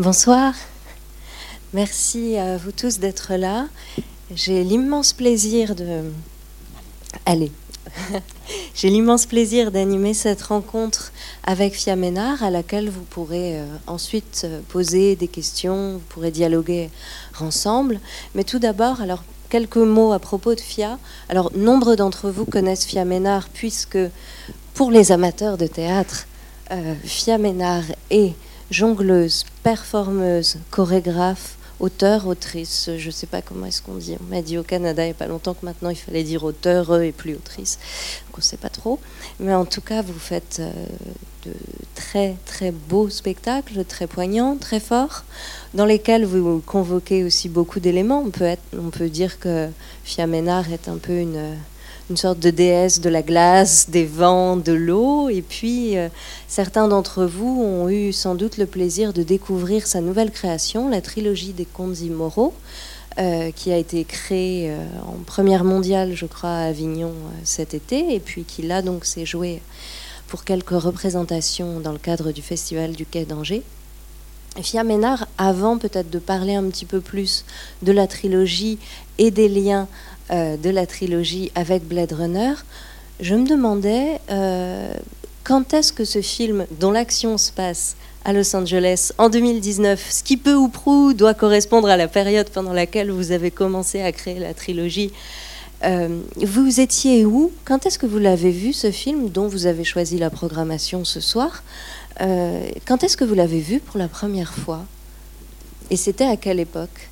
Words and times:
Bonsoir. 0.00 0.54
Merci 1.74 2.38
à 2.38 2.56
vous 2.56 2.72
tous 2.72 3.00
d'être 3.00 3.34
là. 3.34 3.66
J'ai 4.34 4.64
l'immense 4.64 5.12
plaisir 5.12 5.74
de... 5.74 6.04
L'immense 8.82 9.26
plaisir 9.26 9.70
d'animer 9.70 10.14
cette 10.14 10.40
rencontre 10.40 11.12
avec 11.44 11.74
Fia 11.74 11.96
Ménard, 11.96 12.42
à 12.42 12.48
laquelle 12.48 12.88
vous 12.88 13.02
pourrez 13.02 13.58
euh, 13.58 13.66
ensuite 13.86 14.44
euh, 14.44 14.60
poser 14.70 15.16
des 15.16 15.28
questions, 15.28 15.92
vous 15.92 16.04
pourrez 16.08 16.30
dialoguer 16.30 16.88
ensemble. 17.38 18.00
Mais 18.34 18.44
tout 18.44 18.58
d'abord, 18.58 19.02
alors 19.02 19.22
quelques 19.50 19.76
mots 19.76 20.14
à 20.14 20.18
propos 20.18 20.54
de 20.54 20.60
Fia. 20.60 20.98
Alors, 21.28 21.52
nombre 21.54 21.94
d'entre 21.94 22.30
vous 22.30 22.46
connaissent 22.46 22.86
Fia 22.86 23.04
Ménard, 23.04 23.50
puisque 23.50 23.98
pour 24.72 24.90
les 24.90 25.12
amateurs 25.12 25.58
de 25.58 25.66
théâtre, 25.66 26.26
euh, 26.70 26.94
Fia 27.04 27.36
Ménard 27.36 27.84
est 28.08 28.32
jongleuse, 28.70 29.44
performeuse, 29.62 30.58
chorégraphe, 30.70 31.56
auteur, 31.80 32.26
autrice, 32.26 32.90
je 32.96 33.06
ne 33.06 33.10
sais 33.10 33.26
pas 33.26 33.42
comment 33.42 33.66
est-ce 33.66 33.82
qu'on 33.82 33.94
dit. 33.94 34.16
On 34.20 34.34
m'a 34.34 34.42
dit 34.42 34.58
au 34.58 34.62
Canada 34.62 35.02
il 35.02 35.06
n'y 35.06 35.12
a 35.12 35.14
pas 35.14 35.26
longtemps 35.26 35.54
que 35.54 35.64
maintenant 35.64 35.90
il 35.90 35.96
fallait 35.96 36.22
dire 36.22 36.44
auteur 36.44 37.00
et 37.00 37.10
plus 37.10 37.34
autrice. 37.34 37.78
Donc 38.26 38.36
on 38.36 38.38
ne 38.38 38.42
sait 38.42 38.58
pas 38.58 38.68
trop. 38.68 39.00
Mais 39.40 39.54
en 39.54 39.64
tout 39.64 39.80
cas, 39.80 40.02
vous 40.02 40.18
faites 40.18 40.58
euh, 40.60 40.72
de 41.46 41.52
très 41.94 42.36
très 42.44 42.70
beaux 42.70 43.08
spectacles, 43.08 43.84
très 43.84 44.06
poignants, 44.06 44.56
très 44.56 44.80
forts, 44.80 45.24
dans 45.74 45.86
lesquels 45.86 46.26
vous 46.26 46.62
convoquez 46.64 47.24
aussi 47.24 47.48
beaucoup 47.48 47.80
d'éléments. 47.80 48.22
On 48.24 48.30
peut, 48.30 48.44
être, 48.44 48.62
on 48.78 48.90
peut 48.90 49.08
dire 49.08 49.38
que 49.38 49.68
Fia 50.04 50.26
Ménard 50.26 50.70
est 50.72 50.88
un 50.88 50.98
peu 50.98 51.18
une 51.18 51.56
une 52.10 52.16
sorte 52.16 52.40
de 52.40 52.50
déesse 52.50 53.00
de 53.00 53.08
la 53.08 53.22
glace, 53.22 53.88
des 53.88 54.04
vents, 54.04 54.56
de 54.56 54.72
l'eau. 54.72 55.28
Et 55.30 55.42
puis, 55.42 55.96
euh, 55.96 56.08
certains 56.48 56.88
d'entre 56.88 57.24
vous 57.24 57.62
ont 57.62 57.88
eu 57.88 58.12
sans 58.12 58.34
doute 58.34 58.58
le 58.58 58.66
plaisir 58.66 59.12
de 59.12 59.22
découvrir 59.22 59.86
sa 59.86 60.00
nouvelle 60.00 60.32
création, 60.32 60.88
la 60.88 61.00
trilogie 61.00 61.52
des 61.52 61.64
contes 61.64 62.00
immoraux, 62.00 62.52
euh, 63.18 63.52
qui 63.52 63.72
a 63.72 63.76
été 63.76 64.04
créée 64.04 64.70
euh, 64.70 64.84
en 65.06 65.22
première 65.24 65.62
mondiale, 65.62 66.14
je 66.14 66.26
crois, 66.26 66.50
à 66.50 66.64
Avignon 66.64 67.12
cet 67.44 67.74
été, 67.74 68.12
et 68.12 68.20
puis 68.20 68.42
qui 68.42 68.62
là 68.62 68.82
donc 68.82 69.04
s'est 69.04 69.26
joué 69.26 69.62
pour 70.26 70.44
quelques 70.44 70.70
représentations 70.70 71.78
dans 71.78 71.92
le 71.92 71.98
cadre 71.98 72.32
du 72.32 72.42
festival 72.42 72.92
du 72.92 73.06
Quai 73.06 73.24
d'Angers. 73.24 73.62
Fia 74.62 74.82
Ménard, 74.82 75.28
avant 75.38 75.78
peut-être 75.78 76.10
de 76.10 76.18
parler 76.18 76.54
un 76.54 76.64
petit 76.64 76.84
peu 76.84 77.00
plus 77.00 77.44
de 77.82 77.92
la 77.92 78.08
trilogie 78.08 78.78
et 79.18 79.30
des 79.30 79.48
liens 79.48 79.86
euh, 80.32 80.56
de 80.56 80.70
la 80.70 80.86
trilogie 80.86 81.50
avec 81.54 81.86
Blade 81.86 82.12
Runner, 82.12 82.54
je 83.20 83.34
me 83.34 83.46
demandais 83.46 84.20
euh, 84.30 84.92
quand 85.44 85.74
est-ce 85.74 85.92
que 85.92 86.04
ce 86.04 86.22
film, 86.22 86.66
dont 86.78 86.92
l'action 86.92 87.36
se 87.36 87.50
passe 87.50 87.96
à 88.24 88.32
Los 88.32 88.54
Angeles 88.54 89.10
en 89.18 89.28
2019, 89.28 90.06
ce 90.10 90.22
qui 90.22 90.36
peu 90.36 90.54
ou 90.54 90.68
prou 90.68 91.14
doit 91.14 91.34
correspondre 91.34 91.88
à 91.88 91.96
la 91.96 92.06
période 92.06 92.48
pendant 92.50 92.72
laquelle 92.72 93.10
vous 93.10 93.32
avez 93.32 93.50
commencé 93.50 94.02
à 94.02 94.12
créer 94.12 94.38
la 94.38 94.54
trilogie, 94.54 95.12
euh, 95.82 96.20
vous 96.36 96.80
étiez 96.80 97.24
où? 97.24 97.50
Quand 97.64 97.84
est-ce 97.86 97.98
que 97.98 98.06
vous 98.06 98.18
l'avez 98.18 98.52
vu, 98.52 98.72
ce 98.72 98.92
film 98.92 99.30
dont 99.30 99.48
vous 99.48 99.66
avez 99.66 99.84
choisi 99.84 100.16
la 100.18 100.30
programmation 100.30 101.04
ce 101.04 101.20
soir? 101.20 101.64
Quand 102.18 103.02
est-ce 103.02 103.16
que 103.16 103.24
vous 103.24 103.34
l'avez 103.34 103.60
vu 103.60 103.80
pour 103.80 103.98
la 103.98 104.06
première 104.06 104.52
fois? 104.52 104.84
Et 105.88 105.96
c'était 105.96 106.26
à 106.26 106.36
quelle 106.36 106.60
époque? 106.60 107.09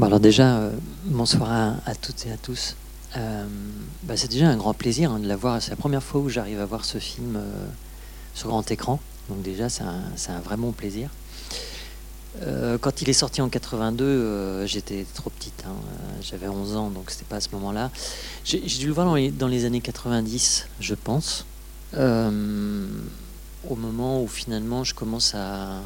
Alors 0.00 0.20
déjà, 0.20 0.56
euh, 0.56 0.70
bonsoir 1.04 1.50
à, 1.84 1.94
toutes 1.94 2.26
et 2.26 2.32
à 2.32 2.36
tous. 2.36 2.76
Euh, 3.16 3.46
bah, 4.04 4.16
c'est 4.16 4.30
déjà 4.30 4.48
un 4.48 4.56
grand 4.56 4.72
plaisir 4.72 5.12
hein, 5.12 5.18
de 5.18 5.28
la 5.28 5.36
voir. 5.36 5.60
C'est 5.60 5.70
la 5.70 5.76
première 5.76 6.02
fois 6.02 6.20
où 6.20 6.28
j'arrive 6.28 6.60
à 6.60 6.64
voir 6.64 6.84
ce 6.84 6.98
film 6.98 7.36
euh, 7.36 7.66
sur 8.34 8.48
grand 8.48 8.68
écran. 8.70 9.00
Donc 9.28 9.42
déjà, 9.42 9.68
c'est 9.68 9.82
un, 9.82 10.40
vrai 10.40 10.56
bon 10.56 10.72
plaisir. 10.72 11.10
quand 12.80 13.02
il 13.02 13.08
est 13.08 13.12
sorti 13.12 13.40
en 13.42 13.48
82, 13.48 14.66
j'étais 14.66 15.06
trop 15.14 15.30
petite. 15.30 15.64
Hein. 15.66 15.74
J'avais 16.22 16.48
11 16.48 16.76
ans, 16.76 16.90
donc 16.90 17.10
c'était 17.10 17.24
pas 17.24 17.36
à 17.36 17.40
ce 17.40 17.50
moment-là. 17.52 17.90
J'ai 18.44 18.58
dû 18.60 18.86
le 18.86 18.92
voir 18.92 19.06
dans 19.06 19.14
les, 19.14 19.30
dans 19.30 19.46
les, 19.46 19.64
années 19.64 19.80
90, 19.80 20.66
je 20.80 20.94
pense. 20.94 21.46
au 21.94 23.76
moment 23.76 24.22
où 24.22 24.26
finalement 24.26 24.82
je 24.82 24.94
commence 24.94 25.34
à 25.34 25.82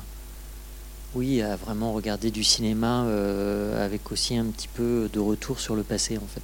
oui, 1.16 1.41
à 1.41 1.56
vraiment 1.56 1.93
regarder 1.93 2.31
du 2.31 2.44
cinéma 2.44 3.04
euh, 3.04 3.84
avec 3.84 4.12
aussi 4.12 4.37
un 4.37 4.44
petit 4.44 4.69
peu 4.69 5.09
de 5.10 5.19
retour 5.19 5.60
sur 5.60 5.75
le 5.75 5.82
passé 5.82 6.19
en 6.19 6.27
fait. 6.27 6.43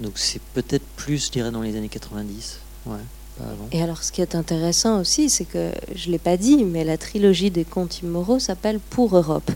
Donc 0.00 0.18
c'est 0.18 0.42
peut-être 0.54 0.84
plus, 0.96 1.26
je 1.26 1.30
dirais, 1.30 1.52
dans 1.52 1.62
les 1.62 1.76
années 1.76 1.88
90. 1.88 2.58
Ouais, 2.86 2.96
pas 3.38 3.44
avant. 3.44 3.68
Et 3.70 3.80
alors 3.80 4.02
ce 4.02 4.10
qui 4.10 4.22
est 4.22 4.34
intéressant 4.34 5.00
aussi, 5.00 5.30
c'est 5.30 5.44
que 5.44 5.70
je 5.94 6.08
ne 6.08 6.12
l'ai 6.12 6.18
pas 6.18 6.36
dit, 6.36 6.64
mais 6.64 6.82
la 6.82 6.98
trilogie 6.98 7.52
des 7.52 7.64
contes 7.64 8.02
immoraux 8.02 8.40
s'appelle 8.40 8.80
Pour 8.90 9.16
Europe. 9.16 9.50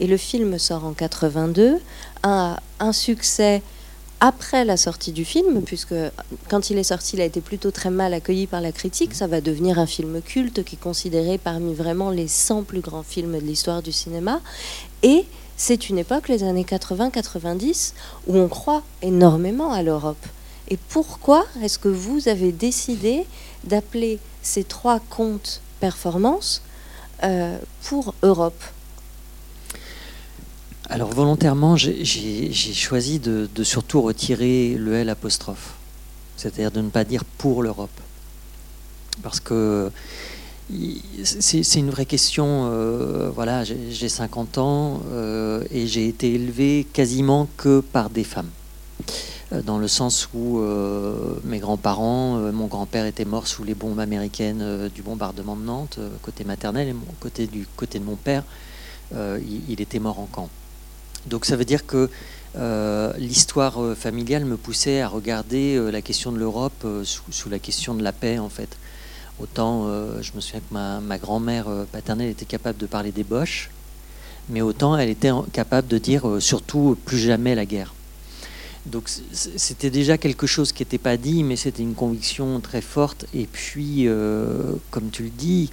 Et 0.00 0.06
le 0.06 0.16
film 0.16 0.58
sort 0.58 0.84
en 0.86 0.92
82, 0.92 1.80
a 2.22 2.60
un 2.80 2.92
succès 2.92 3.62
après 4.20 4.64
la 4.64 4.76
sortie 4.76 5.12
du 5.12 5.24
film, 5.24 5.62
puisque 5.62 5.94
quand 6.48 6.70
il 6.70 6.78
est 6.78 6.84
sorti, 6.84 7.16
il 7.16 7.20
a 7.20 7.24
été 7.24 7.40
plutôt 7.40 7.70
très 7.70 7.90
mal 7.90 8.14
accueilli 8.14 8.46
par 8.46 8.60
la 8.60 8.72
critique. 8.72 9.14
Ça 9.14 9.26
va 9.26 9.40
devenir 9.40 9.78
un 9.78 9.86
film 9.86 10.22
culte 10.22 10.64
qui 10.64 10.76
est 10.76 10.78
considéré 10.82 11.38
parmi 11.38 11.74
vraiment 11.74 12.10
les 12.10 12.28
100 12.28 12.62
plus 12.62 12.80
grands 12.80 13.02
films 13.02 13.38
de 13.38 13.44
l'histoire 13.44 13.82
du 13.82 13.92
cinéma. 13.92 14.40
Et 15.02 15.26
c'est 15.56 15.88
une 15.88 15.98
époque, 15.98 16.28
les 16.28 16.44
années 16.44 16.64
80-90, 16.64 17.92
où 18.26 18.36
on 18.36 18.48
croit 18.48 18.82
énormément 19.02 19.72
à 19.72 19.82
l'Europe. 19.82 20.24
Et 20.68 20.76
pourquoi 20.76 21.44
est-ce 21.62 21.78
que 21.78 21.88
vous 21.88 22.28
avez 22.28 22.52
décidé 22.52 23.26
d'appeler 23.64 24.18
ces 24.42 24.64
trois 24.64 25.00
comptes 25.10 25.60
performances 25.80 26.62
euh, 27.22 27.58
pour 27.82 28.14
Europe? 28.22 28.62
Alors 30.88 31.10
volontairement, 31.10 31.76
j'ai 31.76 32.52
choisi 32.52 33.18
de, 33.18 33.48
surtout 33.64 34.02
retirer 34.02 34.76
le 34.78 34.94
L 34.94 35.08
apostrophe, 35.08 35.74
c'est-à-dire 36.36 36.70
de 36.70 36.80
ne 36.80 36.90
pas 36.90 37.04
dire 37.04 37.24
pour 37.24 37.62
l'Europe. 37.62 37.90
Parce 39.22 39.40
que 39.40 39.90
c'est 41.24 41.78
une 41.78 41.90
vraie 41.90 42.06
question. 42.06 42.68
Euh, 42.70 43.30
voilà, 43.34 43.64
j'ai 43.64 44.08
50 44.08 44.58
ans 44.58 45.00
euh, 45.10 45.64
et 45.70 45.86
j'ai 45.86 46.06
été 46.06 46.34
élevé 46.34 46.86
quasiment 46.92 47.48
que 47.56 47.80
par 47.80 48.10
des 48.10 48.24
femmes. 48.24 48.50
Euh, 49.52 49.62
dans 49.62 49.78
le 49.78 49.88
sens 49.88 50.28
où 50.34 50.60
mes 51.44 51.58
grands-parents, 51.58 52.52
mon 52.52 52.66
grand-père 52.66 53.06
était 53.06 53.24
mort 53.24 53.48
sous 53.48 53.64
les 53.64 53.74
bombes 53.74 53.98
américaines 53.98 54.88
du 54.94 55.02
bombardement 55.02 55.56
de 55.56 55.62
Nantes, 55.62 55.98
côté 56.22 56.44
maternel, 56.44 56.88
et 56.88 56.94
côté, 57.18 57.48
du 57.48 57.66
côté 57.74 57.98
de 57.98 58.04
mon 58.04 58.16
père, 58.16 58.44
il 59.12 59.80
était 59.80 59.98
mort 59.98 60.20
en 60.20 60.26
camp. 60.26 60.48
Donc 61.26 61.44
ça 61.44 61.56
veut 61.56 61.64
dire 61.64 61.86
que 61.86 62.08
euh, 62.56 63.12
l'histoire 63.18 63.82
euh, 63.82 63.94
familiale 63.94 64.44
me 64.44 64.56
poussait 64.56 65.00
à 65.02 65.08
regarder 65.08 65.76
euh, 65.76 65.90
la 65.90 66.00
question 66.00 66.32
de 66.32 66.38
l'Europe 66.38 66.86
sous, 67.04 67.50
la 67.50 67.58
question 67.58 67.94
de 67.94 68.02
la 68.02 68.12
paix 68.12 68.38
en 68.38 68.48
fait. 68.48 68.76
Autant 69.38 69.86
je 70.22 70.32
me 70.34 70.40
souviens 70.40 70.60
que 70.60 70.72
ma, 70.72 71.18
grand-mère 71.18 71.66
paternelle 71.92 72.30
était 72.30 72.46
capable 72.46 72.78
de 72.78 72.86
parler 72.86 73.12
des 73.12 73.22
Boches, 73.22 73.68
mais 74.48 74.62
autant 74.62 74.96
elle 74.96 75.10
était 75.10 75.30
capable 75.52 75.88
de 75.88 75.98
dire 75.98 76.38
surtout 76.40 76.96
plus 77.04 77.18
jamais 77.18 77.54
la 77.54 77.66
guerre. 77.66 77.92
Donc 78.86 79.10
c'était 79.32 79.90
déjà 79.90 80.16
quelque 80.16 80.46
chose 80.46 80.72
qui 80.72 80.80
n'était 80.80 80.96
pas 80.96 81.18
dit, 81.18 81.42
mais 81.42 81.56
c'était 81.56 81.82
une 81.82 81.94
conviction 81.94 82.60
très 82.60 82.80
forte. 82.80 83.26
Et 83.34 83.46
puis, 83.46 84.08
comme 84.90 85.10
tu 85.10 85.24
le 85.24 85.28
dis, 85.28 85.70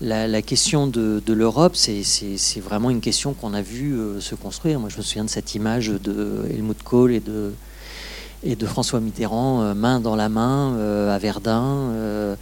la, 0.00 0.42
question 0.42 0.86
de, 0.86 1.32
l'Europe, 1.32 1.76
c'est 1.76 2.60
vraiment 2.60 2.90
une 2.90 3.00
question 3.00 3.34
qu'on 3.34 3.54
a 3.54 3.62
vu 3.62 3.94
euh, 3.94 4.20
se 4.20 4.34
construire. 4.34 4.80
Moi, 4.80 4.88
je 4.88 4.96
me 4.96 5.02
souviens 5.02 5.24
de 5.24 5.30
cette 5.30 5.54
image 5.54 5.88
de 5.88 6.46
Helmut 6.50 6.82
Kohl 6.82 7.12
et 7.12 7.20
de, 7.20 8.66
François 8.66 9.00
Mitterrand, 9.00 9.62
euh, 9.62 9.74
main 9.74 10.00
dans 10.00 10.16
la 10.16 10.28
main, 10.28 10.74
euh, 10.76 11.14
à 11.14 11.18
Verdun, 11.18 12.36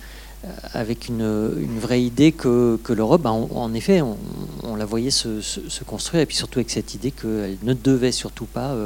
avec 0.72 1.08
une, 1.08 1.78
vraie 1.80 2.02
idée 2.02 2.30
que, 2.30 2.78
l'Europe, 2.90 3.22
bah, 3.22 3.32
en 3.32 3.74
effet, 3.74 4.02
on, 4.02 4.76
la 4.76 4.84
voyait 4.84 5.10
se, 5.10 5.82
construire, 5.84 6.22
et 6.22 6.26
puis 6.26 6.36
surtout 6.36 6.60
avec 6.60 6.70
cette 6.70 6.94
idée 6.94 7.10
qu'elle 7.10 7.58
ne 7.62 7.74
devait 7.74 8.12
surtout 8.12 8.46
pas, 8.46 8.76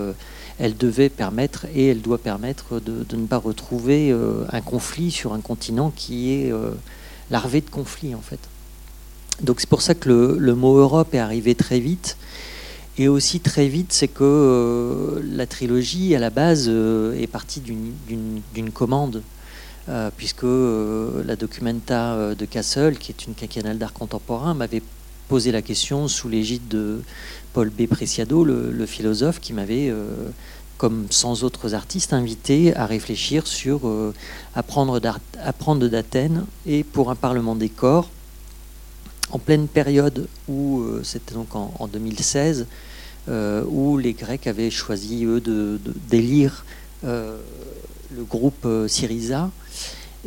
elle 0.58 0.76
devait 0.78 1.10
permettre, 1.10 1.66
et 1.74 1.88
elle 1.88 2.00
doit 2.00 2.16
permettre 2.16 2.80
de, 2.80 3.04
de 3.04 3.16
ne 3.16 3.26
pas 3.26 3.36
retrouver 3.36 4.16
un 4.50 4.60
conflit 4.62 5.10
sur 5.10 5.34
un 5.34 5.40
continent 5.40 5.92
qui 5.94 6.32
est 6.32 6.52
larvé 7.30 7.60
de 7.60 7.68
conflits, 7.68 8.14
en 8.14 8.22
fait. 8.22 8.40
Donc 9.42 9.58
c'est 9.58 9.68
pour 9.68 9.82
ça 9.82 9.94
que 9.94 10.36
le, 10.38 10.54
mot 10.54 10.76
Europe 10.78 11.14
est 11.14 11.18
arrivé 11.18 11.54
très 11.54 11.80
vite. 11.80 12.16
Et 12.98 13.08
aussi 13.08 13.40
très 13.40 13.68
vite, 13.68 13.92
c'est 13.92 14.08
que 14.08 14.22
euh, 14.22 15.20
la 15.24 15.46
trilogie, 15.46 16.14
à 16.14 16.18
la 16.18 16.30
base, 16.30 16.66
euh, 16.68 17.18
est 17.18 17.26
partie 17.26 17.60
d'une 17.60 18.70
commande, 18.70 19.22
euh, 19.88 20.10
puisque 20.16 20.44
la 20.44 21.34
documenta 21.36 22.34
de 22.34 22.44
Kassel, 22.44 22.98
qui 22.98 23.10
est 23.10 23.26
une 23.26 23.34
quinquennale 23.34 23.78
d'art 23.78 23.94
contemporain, 23.94 24.54
m'avait 24.54 24.82
posé 25.28 25.50
la 25.52 25.62
question 25.62 26.06
sous 26.06 26.28
l'égide 26.28 26.68
de 26.68 27.00
Paul 27.54 27.70
B. 27.70 27.86
Preciado, 27.86 28.44
le, 28.44 28.86
philosophe, 28.86 29.40
qui 29.40 29.54
m'avait, 29.54 29.90
comme 30.76 31.06
sans 31.08 31.42
autres 31.44 31.74
artistes, 31.74 32.12
invité 32.12 32.76
à 32.76 32.84
réfléchir 32.84 33.46
sur 33.46 33.90
apprendre 34.54 35.00
d'Athènes 35.00 36.44
et 36.66 36.84
pour 36.84 37.10
un 37.10 37.14
parlement 37.16 37.54
des 37.54 37.70
corps 37.70 38.10
en 39.30 39.38
pleine 39.38 39.68
période 39.68 40.28
où, 40.48 40.84
c'était 41.02 41.34
donc 41.34 41.54
en, 41.54 41.88
2016, 41.88 42.66
où 43.28 43.98
les 43.98 44.12
Grecs 44.12 44.46
avaient 44.46 44.70
choisi, 44.70 45.24
eux, 45.24 45.42
d'élire 46.10 46.64
de, 47.02 47.36
le 48.14 48.24
groupe 48.24 48.66
Syriza, 48.88 49.50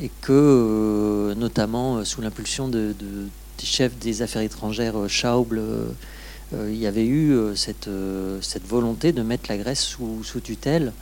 et 0.01 0.09
que, 0.21 1.33
notamment 1.38 2.03
sous 2.03 2.21
l'impulsion 2.21 2.68
de, 2.68 2.95
des 3.00 3.65
chefs 3.65 3.97
des 4.00 4.21
affaires 4.24 4.42
étrangères, 4.42 4.95
Schauble, 5.07 5.62
il 6.53 6.75
y 6.75 6.88
avait 6.88 7.06
eu 7.06 7.38
cette, 7.56 7.89
volonté 8.68 9.12
de 9.12 9.21
mettre 9.21 9.45
la 9.50 9.57
Grèce 9.57 9.81
sous, 9.81 10.24
sous 10.24 10.39
tutelle. 10.39 10.94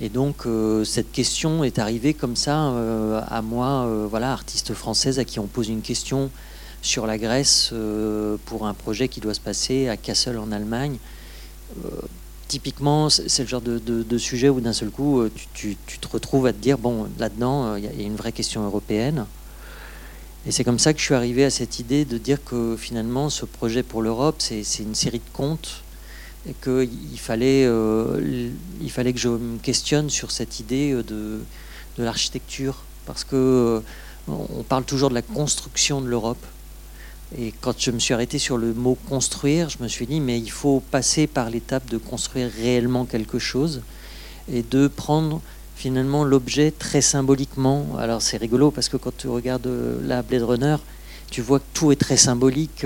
Et 0.00 0.08
donc 0.08 0.46
euh, 0.46 0.82
cette 0.84 1.12
question 1.12 1.62
est 1.62 1.78
arrivée 1.78 2.14
comme 2.14 2.36
ça 2.36 2.68
euh, 2.68 3.20
à 3.28 3.42
moi, 3.42 3.84
euh, 3.84 4.06
voilà, 4.08 4.32
artiste 4.32 4.72
française 4.72 5.18
à 5.18 5.24
qui 5.24 5.38
on 5.38 5.46
pose 5.46 5.68
une 5.68 5.82
question 5.82 6.30
sur 6.82 7.06
la 7.06 7.18
Grèce 7.18 7.72
pour 8.46 8.66
un 8.66 8.74
projet 8.74 9.08
qui 9.08 9.20
doit 9.20 9.34
se 9.34 9.40
passer 9.40 9.88
à 9.88 9.96
Kassel 9.96 10.38
en 10.38 10.52
Allemagne. 10.52 10.98
typiquement, 12.48 13.10
c'est 13.10 13.42
le 13.42 13.48
genre 13.48 13.60
de, 13.60 14.18
sujet 14.18 14.48
où 14.48 14.60
d'un 14.60 14.72
seul 14.72 14.90
coup 14.90 15.22
tu, 15.54 15.76
te 15.76 16.08
retrouves 16.08 16.46
à 16.46 16.52
te 16.52 16.58
dire 16.58 16.78
bon, 16.78 17.06
là-dedans, 17.18 17.76
il 17.76 17.84
y, 17.84 18.04
a 18.04 18.06
une 18.06 18.16
vraie 18.16 18.32
question 18.32 18.64
européenne. 18.64 19.26
Et 20.46 20.52
c'est 20.52 20.64
comme 20.64 20.78
ça 20.78 20.94
que 20.94 20.98
je 20.98 21.04
suis 21.04 21.14
arrivé 21.14 21.44
à 21.44 21.50
cette 21.50 21.80
idée 21.80 22.04
de 22.04 22.16
dire 22.16 22.42
que 22.42 22.76
finalement, 22.78 23.28
ce 23.28 23.44
projet 23.44 23.82
pour 23.82 24.00
l'Europe, 24.00 24.36
c'est 24.38 24.62
une 24.78 24.94
série 24.94 25.18
de 25.18 25.32
contes 25.32 25.82
et 26.48 26.54
qu'il 26.54 27.18
fallait, 27.18 27.66
euh, 27.66 28.50
il 28.80 28.90
fallait 28.90 29.12
que 29.12 29.18
je 29.18 29.28
me 29.28 29.58
questionne 29.58 30.08
sur 30.08 30.30
cette 30.30 30.60
idée 30.60 30.92
euh, 30.92 31.02
de, 31.02 31.40
l'architecture, 31.98 32.76
parce 33.04 33.24
que 33.24 33.36
euh, 33.36 33.80
on 34.26 34.62
parle 34.62 34.84
toujours 34.84 35.10
de 35.10 35.14
la 35.14 35.20
construction 35.20 36.00
de 36.00 36.06
l'Europe. 36.06 36.42
Et 37.38 37.52
quand 37.60 37.74
je 37.78 37.90
me 37.90 37.98
suis 37.98 38.12
arrêté 38.12 38.38
sur 38.38 38.58
le 38.58 38.74
mot 38.74 38.96
construire, 39.08 39.68
je 39.68 39.82
me 39.82 39.88
suis 39.88 40.06
dit, 40.06 40.20
mais 40.20 40.38
il 40.38 40.50
faut 40.50 40.82
passer 40.90 41.26
par 41.26 41.50
l'étape 41.50 41.88
de 41.88 41.98
construire 41.98 42.50
réellement 42.50 43.04
quelque 43.04 43.38
chose 43.38 43.82
et 44.52 44.62
de 44.62 44.88
prendre 44.88 45.40
finalement 45.76 46.24
l'objet 46.24 46.72
très 46.72 47.00
symboliquement. 47.00 47.86
Alors 47.98 48.20
c'est 48.20 48.36
rigolo 48.36 48.70
parce 48.70 48.88
que 48.88 48.96
quand 48.96 49.16
tu 49.16 49.28
regardes 49.28 49.70
la 50.02 50.22
Blade 50.22 50.42
Runner, 50.42 50.76
tu 51.30 51.40
vois 51.40 51.60
que 51.60 51.64
tout 51.72 51.92
est 51.92 51.96
très 51.96 52.16
symbolique. 52.16 52.84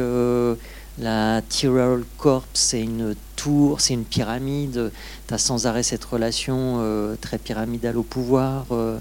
La 0.98 1.42
Tyrrell 1.48 2.04
Corps, 2.18 2.44
c'est 2.54 2.80
une 2.80 3.16
tour, 3.34 3.80
c'est 3.80 3.94
une 3.94 4.04
pyramide. 4.04 4.92
Tu 5.26 5.34
as 5.34 5.38
sans 5.38 5.66
arrêt 5.66 5.82
cette 5.82 6.04
relation 6.04 6.76
euh, 6.78 7.16
très 7.20 7.38
pyramidale 7.38 7.96
au 7.96 8.04
pouvoir, 8.04 8.66
euh, 8.70 8.98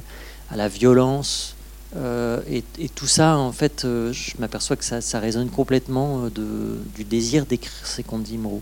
à 0.50 0.56
la 0.56 0.68
violence. 0.68 1.52
Euh, 1.95 2.42
et, 2.50 2.90
tout 2.90 3.07
ça, 3.07 3.38
en 3.38 3.51
fait, 3.51 3.81
je 3.84 4.34
m'aperçois 4.40 4.75
que 4.75 4.84
ça, 4.84 5.19
résonne 5.19 5.50
complètement 5.50 6.28
de, 6.28 6.80
du 6.95 7.04
désir 7.04 7.45
d'écrire 7.45 7.86
ces 7.86 8.04
contes 8.04 8.24
d'Imro. 8.24 8.62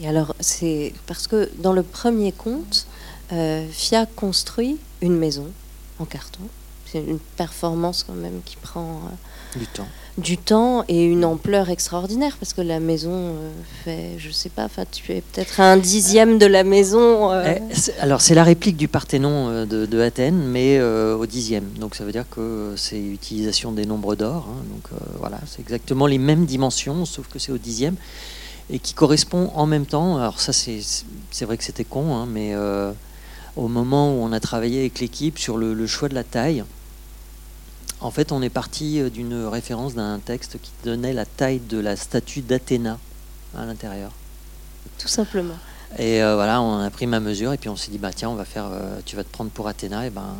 Et 0.00 0.08
alors, 0.08 0.34
c'est 0.40 0.92
parce 1.06 1.26
que 1.26 1.50
dans 1.58 1.72
le 1.72 1.82
premier 1.82 2.32
conte, 2.32 2.86
Fia 3.70 4.06
construit 4.06 4.78
une 5.00 5.16
maison 5.16 5.50
en 5.98 6.04
carton. 6.04 6.42
C'est 6.86 7.04
une 7.04 7.18
performance 7.18 8.04
quand 8.04 8.14
même 8.14 8.40
qui 8.44 8.56
prend 8.56 9.02
du 9.56 9.66
temps 9.66 9.88
du 10.16 10.38
temps 10.38 10.84
et 10.88 11.04
une 11.04 11.24
ampleur 11.24 11.70
extraordinaire 11.70 12.36
parce 12.38 12.52
que 12.52 12.60
la 12.60 12.78
maison 12.78 13.10
euh, 13.12 13.50
fait, 13.84 14.10
je 14.18 14.30
sais 14.30 14.48
pas, 14.48 14.64
enfin 14.64 14.84
tu 14.90 15.12
es 15.12 15.20
peut-être 15.20 15.58
un 15.58 15.76
dixième 15.76 16.38
de 16.38 16.46
la 16.46 16.62
maison. 16.62 17.32
Euh. 17.32 17.56
Eh, 17.56 18.00
alors 18.00 18.20
c'est 18.20 18.34
la 18.34 18.44
réplique 18.44 18.76
du 18.76 18.86
Parthénon 18.86 19.48
euh, 19.48 19.66
de, 19.66 20.00
Athènes, 20.00 20.44
mais 20.46 20.80
au 20.80 21.26
dixième. 21.26 21.64
Donc 21.80 21.94
ça 21.94 22.04
veut 22.04 22.12
dire 22.12 22.26
que 22.30 22.74
c'est 22.76 23.00
utilisation 23.00 23.72
des 23.72 23.86
nombres 23.86 24.14
d'or. 24.14 24.48
Hein. 24.50 24.62
donc 24.70 25.00
voilà, 25.18 25.40
c'est 25.46 25.60
exactement 25.60 26.06
les 26.06 26.18
mêmes 26.18 26.44
dimensions, 26.44 27.04
sauf 27.04 27.26
que 27.28 27.38
c'est 27.38 27.52
au 27.52 27.58
dixième 27.58 27.96
et 28.70 28.78
qui 28.78 28.94
correspond 28.94 29.50
en 29.54 29.66
même 29.66 29.86
temps. 29.86 30.18
Alors 30.18 30.40
ça 30.40 30.52
c'est 30.52 31.44
vrai 31.44 31.56
que 31.56 31.64
c'était 31.64 31.84
con, 31.84 32.14
hein, 32.14 32.26
mais 32.30 32.54
au 33.56 33.68
moment 33.68 34.14
où 34.14 34.22
on 34.22 34.32
a 34.32 34.40
travaillé 34.40 34.80
avec 34.80 35.00
l'équipe 35.00 35.38
sur 35.38 35.56
le 35.56 35.86
choix 35.86 36.08
de 36.08 36.14
la 36.14 36.24
taille. 36.24 36.64
En 38.04 38.10
fait, 38.10 38.32
on 38.32 38.42
est 38.42 38.50
parti 38.50 39.00
euh, 39.00 39.08
d'une 39.08 39.46
référence 39.46 39.94
d'un 39.94 40.18
texte 40.18 40.58
qui 40.60 40.70
donnait 40.84 41.14
la 41.14 41.24
taille 41.24 41.58
de 41.58 41.78
la 41.78 41.96
statue 41.96 42.42
d'Athéna 42.42 42.98
à 43.56 43.64
l'intérieur. 43.64 44.12
Tout 44.98 45.08
simplement. 45.08 45.54
Et 45.98 46.22
euh, 46.22 46.34
voilà, 46.34 46.60
on 46.60 46.80
a 46.80 46.90
pris 46.90 47.06
ma 47.06 47.18
mesure 47.18 47.54
et 47.54 47.56
puis 47.56 47.70
on 47.70 47.76
s'est 47.76 47.90
dit 47.90 47.96
bah 47.96 48.10
tiens, 48.14 48.28
on 48.28 48.34
va 48.34 48.44
faire, 48.44 48.68
euh, 48.70 49.00
tu 49.06 49.16
vas 49.16 49.24
te 49.24 49.30
prendre 49.30 49.50
pour 49.50 49.68
Athéna 49.68 50.06
et 50.06 50.10
ben 50.10 50.36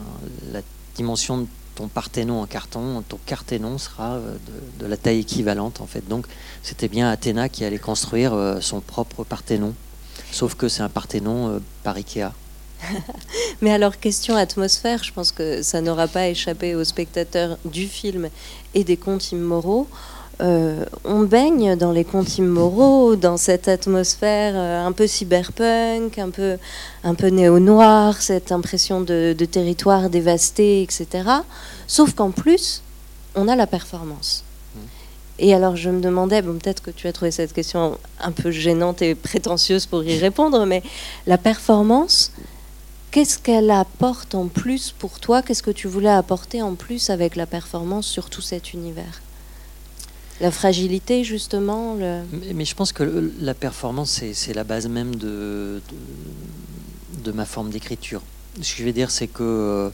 la 0.52 0.60
dimension 0.94 1.38
de 1.38 1.46
ton 1.74 1.88
parthénon 1.88 2.42
en 2.42 2.46
carton, 2.46 3.02
ton 3.08 3.18
carténon 3.24 3.78
sera 3.78 4.18
de, 4.78 4.86
la 4.86 4.98
taille 4.98 5.20
équivalente 5.20 5.80
en 5.80 5.86
fait. 5.86 6.06
Donc 6.06 6.26
c'était 6.62 6.88
bien 6.88 7.08
Athéna 7.08 7.48
qui 7.48 7.64
allait 7.64 7.78
construire 7.78 8.58
son 8.60 8.80
propre 8.80 9.24
parthénon, 9.24 9.74
sauf 10.32 10.54
que 10.54 10.68
c'est 10.68 10.82
un 10.82 10.90
parthénon 10.90 11.62
par 11.82 11.96
Ikea. 11.96 12.32
Mais 13.62 13.72
alors, 13.72 13.98
question 13.98 14.36
atmosphère, 14.36 15.02
je 15.02 15.12
pense 15.12 15.32
que 15.32 15.62
ça 15.62 15.80
n'aura 15.80 16.08
pas 16.08 16.28
échappé 16.28 16.74
aux 16.74 16.84
spectateurs 16.84 17.58
du 17.64 17.86
film 17.86 18.28
et 18.74 18.84
des 18.84 18.96
contes 18.96 19.32
immoraux. 19.32 19.88
Euh, 20.40 20.84
on 21.04 21.20
baigne 21.20 21.76
dans 21.76 21.92
les 21.92 22.04
contes 22.04 22.38
immoraux, 22.38 23.14
dans 23.14 23.36
cette 23.36 23.68
atmosphère 23.68 24.54
euh, 24.56 24.84
un 24.84 24.90
peu 24.92 25.06
cyberpunk, 25.06 26.18
un 26.18 26.30
peu, 26.30 26.56
un 27.04 27.14
peu 27.14 27.28
néo-noir, 27.28 28.20
cette 28.20 28.50
impression 28.50 29.00
de, 29.00 29.34
territoire 29.50 30.10
dévasté, 30.10 30.82
etc. 30.82 31.28
Sauf 31.86 32.14
qu'en 32.14 32.30
plus, 32.30 32.82
on 33.36 33.46
a 33.46 33.54
la 33.54 33.66
performance. 33.66 34.44
Et 35.40 35.52
alors 35.52 35.74
je 35.74 35.90
me 35.90 36.00
demandais, 36.00 36.42
peut-être 36.42 36.80
que 36.80 36.92
tu 36.92 37.08
as 37.08 37.12
trouvé 37.12 37.32
cette 37.32 37.52
question 37.52 37.98
un 38.20 38.30
peu 38.30 38.52
gênante 38.52 39.02
et 39.02 39.16
prétentieuse 39.16 39.86
pour 39.86 40.04
y 40.04 40.16
répondre, 40.16 40.64
mais 40.64 40.82
la 41.26 41.38
performance, 41.38 42.30
Qu'est-ce 43.14 43.38
qu'elle 43.38 43.70
apporte 43.70 44.34
en 44.34 44.48
plus 44.48 44.90
pour 44.90 45.20
toi? 45.20 45.40
Qu'est-ce 45.40 45.62
que 45.62 45.70
tu 45.70 45.86
voulais 45.86 46.08
apporter 46.08 46.62
en 46.62 46.74
plus 46.74 47.10
avec 47.10 47.36
la 47.36 47.46
performance 47.46 48.08
sur 48.08 48.28
tout 48.28 48.40
cet 48.40 48.72
univers? 48.72 49.22
La 50.40 50.50
fragilité, 50.50 51.22
justement 51.22 51.94
mais, 51.94 52.64
je 52.64 52.74
pense 52.74 52.92
que 52.92 53.32
la 53.38 53.54
performance, 53.54 54.20
c'est 54.32 54.52
la 54.52 54.64
base 54.64 54.88
même 54.88 55.14
de, 55.14 55.80
ma 57.32 57.44
forme 57.44 57.70
d'écriture. 57.70 58.20
Ce 58.60 58.72
que 58.72 58.78
je 58.78 58.84
vais 58.84 58.92
dire, 58.92 59.12
c'est 59.12 59.28
que 59.28 59.44
euh, 59.44 59.90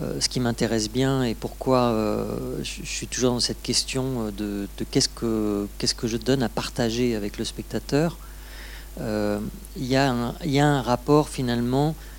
euh, 0.00 0.18
ce 0.18 0.30
qui 0.30 0.40
m'intéresse 0.40 0.88
bien 0.88 1.22
et 1.22 1.34
pourquoi 1.34 1.80
euh, 1.80 2.24
je, 2.62 2.82
suis 2.82 3.08
toujours 3.08 3.32
dans 3.32 3.40
cette 3.40 3.60
question 3.60 4.32
de, 4.34 4.66
qu'est-ce 4.90 5.10
que, 5.10 5.68
qu'est-ce 5.76 5.94
que 5.94 6.06
je 6.06 6.16
donne 6.16 6.42
à 6.42 6.48
partager 6.48 7.14
avec 7.14 7.36
le 7.36 7.44
spectateur, 7.44 8.16
il 8.98 9.50
y, 9.76 9.96
a 9.96 10.08
un 10.08 10.80
rapport 10.80 11.28
finalement 11.28 11.94
euh, 11.94 12.13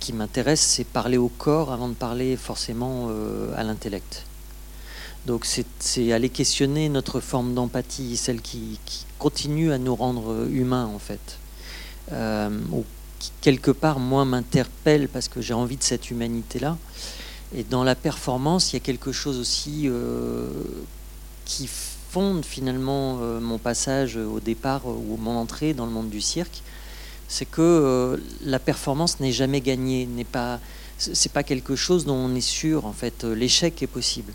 qui 0.00 0.12
m'intéresse, 0.12 0.60
c'est 0.60 0.84
parler 0.84 1.16
au 1.18 1.28
corps 1.28 1.72
avant 1.72 1.88
de 1.88 1.94
parler 1.94 2.36
forcément 2.36 3.08
euh, 3.10 3.52
à 3.56 3.62
l'intellect. 3.62 4.24
Donc 5.26 5.44
c'est 5.44 6.12
aller 6.12 6.30
questionner 6.30 6.88
notre 6.88 7.20
forme 7.20 7.52
d'empathie, 7.52 8.16
celle 8.16 8.40
qui, 8.40 8.78
continue 9.18 9.72
à 9.72 9.78
nous 9.78 9.94
rendre 9.94 10.46
humains 10.48 10.86
en 10.86 10.98
fait. 10.98 11.38
Euh, 12.12 12.48
ou 12.72 12.84
qui 13.18 13.32
quelque 13.40 13.72
part, 13.72 13.98
moi, 13.98 14.24
m'interpelle 14.24 15.08
parce 15.08 15.28
que 15.28 15.42
j'ai 15.42 15.54
envie 15.54 15.76
de 15.76 15.82
cette 15.82 16.10
humanité-là. 16.10 16.78
Et 17.54 17.64
dans 17.64 17.82
la 17.82 17.94
performance, 17.94 18.72
il 18.72 18.76
y 18.76 18.78
a 18.78 18.80
quelque 18.80 19.10
chose 19.10 19.38
aussi 19.38 19.90
qui 21.44 21.68
fonde 21.68 22.44
finalement 22.44 23.16
mon 23.40 23.58
passage 23.58 24.16
au 24.16 24.38
départ 24.38 24.86
ou 24.86 25.16
mon 25.16 25.36
entrée 25.36 25.74
dans 25.74 25.84
le 25.84 25.92
monde 25.92 26.10
du 26.10 26.20
cirque 26.20 26.62
c'est 27.28 27.44
que 27.44 27.60
euh, 27.60 28.16
la 28.42 28.58
performance 28.58 29.20
n'est 29.20 29.32
jamais 29.32 29.60
gagnée, 29.60 30.06
n'est 30.06 30.24
pas, 30.24 30.58
c'est 30.96 31.30
pas 31.30 31.42
quelque 31.42 31.76
chose 31.76 32.06
dont 32.06 32.16
on 32.16 32.34
est 32.34 32.40
sûr. 32.40 32.86
En 32.86 32.94
fait, 32.94 33.22
euh, 33.22 33.34
l'échec 33.34 33.80
est 33.82 33.86
possible. 33.86 34.32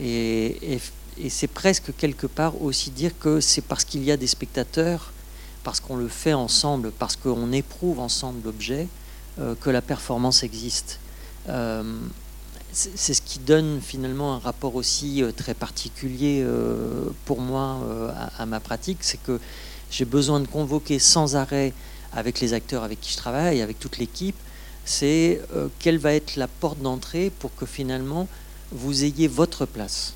Et, 0.00 0.80
c'est 1.28 1.46
presque 1.46 1.96
quelque 1.96 2.26
part 2.26 2.60
aussi 2.60 2.90
dire 2.90 3.12
que 3.20 3.38
c'est 3.40 3.60
parce 3.60 3.84
qu'il 3.84 4.02
y 4.02 4.10
a 4.10 4.16
des 4.16 4.26
spectateurs, 4.26 5.12
parce 5.62 5.78
qu'on 5.78 5.94
le 5.94 6.08
fait 6.08 6.32
ensemble, 6.32 6.90
parce 6.90 7.14
qu'on 7.14 7.52
éprouve 7.52 8.00
ensemble 8.00 8.40
l'objet, 8.44 8.88
euh, 9.38 9.54
que 9.60 9.70
la 9.70 9.80
performance 9.80 10.42
existe. 10.42 10.98
c'est 12.72 13.14
ce 13.14 13.22
qui 13.22 13.38
donne 13.38 13.80
finalement 13.80 14.34
un 14.34 14.40
rapport 14.40 14.74
aussi 14.74 15.22
très 15.36 15.54
particulier 15.54 16.44
pour 17.26 17.40
moi 17.40 17.78
à 18.36 18.46
ma 18.46 18.58
pratique, 18.58 18.98
c'est 19.02 19.22
que 19.22 19.38
j'ai 19.92 20.04
besoin 20.04 20.40
de 20.40 20.48
convoquer 20.48 20.98
sans 20.98 21.36
arrêt 21.36 21.72
avec 22.14 22.40
les 22.40 22.52
acteurs 22.52 22.82
avec 22.84 23.00
qui 23.00 23.12
je 23.12 23.16
travaille, 23.16 23.60
avec 23.60 23.78
toute 23.78 23.98
l'équipe, 23.98 24.36
c'est 24.84 25.40
euh, 25.54 25.68
quelle 25.78 25.98
va 25.98 26.14
être 26.14 26.36
la 26.36 26.48
porte 26.48 26.80
d'entrée 26.80 27.30
pour 27.38 27.54
que 27.54 27.66
finalement 27.66 28.28
vous 28.72 29.04
ayez 29.04 29.28
votre 29.28 29.66
place. 29.66 30.14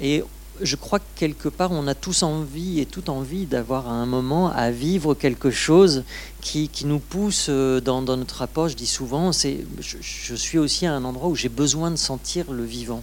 Et 0.00 0.24
je 0.62 0.76
crois 0.76 0.98
que 0.98 1.04
quelque 1.16 1.48
part, 1.48 1.72
on 1.72 1.86
a 1.86 1.94
tous 1.94 2.22
envie 2.22 2.80
et 2.80 2.86
toute 2.86 3.08
envie 3.08 3.46
d'avoir 3.46 3.88
un 3.88 4.06
moment 4.06 4.50
à 4.50 4.70
vivre 4.70 5.14
quelque 5.14 5.50
chose 5.50 6.04
qui, 6.40 6.68
qui 6.68 6.86
nous 6.86 6.98
pousse 6.98 7.46
euh, 7.48 7.80
dans, 7.80 8.02
dans, 8.02 8.16
notre 8.16 8.36
rapport. 8.36 8.68
Je 8.68 8.76
dis 8.76 8.86
souvent, 8.86 9.32
c'est, 9.32 9.64
je, 9.80 10.34
suis 10.34 10.58
aussi 10.58 10.86
à 10.86 10.94
un 10.94 11.04
endroit 11.04 11.28
où 11.28 11.36
j'ai 11.36 11.48
besoin 11.48 11.90
de 11.90 11.96
sentir 11.96 12.52
le 12.52 12.64
vivant. 12.64 13.02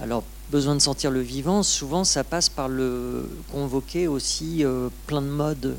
Alors, 0.00 0.24
besoin 0.50 0.74
de 0.74 0.80
sentir 0.80 1.10
le 1.10 1.20
vivant, 1.20 1.62
souvent 1.62 2.04
ça 2.04 2.22
passe 2.22 2.48
par 2.48 2.68
le 2.68 3.28
convoquer 3.52 4.06
aussi 4.06 4.64
euh, 4.64 4.88
plein 5.06 5.22
de 5.22 5.28
modes. 5.28 5.76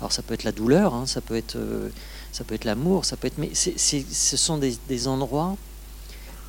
Alors 0.00 0.12
ça 0.12 0.22
peut 0.22 0.34
être 0.34 0.44
la 0.44 0.52
douleur, 0.52 0.94
hein, 0.94 1.06
ça 1.06 1.20
peut 1.20 1.36
être, 1.36 1.56
euh, 1.56 1.88
ça 2.32 2.44
peut 2.44 2.54
être 2.54 2.64
l'amour, 2.64 3.04
ça 3.04 3.16
peut 3.16 3.26
être. 3.26 3.38
Mais 3.38 3.50
ce 3.54 4.36
sont 4.36 4.58
des, 4.58 5.08
endroits 5.08 5.56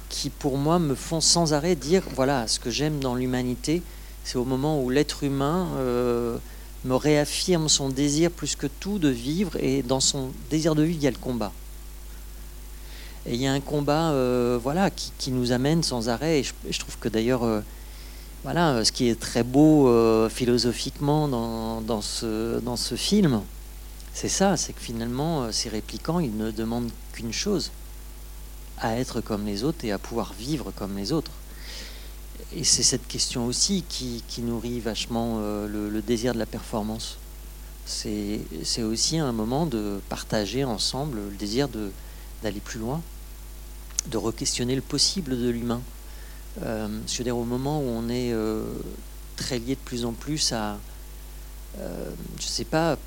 qui, 0.09 0.29
pour 0.29 0.57
moi, 0.57 0.79
me 0.79 0.95
font 0.95 1.21
sans 1.21 1.53
arrêt 1.53 1.75
dire 1.75 2.03
voilà, 2.15 2.47
ce 2.47 2.59
que 2.59 2.69
j'aime 2.69 2.99
dans 2.99 3.15
l'humanité, 3.15 3.81
c'est 4.23 4.37
au 4.37 4.45
moment 4.45 4.81
où 4.81 4.89
l'être 4.89 5.23
humain 5.23 5.69
euh, 5.77 6.37
me 6.83 6.95
réaffirme 6.95 7.69
son 7.69 7.89
désir 7.89 8.31
plus 8.31 8.55
que 8.55 8.67
tout 8.67 8.99
de 8.99 9.09
vivre, 9.09 9.55
et 9.57 9.81
dans 9.81 10.01
son 10.01 10.31
désir 10.49 10.75
de 10.75 10.83
vivre, 10.83 10.99
il 10.99 11.03
y 11.03 11.07
a 11.07 11.11
le 11.11 11.17
combat. 11.17 11.53
Et 13.25 13.33
il 13.33 13.41
y 13.41 13.47
a 13.47 13.51
un 13.51 13.59
combat 13.59 14.11
euh, 14.11 14.59
voilà, 14.61 14.89
qui, 14.89 15.31
nous 15.31 15.51
amène 15.51 15.83
sans 15.83 16.09
arrêt. 16.09 16.39
Et 16.39 16.43
je, 16.43 16.79
trouve 16.79 16.97
que 16.97 17.09
d'ailleurs, 17.09 17.43
voilà, 18.43 18.83
ce 18.85 18.91
qui 18.91 19.09
est 19.09 19.19
très 19.19 19.43
beau 19.43 19.87
euh, 19.87 20.29
philosophiquement 20.29 21.27
dans, 21.27 22.01
ce, 22.01 22.59
dans 22.59 22.77
ce 22.77 22.95
film, 22.95 23.41
c'est 24.13 24.29
ça, 24.29 24.57
c'est 24.57 24.73
que 24.73 24.81
finalement, 24.81 25.51
ces 25.51 25.69
répliquants, 25.69 26.19
ils 26.19 26.35
ne 26.35 26.51
demandent 26.51 26.91
qu'une 27.13 27.33
chose, 27.33 27.71
à 28.79 28.97
être 28.97 29.21
comme 29.21 29.45
les 29.45 29.63
autres 29.63 29.85
et 29.85 29.91
à 29.91 29.97
pouvoir 29.97 30.33
vivre 30.33 30.71
comme 30.71 30.95
les 30.97 31.11
autres. 31.11 31.31
Et 32.55 32.63
c'est 32.63 32.83
cette 32.83 33.07
question 33.07 33.45
aussi 33.45 33.83
qui, 33.89 34.23
qui 34.27 34.41
nourrit 34.41 34.79
vachement 34.79 35.39
le, 35.39 35.89
le, 35.89 36.01
désir 36.01 36.33
de 36.33 36.39
la 36.39 36.45
performance. 36.45 37.17
C'est 37.85 38.83
aussi 38.83 39.17
un 39.17 39.31
moment 39.31 39.65
de 39.65 39.99
partager 40.09 40.63
ensemble 40.63 41.19
le 41.31 41.35
désir 41.37 41.67
d'aller 42.43 42.59
plus 42.59 42.79
loin 42.79 43.01
de 44.09 44.17
re-questionner 44.17 44.75
le 44.75 44.81
possible 44.81 45.37
de 45.37 45.49
l'humain. 45.49 45.81
Euh, 46.63 46.87
je 47.07 47.17
veux 47.17 47.23
dire, 47.23 47.37
au 47.37 47.45
moment 47.45 47.79
où 47.79 47.83
on 47.83 48.09
est 48.09 48.31
euh, 48.33 48.63
très 49.35 49.59
lié 49.59 49.75
de 49.75 49.79
plus 49.79 50.05
en 50.05 50.13
plus 50.13 50.51
à, 50.53 50.79
euh, 51.79 52.09
je 52.39 52.45
ne 52.45 52.49
sais 52.49 52.65
pas, 52.65 52.97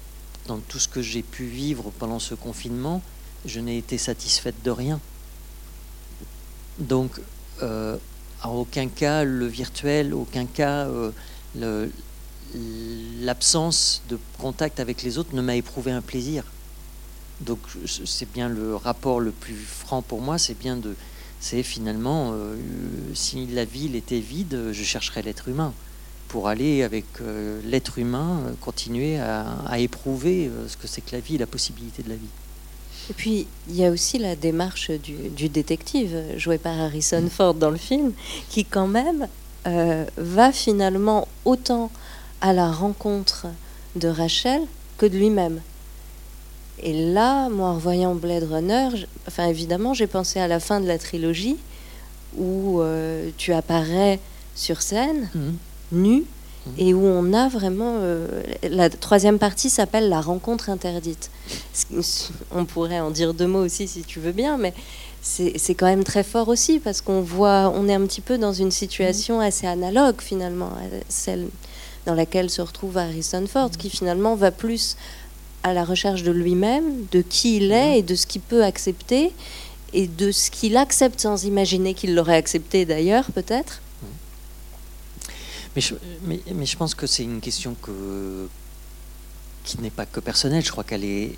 dans 0.47 0.59
tout 0.59 0.79
ce 0.79 0.89
que 0.89 1.03
j'ai 1.03 1.23
pu 1.23 1.45
vivre 1.45 1.91
pendant 1.99 2.19
ce 2.19 2.35
confinement, 2.35 3.03
je 3.45 3.61
n'ai 3.61 3.79
été 3.79 3.99
satisfaite 3.99 4.63
de 4.65 4.71
rien. 4.71 5.01
Donc, 6.79 7.21
à 7.61 8.49
aucun 8.49 8.89
cas 8.89 9.23
le 9.23 9.47
virtuel, 9.47 10.15
aucun 10.15 10.47
cas 10.47 10.89
l'absence 13.21 14.03
de 14.09 14.19
contact 14.39 14.81
avec 14.81 15.03
les 15.03 15.19
autres 15.19 15.35
ne 15.35 15.43
m'a 15.43 15.57
éprouvé 15.57 15.93
un 15.93 16.01
plaisir. 16.01 16.45
Donc 17.41 17.59
c'est 17.85 18.31
bien 18.31 18.49
le 18.49 18.77
rapport 18.77 19.21
le 19.21 19.31
plus 19.31 19.57
franc 19.57 20.01
pour 20.01 20.23
moi, 20.23 20.39
c'est 20.39 20.59
bien 20.59 20.77
de, 20.77 20.97
c'est 21.41 21.63
finalement 21.63 22.33
euh, 22.33 22.55
si 23.15 23.47
la 23.47 23.65
ville 23.65 23.97
était 23.97 24.21
vide, 24.21 24.73
je 24.73 24.85
chercherais 24.85 25.23
l'être 25.23 25.49
humain 25.49 25.73
pour 26.29 26.49
aller 26.49 26.83
avec 26.83 27.07
euh, 27.21 27.61
l'être 27.65 27.99
humain 27.99 28.43
euh, 28.47 28.53
continuer 28.61 29.19
à, 29.19 29.79
éprouver 29.79 30.51
ce 30.69 30.77
que 30.77 30.87
c'est 30.87 31.01
que 31.01 31.13
la 31.13 31.21
vie, 31.21 31.39
la 31.39 31.47
possibilité 31.47 32.03
de 32.03 32.11
la 32.11 32.15
vie. 32.17 32.29
Et 33.09 33.15
puis 33.15 33.47
il 33.69 33.75
y 33.75 33.85
a 33.85 33.91
aussi 33.91 34.19
la 34.19 34.37
démarche 34.37 34.91
du, 34.91 35.49
détective 35.49 36.15
joué 36.37 36.59
par 36.59 36.79
Harrison. 36.79 37.27
Ford 37.31 37.55
dans 37.55 37.71
le 37.71 37.79
film, 37.79 38.13
qui 38.51 38.65
quand 38.65 38.87
même 38.87 39.27
va 39.65 40.53
finalement 40.53 41.27
autant 41.45 41.91
à 42.41 42.53
la 42.53 42.71
rencontre 42.71 43.47
de 43.97 44.09
Rachel 44.09 44.63
que 44.99 45.07
de 45.07 45.19
lui-même. 45.19 45.61
Et 46.83 47.13
là, 47.13 47.49
moi, 47.49 47.69
en 47.69 47.79
voyant 47.79 48.15
Blade 48.15 48.45
Runner, 48.51 48.89
enfin 49.27 49.47
évidemment, 49.47 49.95
j'ai 49.95 50.07
pensé 50.07 50.41
à 50.41 50.49
la 50.49 50.61
fin 50.61 50.81
de 50.81 50.87
la 50.87 50.99
trilogie 50.99 51.57
où 52.37 52.81
euh, 52.81 53.31
tu 53.37 53.53
apparais 53.53 54.21
sur 54.55 54.83
scène, 54.83 55.29
mhm. 55.35 55.57
nu, 55.93 56.15
mhm. 56.17 56.73
et 56.79 56.95
où 56.95 57.05
on 57.05 57.33
a 57.33 57.49
vraiment... 57.49 57.97
Euh, 57.99 58.43
la 58.63 58.89
troisième 58.89 59.39
partie 59.39 59.71
s'appelle 59.71 60.09
La 60.09 60.21
rencontre 60.21 60.71
interdite. 60.71 61.31
On 62.53 62.65
pourrait 62.65 63.01
en 63.01 63.11
dire 63.11 63.35
deux 63.35 63.47
mots 63.47 63.65
aussi 63.65 63.89
si 63.89 64.03
tu 64.03 64.21
veux 64.21 64.33
bien, 64.33 64.57
mais 64.57 64.73
c'est 65.23 65.75
quand 65.75 65.87
même 65.87 66.05
très 66.05 66.23
fort 66.23 66.49
aussi 66.49 66.79
parce 66.79 67.03
qu'on 67.03 67.21
voit, 67.21 67.71
on 67.75 67.89
est 67.89 67.95
un 67.95 68.07
petit 68.07 68.23
peu 68.23 68.39
dans 68.39 68.55
une 68.55 68.71
situation 68.71 69.37
mhm. 69.37 69.45
assez 69.45 69.67
analogue 69.67 70.21
finalement, 70.21 70.71
celle 71.09 71.49
dans 72.07 72.15
laquelle 72.15 72.49
se 72.49 72.63
retrouve 72.63 72.97
Harrison 72.97 73.47
Ford, 73.47 73.71
qui 73.71 73.91
finalement 73.91 74.35
va 74.35 74.51
plus 74.51 74.97
à 75.63 75.73
la 75.73 75.85
recherche 75.85 76.23
de 76.23 76.31
lui-même, 76.31 77.07
de 77.11 77.23
qui 77.23 77.57
il 77.57 77.73
est 77.73 77.93
mhm. 77.93 77.99
et 77.99 78.03
de 78.03 78.15
ce 78.15 78.27
qu'il 78.27 78.41
peut 78.41 78.65
accepter 78.65 79.33
et 79.93 80.07
de 80.07 80.31
ce 80.31 80.51
qu'il 80.51 80.77
accepte 80.77 81.21
sans 81.21 81.45
imaginer 81.45 81.95
qu'il 81.95 82.15
l'aurait 82.15 82.37
accepté 82.37 82.85
d'ailleurs 82.85 83.27
peut-être. 83.33 83.81
Mais 85.77 85.83
je, 85.83 85.95
mais, 86.25 86.67
je 86.67 86.77
pense 86.77 86.95
que 86.95 87.07
c'est 87.07 87.23
une 87.23 87.41
question 87.41 87.77
que, 87.81 88.49
qui 89.65 89.81
n'est 89.81 89.91
pas 89.91 90.07
que 90.07 90.19
personnelle. 90.21 90.65
Je 90.65 90.71
crois 90.71 90.85
qu'elle 90.85 91.05
est. 91.05 91.33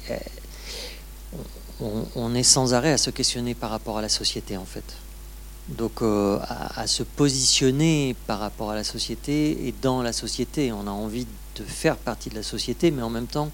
On, 2.15 2.35
est 2.35 2.45
sans 2.45 2.75
arrêt 2.75 2.93
à 2.93 2.99
se 2.99 3.11
questionner 3.11 3.55
par 3.55 3.71
rapport 3.71 3.99
à 3.99 4.03
la 4.03 4.09
société 4.09 4.57
en 4.57 4.65
fait. 4.65 4.85
Donc 5.69 6.01
euh, 6.01 6.39
à, 6.49 6.87
se 6.87 7.03
positionner 7.03 8.15
par 8.27 8.39
rapport 8.39 8.71
à 8.71 8.77
la 8.77 8.85
société 8.85 9.67
et 9.67 9.75
dans 9.83 10.01
la 10.01 10.13
société. 10.13 10.73
On 10.73 10.87
a 10.87 10.91
envie 10.91 11.27
de 11.57 11.65
faire 11.65 11.97
partie 11.97 12.31
de 12.31 12.37
la 12.37 12.43
société, 12.43 12.91
mais 12.91 13.03
en 13.03 13.11
même 13.11 13.27
temps, 13.27 13.51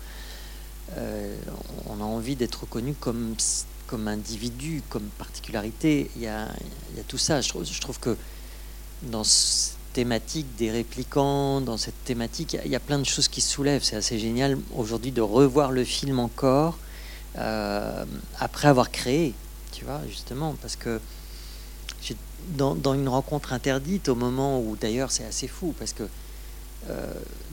euh, 0.96 1.36
on 1.86 2.00
a 2.00 2.04
envie 2.04 2.36
d'être 2.36 2.62
reconnu 2.62 2.94
comme, 2.94 3.34
comme 3.86 4.08
individu, 4.08 4.82
comme 4.88 5.04
particularité. 5.18 6.10
Il 6.16 6.22
y 6.22 6.26
a, 6.26 6.48
tout 7.06 7.18
ça. 7.18 7.40
Je 7.40 7.80
trouve, 7.80 7.98
que 8.00 8.16
dans 9.02 9.24
cette 9.24 9.76
thématique 9.92 10.46
des 10.56 10.70
répliquants, 10.70 11.60
dans 11.60 11.76
cette 11.76 12.04
thématique, 12.04 12.56
il 12.64 12.70
y 12.70 12.76
a 12.76 12.80
plein 12.80 12.98
de 12.98 13.06
choses 13.06 13.28
qui 13.28 13.40
se 13.40 13.50
soulèvent. 13.50 13.82
C'est 13.82 13.96
assez 13.96 14.18
génial 14.18 14.58
aujourd'hui 14.76 15.12
de 15.12 15.20
revoir 15.20 15.72
le 15.72 15.84
film 15.84 16.18
encore 16.18 16.78
euh, 17.36 18.04
après 18.40 18.68
avoir 18.68 18.90
créé, 18.90 19.34
tu 19.72 19.84
vois, 19.84 20.00
justement, 20.08 20.56
parce 20.60 20.76
que 20.76 21.00
dans, 22.56 22.74
dans, 22.74 22.94
une 22.94 23.08
rencontre 23.08 23.52
interdite, 23.52 24.08
au 24.08 24.14
moment 24.14 24.60
où 24.60 24.76
d'ailleurs 24.80 25.10
c'est 25.10 25.24
assez 25.24 25.48
fou, 25.48 25.74
parce 25.78 25.92
que 25.92 26.04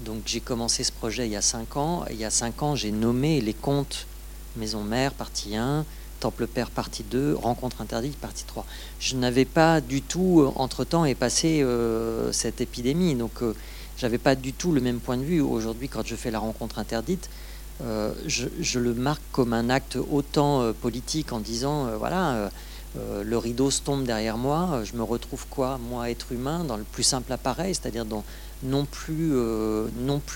donc 0.06 0.22
j'ai 0.26 0.40
commencé 0.40 0.84
ce 0.84 0.92
projet 0.92 1.28
il 1.28 1.32
y 1.32 1.36
a 1.36 1.42
5 1.42 1.78
ans. 1.78 2.06
il 2.10 2.18
y 2.18 2.26
a 2.26 2.30
5 2.30 2.64
ans, 2.64 2.76
j'ai 2.76 2.92
nommé 2.92 3.42
les 3.42 3.54
contes 3.54 4.08
Maison 4.56 4.84
Mère, 4.84 5.14
partie 5.14 5.58
1, 5.58 5.86
Temple 6.20 6.48
Père, 6.48 6.70
partie 6.70 7.04
2, 7.04 7.36
Rencontre 7.36 7.82
interdite, 7.82 8.16
partie 8.18 8.46
3. 8.46 8.66
Je 9.00 9.16
n'avais 9.16 9.46
pas 9.46 9.82
du 9.82 10.02
tout, 10.02 10.42
euh, 10.42 10.52
entre-temps, 10.56 11.06
passé 11.16 11.62
euh, 11.62 12.32
cette 12.32 12.62
épidémie. 12.62 13.16
Donc 13.16 13.44
j'avais 13.98 14.18
pas 14.18 14.36
du 14.36 14.54
tout 14.54 14.72
le 14.72 14.82
même 14.82 15.00
point 15.00 15.18
de 15.18 15.24
vue. 15.24 15.42
Aujourd'hui, 15.42 15.90
quand 15.90 16.06
je 16.06 16.16
fais 16.16 16.32
la 16.32 16.40
rencontre 16.40 16.80
interdite, 16.80 17.30
je, 17.82 18.80
le 18.80 18.94
marque 18.94 19.22
comme 19.34 19.52
un 19.52 19.70
acte 19.70 19.98
autant 20.10 20.72
politique 20.82 21.34
en 21.34 21.42
disant, 21.42 21.98
voilà, 21.98 22.50
le 23.24 23.38
rideau 23.38 23.72
se 23.72 23.82
tombe 23.82 24.06
derrière 24.06 24.38
moi, 24.38 24.82
je 24.84 24.96
me 24.96 25.04
retrouve 25.04 25.46
quoi, 25.50 25.78
moi, 25.78 26.10
être 26.10 26.32
humain, 26.32 26.64
dans 26.64 26.78
le 26.78 26.84
plus 26.84 27.04
simple 27.04 27.34
appareil, 27.34 27.76
c'est-à-dire 27.76 28.06
dans 28.06 28.24
non 28.64 28.86
plus, 28.86 29.32
euh, 29.34 29.88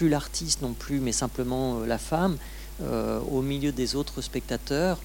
l'artiste, 0.01 0.61
non 0.61 0.73
plus, 0.73 0.99
mais 0.99 1.11
simplement 1.11 1.79
euh, 1.79 1.85
la 1.85 1.97
femme, 1.97 2.37
euh, 2.81 3.19
au 3.31 3.41
milieu 3.41 3.71
des 3.71 3.95
autres 3.95 4.21
spectateurs, 4.21 4.97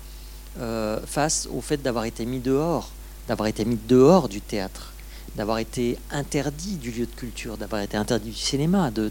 face 1.07 1.49
au 1.53 1.61
fait 1.61 1.79
d'avoir 1.79 2.05
été 2.05 2.25
mis 2.25 2.39
dehors, 2.39 2.93
d'avoir 3.27 3.49
été 3.49 3.65
mis 3.65 3.77
dehors 3.89 4.29
du 4.29 4.41
théâtre, 4.41 4.93
d'avoir 5.35 5.59
été 5.59 5.99
interdit 6.13 6.77
du 6.77 6.93
lieu 6.93 7.07
de 7.07 7.15
culture, 7.17 7.57
d'avoir 7.57 7.83
été 7.83 7.97
interdit 7.97 8.31
du 8.31 8.37
cinéma, 8.37 8.93
de, 8.93 9.11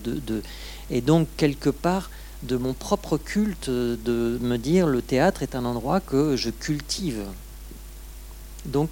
et 0.90 1.02
donc 1.02 1.28
quelque 1.36 1.70
part 1.70 2.10
de 2.44 2.56
mon 2.56 2.74
propre 2.74 3.18
culte, 3.18 3.70
de 3.70 4.40
me 4.42 4.56
dire 4.56 4.88
le 4.88 5.02
théâtre 5.02 5.44
est 5.44 5.54
un 5.54 5.66
endroit 5.66 6.00
que 6.00 6.38
je 6.38 6.50
cultive. 6.50 7.26
Donc 8.65 8.89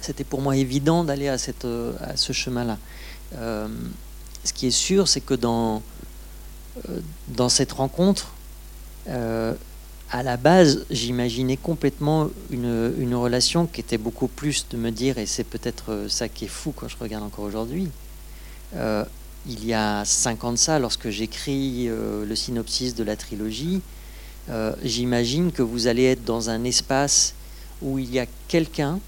c'était 0.00 0.24
pour 0.24 0.40
moi 0.40 0.56
évident 0.56 1.04
d'aller 1.04 1.28
à, 1.28 1.38
cette, 1.38 1.66
à 2.00 2.16
ce 2.16 2.32
chemin-là. 2.32 2.78
Ce 4.44 4.52
qui 4.52 4.66
est 4.66 4.70
sûr, 4.70 5.08
c'est 5.08 5.20
que 5.20 5.34
dans, 5.34 5.82
euh, 6.88 7.00
dans 7.28 7.48
cette 7.48 7.72
rencontre, 7.72 8.32
euh, 9.08 9.54
à 10.10 10.22
la 10.22 10.36
base, 10.36 10.86
j'imaginais 10.90 11.56
complètement 11.56 12.28
une, 12.50 12.94
une, 12.98 13.14
relation 13.14 13.66
qui 13.66 13.80
était 13.80 13.98
beaucoup 13.98 14.28
plus 14.28 14.66
de 14.70 14.76
me 14.76 14.90
dire, 14.90 15.18
et 15.18 15.26
c'est 15.26 15.44
peut-être 15.44 16.06
ça 16.08 16.28
qui 16.28 16.46
est 16.46 16.48
fou 16.48 16.72
quand 16.74 16.88
je 16.88 16.96
regarde 16.98 17.24
encore 17.24 17.44
aujourd'hui, 17.44 17.90
euh, 18.76 19.04
il 19.46 19.66
y 19.66 19.74
a 19.74 20.04
cinq 20.04 20.44
ans 20.44 20.52
de 20.52 20.56
ça, 20.56 20.78
lorsque 20.78 21.10
j'écris 21.10 21.88
le 21.88 22.34
synopsis 22.34 22.94
de 22.94 23.04
la 23.04 23.16
trilogie, 23.16 23.80
j'imagine 24.82 25.52
que 25.52 25.62
vous 25.62 25.86
allez 25.86 26.04
être 26.04 26.24
dans 26.24 26.50
un 26.50 26.64
espace 26.64 27.34
où 27.82 27.98
il 27.98 28.10
y 28.10 28.18
a 28.18 28.26
quelqu'un, 28.48 29.00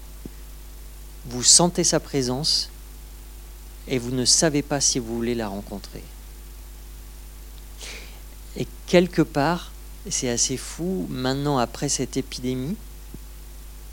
vous 1.25 1.43
sentez 1.43 1.83
sa 1.83 1.99
présence, 1.99 2.69
et 3.87 3.97
vous 3.99 4.11
ne 4.11 4.25
savez 4.25 4.61
pas 4.61 4.79
si 4.79 4.99
vous 4.99 5.15
voulez 5.15 5.35
la 5.35 5.47
rencontrer. 5.47 6.03
Et 8.55 8.67
quelque 8.87 9.21
part, 9.21 9.71
c'est 10.09 10.29
assez 10.29 10.57
fou, 10.57 11.07
maintenant 11.09 11.57
après 11.57 11.89
cette 11.89 12.17
épidémie, 12.17 12.75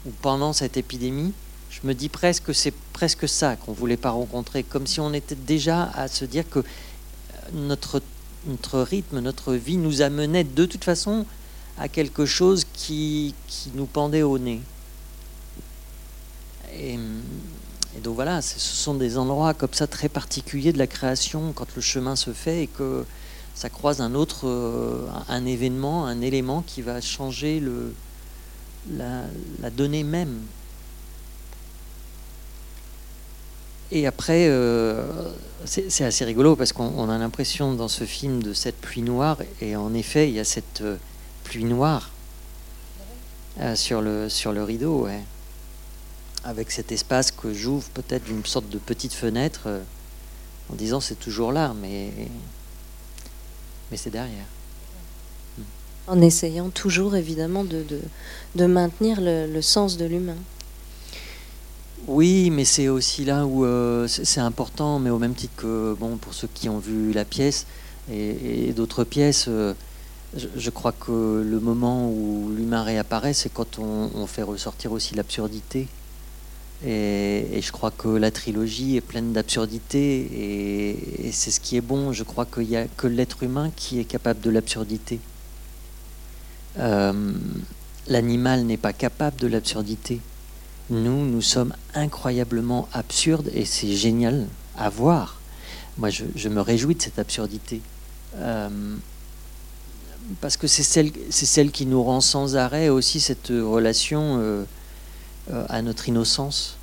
ou 0.06 0.10
pendant 0.22 0.52
cette 0.52 0.76
épidémie, 0.76 1.32
Je 1.70 1.86
me 1.86 1.94
dis 1.94 2.08
presque 2.08 2.44
que 2.44 2.52
c'est 2.52 2.74
presque 2.92 3.28
ça 3.28 3.56
qu'on 3.56 3.72
ne 3.72 3.76
voulait 3.76 3.96
pas 3.96 4.10
rencontrer, 4.10 4.62
comme 4.62 4.86
si 4.86 5.00
on 5.00 5.12
était 5.12 5.34
déjà 5.34 5.84
à 5.94 6.08
se 6.08 6.24
dire 6.24 6.48
que 6.48 6.64
notre, 7.52 8.02
notre 8.46 8.80
rythme, 8.80 9.20
notre 9.20 9.54
vie 9.54 9.76
nous 9.76 10.02
amenait 10.02 10.44
de 10.44 10.66
toute 10.66 10.84
façon 10.84 11.26
à 11.78 11.88
quelque 11.88 12.26
chose 12.26 12.64
qui, 12.72 13.34
qui 13.46 13.70
nous 13.74 13.86
pendait 13.86 14.22
au 14.22 14.38
nez. 14.38 14.60
Et, 16.78 16.98
donc 18.02 18.14
voilà, 18.14 18.42
ce 18.42 18.58
sont 18.58 18.94
des 18.94 19.18
endroits 19.18 19.54
comme 19.54 19.72
ça 19.72 19.86
très 19.86 20.08
particuliers 20.08 20.72
de 20.72 20.78
la 20.78 20.86
création 20.86 21.52
quand 21.52 21.74
le 21.74 21.82
chemin 21.82 22.14
se 22.14 22.32
fait 22.32 22.64
et 22.64 22.66
que 22.66 23.04
ça 23.54 23.68
croise 23.68 24.00
un 24.00 24.14
autre, 24.14 24.46
euh, 24.46 25.06
un 25.28 25.44
événement, 25.44 26.06
un 26.06 26.20
élément 26.20 26.62
qui 26.64 26.80
va 26.80 27.00
changer 27.00 27.58
le, 27.58 27.92
la, 28.96 29.70
donnée 29.70 30.04
même. 30.04 30.42
Et 33.90 34.06
après, 34.06 34.46
euh, 34.48 35.32
c'est 35.64 36.04
assez 36.04 36.24
rigolo 36.24 36.54
parce 36.54 36.72
qu'on 36.72 37.08
a 37.08 37.18
l'impression 37.18 37.72
dans 37.72 37.88
ce 37.88 38.04
film 38.04 38.42
de 38.42 38.52
cette 38.52 38.76
pluie 38.76 39.02
noire, 39.02 39.38
et 39.60 39.74
en 39.74 39.94
effet, 39.94 40.28
il 40.28 40.34
y 40.34 40.40
a 40.40 40.44
cette 40.44 40.82
euh, 40.82 40.96
pluie 41.48 41.64
noire 41.64 42.10
euh, 43.60 43.74
sur, 43.74 44.00
le, 44.00 44.28
sur 44.28 44.52
le 44.52 44.62
rideau, 44.62 45.04
ouais. 45.04 45.22
avec 46.44 46.70
cet 46.70 46.92
espace 46.92 47.30
que 47.30 47.52
j'ouvre 47.52 47.88
peut-être 47.90 48.24
d'une 48.24 48.44
sorte 48.44 48.68
de 48.68 48.78
petite 48.78 49.14
fenêtre 49.14 49.68
en 50.70 50.74
disant 50.74 51.00
c'est 51.00 51.18
toujours 51.18 51.52
là, 51.52 51.74
mais, 51.80 52.12
mais 53.90 53.96
c'est 53.96 54.10
derrière. 54.10 54.46
En 56.06 56.20
essayant 56.20 56.70
toujours 56.70 57.16
évidemment 57.16 57.64
de, 57.64 57.82
de, 57.82 58.00
de 58.54 58.66
maintenir 58.66 59.20
le, 59.20 59.46
le 59.46 59.62
sens 59.62 59.96
de 59.96 60.04
l'humain. 60.04 60.36
Oui, 62.08 62.48
mais 62.48 62.64
c'est 62.64 62.88
aussi 62.88 63.26
là 63.26 63.44
où 63.44 63.66
euh, 63.66 64.08
c'est 64.08 64.40
important, 64.40 64.98
mais 64.98 65.10
au 65.10 65.18
même 65.18 65.34
titre 65.34 65.52
que 65.56 65.94
bon, 65.98 66.16
pour 66.16 66.32
ceux 66.32 66.48
qui 66.54 66.70
ont 66.70 66.78
vu 66.78 67.12
la 67.12 67.26
pièce 67.26 67.66
et, 68.10 68.72
d'autres 68.72 69.04
pièces, 69.04 69.44
euh, 69.48 69.74
je, 70.36 70.70
crois 70.70 70.92
que 70.92 71.42
le 71.44 71.60
moment 71.60 72.10
où 72.10 72.50
l'humain 72.54 72.82
réapparaît, 72.82 73.32
c'est 73.32 73.48
quand 73.48 73.78
on, 73.78 74.26
fait 74.26 74.42
ressortir 74.42 74.92
aussi 74.92 75.14
l'absurdité. 75.14 75.88
Et, 76.86 77.60
je 77.60 77.72
crois 77.72 77.90
que 77.90 78.08
la 78.08 78.30
trilogie 78.30 78.96
est 78.96 79.00
pleine 79.00 79.32
d'absurdité, 79.32 81.24
et, 81.24 81.32
c'est 81.32 81.50
ce 81.50 81.60
qui 81.60 81.76
est 81.76 81.80
bon. 81.82 82.12
Je 82.12 82.24
crois 82.24 82.46
qu'il 82.46 82.68
n'y 82.68 82.76
a 82.76 82.86
que 82.86 83.06
l'être 83.06 83.42
humain 83.42 83.70
qui 83.74 84.00
est 84.00 84.04
capable 84.04 84.40
de 84.40 84.50
l'absurdité. 84.50 85.20
Euh, 86.78 87.32
l'animal 88.06 88.64
n'est 88.64 88.76
pas 88.76 88.92
capable 88.92 89.36
de 89.40 89.46
l'absurdité 89.46 90.20
nous, 90.90 91.26
nous 91.26 91.42
sommes 91.42 91.74
incroyablement 91.94 92.88
absurdes 92.92 93.50
et 93.54 93.64
c'est 93.64 93.92
génial 93.92 94.46
à 94.76 94.88
voir. 94.88 95.40
Moi, 95.98 96.10
je, 96.10 96.48
me 96.48 96.60
réjouis 96.60 96.94
de 96.94 97.02
cette 97.02 97.18
absurdité. 97.18 97.80
Euh, 98.36 98.68
parce 100.40 100.56
que 100.56 100.66
c'est 100.66 100.82
celle, 100.82 101.10
c'est 101.30 101.46
celle 101.46 101.70
qui 101.70 101.86
nous 101.86 102.02
rend 102.02 102.20
sans 102.20 102.56
arrêt 102.56 102.88
aussi 102.88 103.20
cette 103.20 103.48
relation 103.48 104.38
euh, 104.38 104.64
euh, 105.50 105.64
à 105.68 105.82
notre 105.82 106.08
innocence. 106.08 106.76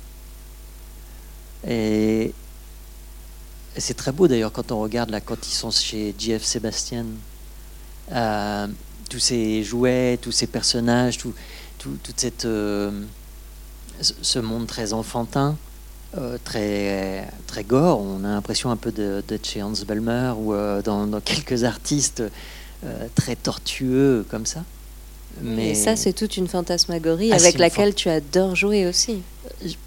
Et, 1.66 2.32
c'est 3.78 3.94
très 3.94 4.12
beau 4.12 4.26
d'ailleurs 4.26 4.52
quand 4.52 4.72
on 4.72 4.80
regarde 4.80 5.10
là, 5.10 5.20
quand 5.20 5.46
ils 5.46 5.52
sont 5.52 5.70
chez 5.70 6.14
J.F. 6.18 6.44
Sébastien, 6.44 7.04
tous 9.10 9.18
ces 9.18 9.62
jouets, 9.62 10.18
tous 10.20 10.32
ces 10.32 10.46
personnages, 10.46 11.18
tout, 11.18 11.34
toute 11.78 12.18
cette 12.18 12.46
ce 14.00 14.38
monde 14.38 14.66
très 14.66 14.92
enfantin, 14.92 15.56
euh, 16.16 16.38
très, 16.44 17.28
très 17.46 17.64
gore. 17.64 18.00
On 18.00 18.24
a 18.24 18.28
l'impression 18.28 18.70
un 18.70 18.76
peu 18.76 18.92
d'être 18.92 19.46
chez 19.46 19.62
Hans 19.62 19.72
Belmer 19.86 20.32
ou 20.38 20.54
euh, 20.54 20.82
dans, 20.82 21.20
quelques 21.20 21.64
artistes 21.64 22.20
euh, 22.20 22.28
très 23.14 23.36
tortueux 23.36 24.24
comme 24.30 24.46
ça. 24.46 24.64
Mais 25.42 25.74
ça, 25.74 25.96
c'est 25.96 26.14
toute 26.14 26.38
une 26.38 26.48
fantasmagorie 26.48 27.30
ah, 27.32 27.36
avec 27.36 27.58
laquelle 27.58 27.94
tu 27.94 28.08
adores 28.08 28.56
jouer 28.56 28.86
aussi. 28.86 29.20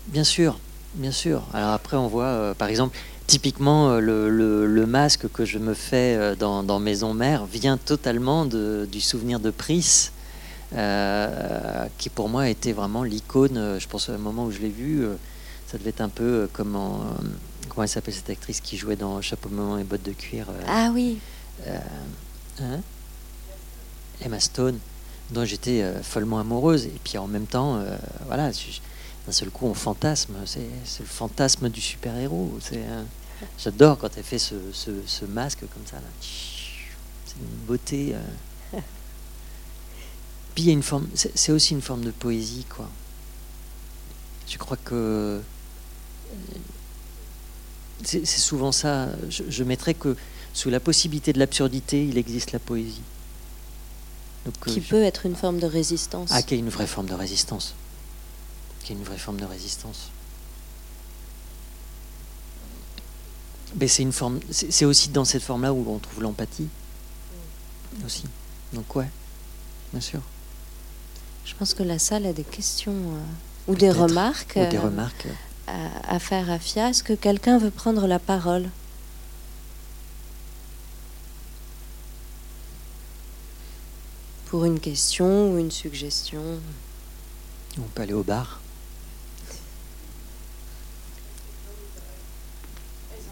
Bien 0.07 0.23
sûr, 0.23 0.59
bien 0.93 1.11
sûr. 1.11 1.43
Alors 1.53 1.71
après, 1.71 1.97
on 1.97 2.07
voit, 2.07 2.53
par 2.57 2.67
exemple, 2.67 2.95
typiquement, 3.25 3.99
le, 3.99 4.85
masque 4.85 5.27
que 5.31 5.45
je 5.45 5.57
me 5.57 5.73
fais 5.73 6.35
dans, 6.37 6.61
dans 6.61 6.79
Maison 6.79 7.15
Mère 7.15 7.45
vient 7.45 7.77
totalement 7.77 8.45
de, 8.45 8.87
du 8.91 9.01
souvenir 9.01 9.39
de 9.39 9.49
Pris 9.49 10.11
euh, 10.75 11.87
qui 11.97 12.09
pour 12.09 12.29
moi 12.29 12.47
était 12.47 12.73
vraiment 12.73 13.03
l'icône. 13.03 13.57
Euh, 13.57 13.79
je 13.79 13.87
pense 13.87 14.09
au 14.09 14.17
moment 14.19 14.45
où 14.45 14.51
je 14.51 14.59
l'ai 14.59 14.69
vu, 14.69 15.03
euh, 15.03 15.15
ça 15.65 15.79
devait 15.79 15.89
être 15.89 16.01
un 16.01 16.09
peu 16.09 16.47
comme 16.53 16.75
en, 16.75 17.01
comment 17.69 17.83
elle 17.83 17.89
s'appelle 17.89 18.13
cette 18.13 18.29
actrice 18.29 18.61
qui 18.61 18.77
jouait 18.77 18.95
dans 18.95 19.19
Chapeau 19.21 19.49
moment 19.49 19.79
et 19.79 19.83
bottes 19.83 20.03
de 20.03 20.11
cuir. 20.11 20.45
ah 20.67 20.91
oui. 20.93 21.17
Hein 22.61 22.81
Emma 24.21 24.39
Stone, 24.39 24.79
dont 25.31 25.45
j'étais 25.45 25.83
follement 26.03 26.39
amoureuse. 26.39 26.85
Et 26.85 26.99
puis 27.03 27.17
en 27.17 27.27
même 27.27 27.47
temps, 27.47 27.81
voilà, 28.27 28.51
d'un 28.51 29.31
seul 29.31 29.49
coup, 29.49 29.65
on 29.67 29.73
fantasme. 29.73 30.33
C'est 30.45 30.59
le 30.99 31.05
fantasme 31.05 31.69
du 31.69 31.79
super-héros. 31.79 32.59
J'adore 33.57 33.97
quand 33.97 34.09
elle 34.17 34.23
fait 34.23 34.39
ce, 34.39 34.55
ce, 34.73 34.91
ce, 35.05 35.23
masque 35.23 35.59
comme 35.59 35.85
ça. 35.85 35.97
C'est 36.21 37.35
une 37.39 37.65
beauté 37.65 38.15
il 40.59 40.65
y 40.67 40.69
a 40.69 40.73
une 40.73 40.83
forme, 40.83 41.07
c'est 41.13 41.51
aussi 41.51 41.73
une 41.73 41.81
forme 41.81 42.03
de 42.03 42.11
poésie, 42.11 42.65
quoi. 42.69 42.89
Je 44.47 44.57
crois 44.57 44.77
que 44.77 44.93
euh, 44.93 45.39
c'est 48.03 48.25
souvent 48.25 48.71
ça. 48.71 49.07
Je, 49.29 49.63
mettrais 49.63 49.93
que 49.93 50.17
sous 50.59 50.69
la 50.69 50.81
possibilité 50.81 51.31
de 51.31 51.39
l'absurdité, 51.39 52.05
il 52.05 52.17
existe 52.17 52.51
la 52.51 52.59
poésie. 52.59 53.01
Donc, 54.45 54.55
euh, 54.67 54.73
qui 54.73 54.81
peut 54.81 55.01
être 55.01 55.25
une 55.25 55.35
forme 55.35 55.57
de 55.59 55.65
résistance. 55.65 56.29
Ah, 56.33 56.41
qui 56.41 56.53
est 56.53 56.59
une 56.59 56.67
vraie 56.67 56.85
forme 56.85 57.07
de 57.07 57.13
résistance. 57.13 57.75
Qui 58.83 58.91
est 58.91 58.95
une 58.97 59.03
vraie 59.03 59.17
forme 59.17 59.39
de 59.39 59.45
résistance. 59.45 60.11
Mais 63.77 63.87
c'est 63.87 64.03
une 64.03 64.11
forme. 64.11 64.41
C'est 64.49 64.83
aussi 64.83 65.09
dans 65.09 65.23
cette 65.23 65.43
forme-là 65.43 65.71
où 65.71 65.85
on 65.89 65.99
trouve 65.99 66.23
l'empathie. 66.23 66.67
Aussi. 68.05 68.25
Donc 68.73 68.93
ouais, 68.97 69.09
bien 69.93 70.01
sûr. 70.01 70.21
Je 71.45 71.55
pense 71.55 71.73
que 71.73 71.83
la 71.83 71.99
salle 71.99 72.25
a 72.25 72.33
des 72.33 72.43
questions 72.43 72.91
euh, 72.91 73.71
ou 73.71 73.75
des 73.75 73.91
remarques, 73.91 74.55
des 74.55 74.77
euh, 74.77 74.81
remarques. 74.81 75.27
À, 75.67 76.19
faire 76.19 76.49
à 76.49 76.59
Fia. 76.59 76.89
Est-ce 76.89 77.03
que 77.03 77.13
quelqu'un 77.13 77.59
veut 77.59 77.71
prendre 77.71 78.07
la 78.07 78.19
parole? 78.19 78.69
Pour 84.49 84.65
une 84.65 84.79
question 84.79 85.51
ou 85.51 85.59
une 85.59 85.69
suggestion 85.69 86.41
On 87.77 87.83
peut 87.93 88.01
aller 88.01 88.13
au 88.13 88.23
bar. 88.23 88.59
Est-ce 93.13 93.27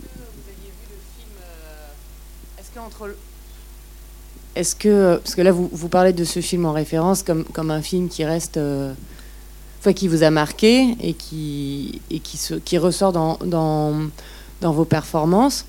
que, 0.00 0.16
vous 0.16 0.48
aviez 0.48 0.70
vu 0.70 0.86
le 0.90 0.96
film 1.16 1.32
euh, 1.42 2.60
Est-ce 2.60 2.70
qu'entre 2.72 3.16
est-ce 4.54 4.76
que, 4.76 5.16
parce 5.16 5.34
que 5.34 5.42
là, 5.42 5.50
vous, 5.50 5.68
vous, 5.72 5.88
parlez 5.88 6.12
de 6.12 6.22
ce 6.22 6.40
film 6.40 6.66
en 6.66 6.72
référence 6.72 7.24
comme, 7.24 7.42
comme 7.46 7.72
un 7.72 7.82
film 7.82 8.08
qui 8.08 8.24
reste, 8.24 8.56
euh, 8.56 8.94
qui 9.96 10.06
vous 10.06 10.22
a 10.22 10.30
marqué 10.30 10.96
et 11.00 11.14
qui, 11.14 12.00
et 12.12 12.20
qui, 12.20 12.36
se, 12.36 12.54
qui 12.54 12.78
ressort 12.78 13.12
dans, 13.12 13.38
dans, 13.44 14.08
dans 14.60 14.72
vos 14.72 14.84
performances. 14.84 15.66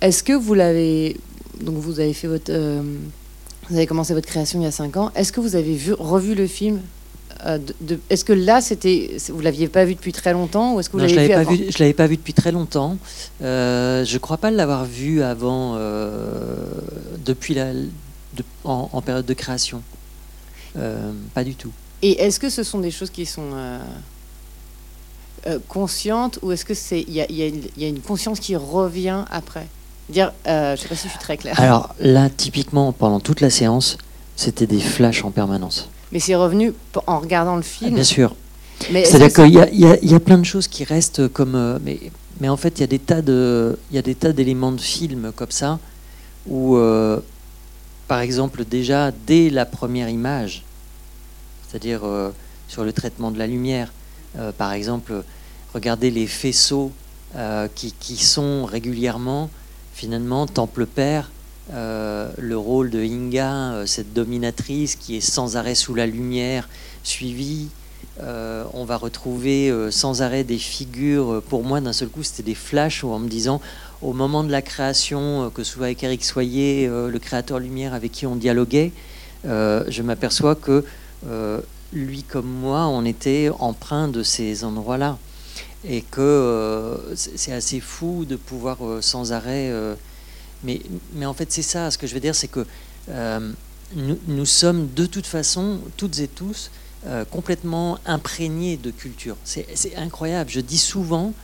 Est-ce 0.00 0.24
que 0.24 0.32
vous 0.32 0.54
l'avez, 0.54 1.16
donc 1.60 1.76
vous 1.76 2.00
avez 2.00 2.12
fait 2.12 2.26
votre, 2.26 2.50
euh, 2.50 2.82
vous 3.70 3.76
avez 3.76 3.86
commencé 3.86 4.14
votre 4.14 4.26
création 4.26 4.60
il 4.60 4.64
y 4.64 4.66
a 4.66 4.72
cinq 4.72 4.96
ans. 4.96 5.10
Est-ce 5.14 5.32
que 5.32 5.40
vous 5.40 5.56
avez 5.56 5.74
vu, 5.74 5.92
revu 5.92 6.34
le 6.34 6.46
film 6.46 6.80
euh, 7.44 7.58
Est-ce 8.10 8.24
que 8.24 8.32
là, 8.32 8.60
c'était, 8.60 9.16
vous 9.28 9.40
l'aviez 9.40 9.68
pas 9.68 9.84
vu 9.84 9.94
depuis 9.94 10.12
très 10.12 10.32
longtemps 10.32 10.74
ou 10.74 10.80
est-ce 10.80 10.88
que 10.88 10.96
vous 10.96 11.02
l'avez 11.06 11.28
vu 11.28 11.34
pas 11.34 11.44
vu, 11.44 11.66
Je 11.70 11.78
l'avais 11.78 11.92
pas 11.94 12.06
vu 12.06 12.16
depuis 12.16 12.34
très 12.34 12.52
longtemps. 12.52 12.98
Euh, 13.42 14.04
je 14.04 14.18
crois 14.18 14.38
pas 14.38 14.50
l'avoir 14.50 14.84
vu 14.84 15.22
avant, 15.22 15.74
depuis 17.24 17.54
la 17.54 17.72
en, 18.64 19.00
période 19.02 19.26
de 19.26 19.34
création. 19.34 19.82
Euh, 20.76 21.12
pas 21.34 21.44
du 21.44 21.54
tout. 21.54 21.72
Et 22.02 22.20
est-ce 22.22 22.38
que 22.38 22.50
ce 22.50 22.62
sont 22.62 22.80
des 22.80 22.90
choses 22.90 23.10
qui 23.10 23.24
sont 23.24 23.50
euh, 23.54 23.78
euh, 25.46 25.58
conscientes 25.68 26.38
ou 26.42 26.52
est-ce 26.52 26.64
que 26.64 26.74
c'est 26.74 27.00
il 27.00 27.10
y, 27.10 27.80
y, 27.80 27.84
a 27.84 27.88
une 27.88 28.00
conscience 28.00 28.40
qui 28.40 28.56
revient 28.56 29.24
après? 29.30 29.66
Dire, 30.08 30.32
je 30.46 30.76
sais 30.76 30.88
pas 30.88 30.94
si 30.94 31.08
je 31.08 31.12
suis 31.12 31.18
très 31.18 31.36
claire. 31.36 31.58
Alors 31.60 31.94
là, 32.00 32.28
typiquement, 32.30 32.92
pendant 32.92 33.20
toute 33.20 33.40
la 33.40 33.50
séance, 33.50 33.98
c'était 34.36 34.66
des 34.66 34.80
flashs 34.80 35.24
en 35.24 35.30
permanence. 35.30 35.88
Mais 36.12 36.20
c'est 36.20 36.36
revenu 36.36 36.72
en 37.06 37.18
regardant 37.18 37.56
le 37.56 37.62
film. 37.62 37.94
bien 37.94 38.04
sûr. 38.04 38.34
C'est-à-dire 38.80 39.32
qu'il 39.32 39.74
y, 39.74 40.06
y, 40.06 40.14
a 40.14 40.20
plein 40.20 40.38
de 40.38 40.44
choses 40.44 40.68
qui 40.68 40.84
restent 40.84 41.28
comme. 41.28 41.80
mais, 41.82 41.98
mais 42.40 42.48
en 42.48 42.56
fait, 42.56 42.78
il 42.78 42.82
y 42.82 42.84
a 42.84 42.86
des 42.86 42.98
tas 42.98 43.22
de, 43.22 43.78
il 43.90 43.96
y 43.96 43.98
a 43.98 44.02
des 44.02 44.14
tas 44.14 44.32
d'éléments 44.32 44.72
de 44.72 44.80
film 44.80 45.32
comme 45.34 45.50
ça 45.50 45.78
où 46.46 46.76
par 48.08 48.20
exemple, 48.20 48.64
déjà 48.64 49.10
dès 49.26 49.50
la 49.50 49.66
première 49.66 50.08
image, 50.08 50.62
c'est-à-dire 51.68 52.04
euh, 52.04 52.30
sur 52.68 52.84
le 52.84 52.92
traitement 52.92 53.30
de 53.30 53.38
la 53.38 53.46
lumière, 53.46 53.92
par 54.58 54.72
exemple, 54.74 55.22
regardez 55.72 56.10
les 56.10 56.26
faisceaux 56.26 56.92
qui, 57.74 57.94
qui, 57.98 58.16
sont 58.16 58.66
régulièrement, 58.66 59.48
finalement, 59.96 60.46
Temple 60.46 60.86
Père, 60.86 61.32
le 61.72 62.54
rôle 62.54 62.90
de 62.90 63.00
Inga, 63.00 63.84
cette 63.86 64.12
dominatrice 64.12 64.94
qui 64.94 65.16
est 65.16 65.20
sans 65.20 65.56
arrêt 65.56 65.74
sous 65.74 65.94
la 65.94 66.06
lumière, 66.06 66.68
suivie 67.02 67.70
euh, 68.22 68.64
on 68.72 68.84
va 68.84 68.96
retrouver 68.96 69.70
euh, 69.70 69.90
sans 69.90 70.22
arrêt 70.22 70.44
des 70.44 70.58
figures. 70.58 71.42
Pour 71.48 71.64
moi, 71.64 71.80
d'un 71.80 71.92
seul 71.92 72.08
coup, 72.08 72.22
c'était 72.22 72.42
des 72.42 72.54
flashs 72.54 73.04
en 73.04 73.18
me 73.18 73.28
disant, 73.28 73.60
au 74.00 74.12
moment 74.12 74.42
de 74.42 74.50
la 74.50 74.62
création, 74.62 75.44
euh, 75.44 75.50
que 75.50 75.62
ce 75.62 75.72
soit 75.74 75.86
avec 75.86 76.02
Eric 76.02 76.24
Soyer, 76.24 76.88
le 76.88 77.18
créateur 77.18 77.58
Lumière 77.58 77.94
avec 77.94 78.12
qui 78.12 78.26
on 78.26 78.36
dialoguait, 78.36 78.92
je 79.44 80.02
m'aperçois 80.02 80.54
que 80.54 80.84
lui 81.92 82.22
comme 82.22 82.48
moi, 82.48 82.86
on 82.88 83.04
était 83.04 83.50
empreint 83.58 84.08
de 84.08 84.22
ces 84.22 84.64
endroits-là. 84.64 85.18
Et 85.88 86.02
que 86.02 86.98
c'est 87.14 87.52
assez 87.52 87.80
fou 87.80 88.24
de 88.24 88.36
pouvoir 88.36 88.78
sans 89.00 89.32
arrêt... 89.32 89.72
mais, 90.64 90.80
mais 91.14 91.26
en 91.26 91.34
fait, 91.34 91.52
c'est 91.52 91.62
ça. 91.62 91.90
Ce 91.90 91.98
que 91.98 92.06
je 92.06 92.14
veux 92.14 92.20
dire, 92.20 92.34
c'est 92.34 92.48
que 92.48 92.66
nous, 93.94 94.18
nous 94.26 94.46
sommes 94.46 94.88
de 94.94 95.06
toute 95.06 95.26
façon, 95.26 95.78
toutes 95.96 96.18
et 96.18 96.28
tous, 96.28 96.70
euh, 97.06 97.24
complètement 97.24 97.98
imprégné 98.04 98.76
de 98.76 98.90
culture. 98.90 99.36
C'est 99.44 99.94
incroyable. 99.96 100.50
Je 100.50 100.58
dis 100.58 100.78
souvent 100.78 101.34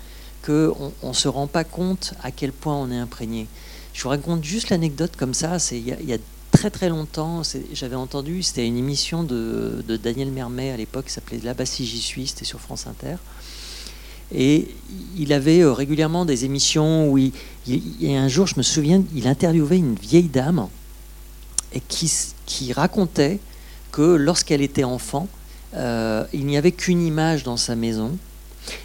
qu'on 0.45 0.93
ne 1.05 1.13
se 1.13 1.29
rend 1.29 1.47
pas 1.47 1.63
compte 1.63 2.15
à 2.23 2.33
quel 2.33 2.53
point 2.53 2.75
on 2.75 2.91
est 2.91 2.99
imprégné. 2.99 3.47
Je 3.93 4.03
vous 4.03 4.09
raconte 4.09 4.43
juste 4.43 4.71
l'anecdote 4.71 5.13
comme 5.17 5.35
ça. 5.35 5.59
Il, 5.71 5.87
y, 5.87 6.13
a 6.13 6.19
très 6.51 6.71
très 6.71 6.89
longtemps, 6.89 7.43
j'avais 7.73 7.95
entendu, 7.95 8.43
c'était 8.43 8.67
une 8.67 8.77
émission 8.77 9.23
de, 9.23 9.85
Daniel 10.03 10.33
Mermet 10.33 10.73
à 10.73 10.77
l'époque 10.77 11.07
qui 11.07 11.13
s'appelait 11.13 11.39
Là-bas 11.39 11.67
si 11.67 11.87
j'y 11.87 12.27
c'était 12.27 12.45
sur 12.45 12.59
France 12.59 12.89
Inter. 12.89 13.17
Et 14.35 14.69
il 15.19 15.33
avait 15.33 15.61
euh, 15.61 15.73
régulièrement 15.73 16.25
des 16.25 16.45
émissions 16.45 17.11
où 17.11 17.19
il, 17.19 17.33
et 17.69 18.17
un 18.17 18.29
jour, 18.29 18.47
je 18.47 18.55
me 18.57 18.63
souviens, 18.63 19.03
il 19.15 19.29
interviewait 19.29 19.79
une 19.79 19.95
vieille 19.95 20.29
dame 20.29 20.69
qui 21.89 22.73
racontait 22.73 23.39
que 23.93 24.03
lorsqu'elle 24.03 24.63
était 24.63 24.85
enfant, 24.85 25.29
euh, 25.75 26.25
il 26.33 26.47
n'y 26.47 26.57
avait 26.57 26.73
qu'une 26.73 27.03
image 27.03 27.45
dans 27.45 27.57
sa 27.57 27.77
maison, 27.77 28.17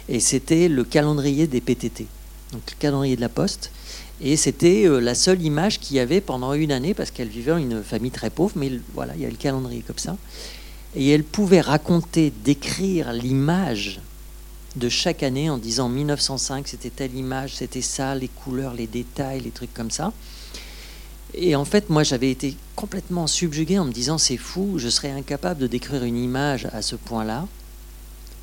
et 0.08 0.20
c'était 0.20 0.68
le 0.68 0.84
calendrier 0.84 1.46
des 1.46 1.60
PTT, 1.60 2.06
donc 2.52 2.62
le 2.70 2.76
calendrier 2.78 3.16
de 3.16 3.20
la 3.20 3.28
Poste. 3.28 3.70
Et 4.20 4.36
c'était 4.36 4.84
euh, 4.86 5.00
la 5.00 5.14
seule 5.14 5.42
image 5.42 5.78
qu'il 5.78 5.96
y 5.96 6.00
avait 6.00 6.20
pendant 6.20 6.52
une 6.54 6.72
année, 6.72 6.94
parce 6.94 7.10
qu'elle 7.10 7.28
vivait 7.28 7.52
dans 7.52 7.58
une 7.58 7.82
famille 7.82 8.10
très 8.10 8.30
pauvre, 8.30 8.52
mais 8.56 8.72
voilà, 8.94 9.14
il 9.16 9.22
y 9.22 9.26
a 9.26 9.30
le 9.30 9.36
calendrier 9.36 9.82
comme 9.86 9.98
ça. 9.98 10.16
Et 10.96 11.10
elle 11.10 11.24
pouvait 11.24 11.60
raconter, 11.60 12.32
décrire 12.44 13.12
l'image 13.12 14.00
de 14.78 14.88
chaque 14.88 15.22
année 15.22 15.50
en 15.50 15.58
disant 15.58 15.88
1905, 15.88 16.68
c'était 16.68 16.90
telle 16.90 17.14
image, 17.14 17.56
c'était 17.56 17.82
ça, 17.82 18.14
les 18.14 18.28
couleurs, 18.28 18.74
les 18.74 18.86
détails, 18.86 19.40
les 19.40 19.50
trucs 19.50 19.74
comme 19.74 19.90
ça. 19.90 20.12
Et 21.34 21.54
en 21.54 21.64
fait, 21.64 21.90
moi, 21.90 22.02
j'avais 22.02 22.30
été 22.30 22.56
complètement 22.74 23.26
subjugué 23.26 23.78
en 23.78 23.84
me 23.84 23.92
disant 23.92 24.16
c'est 24.18 24.36
fou, 24.36 24.78
je 24.78 24.88
serais 24.88 25.10
incapable 25.10 25.60
de 25.60 25.66
décrire 25.66 26.04
une 26.04 26.16
image 26.16 26.66
à 26.72 26.80
ce 26.80 26.96
point-là, 26.96 27.46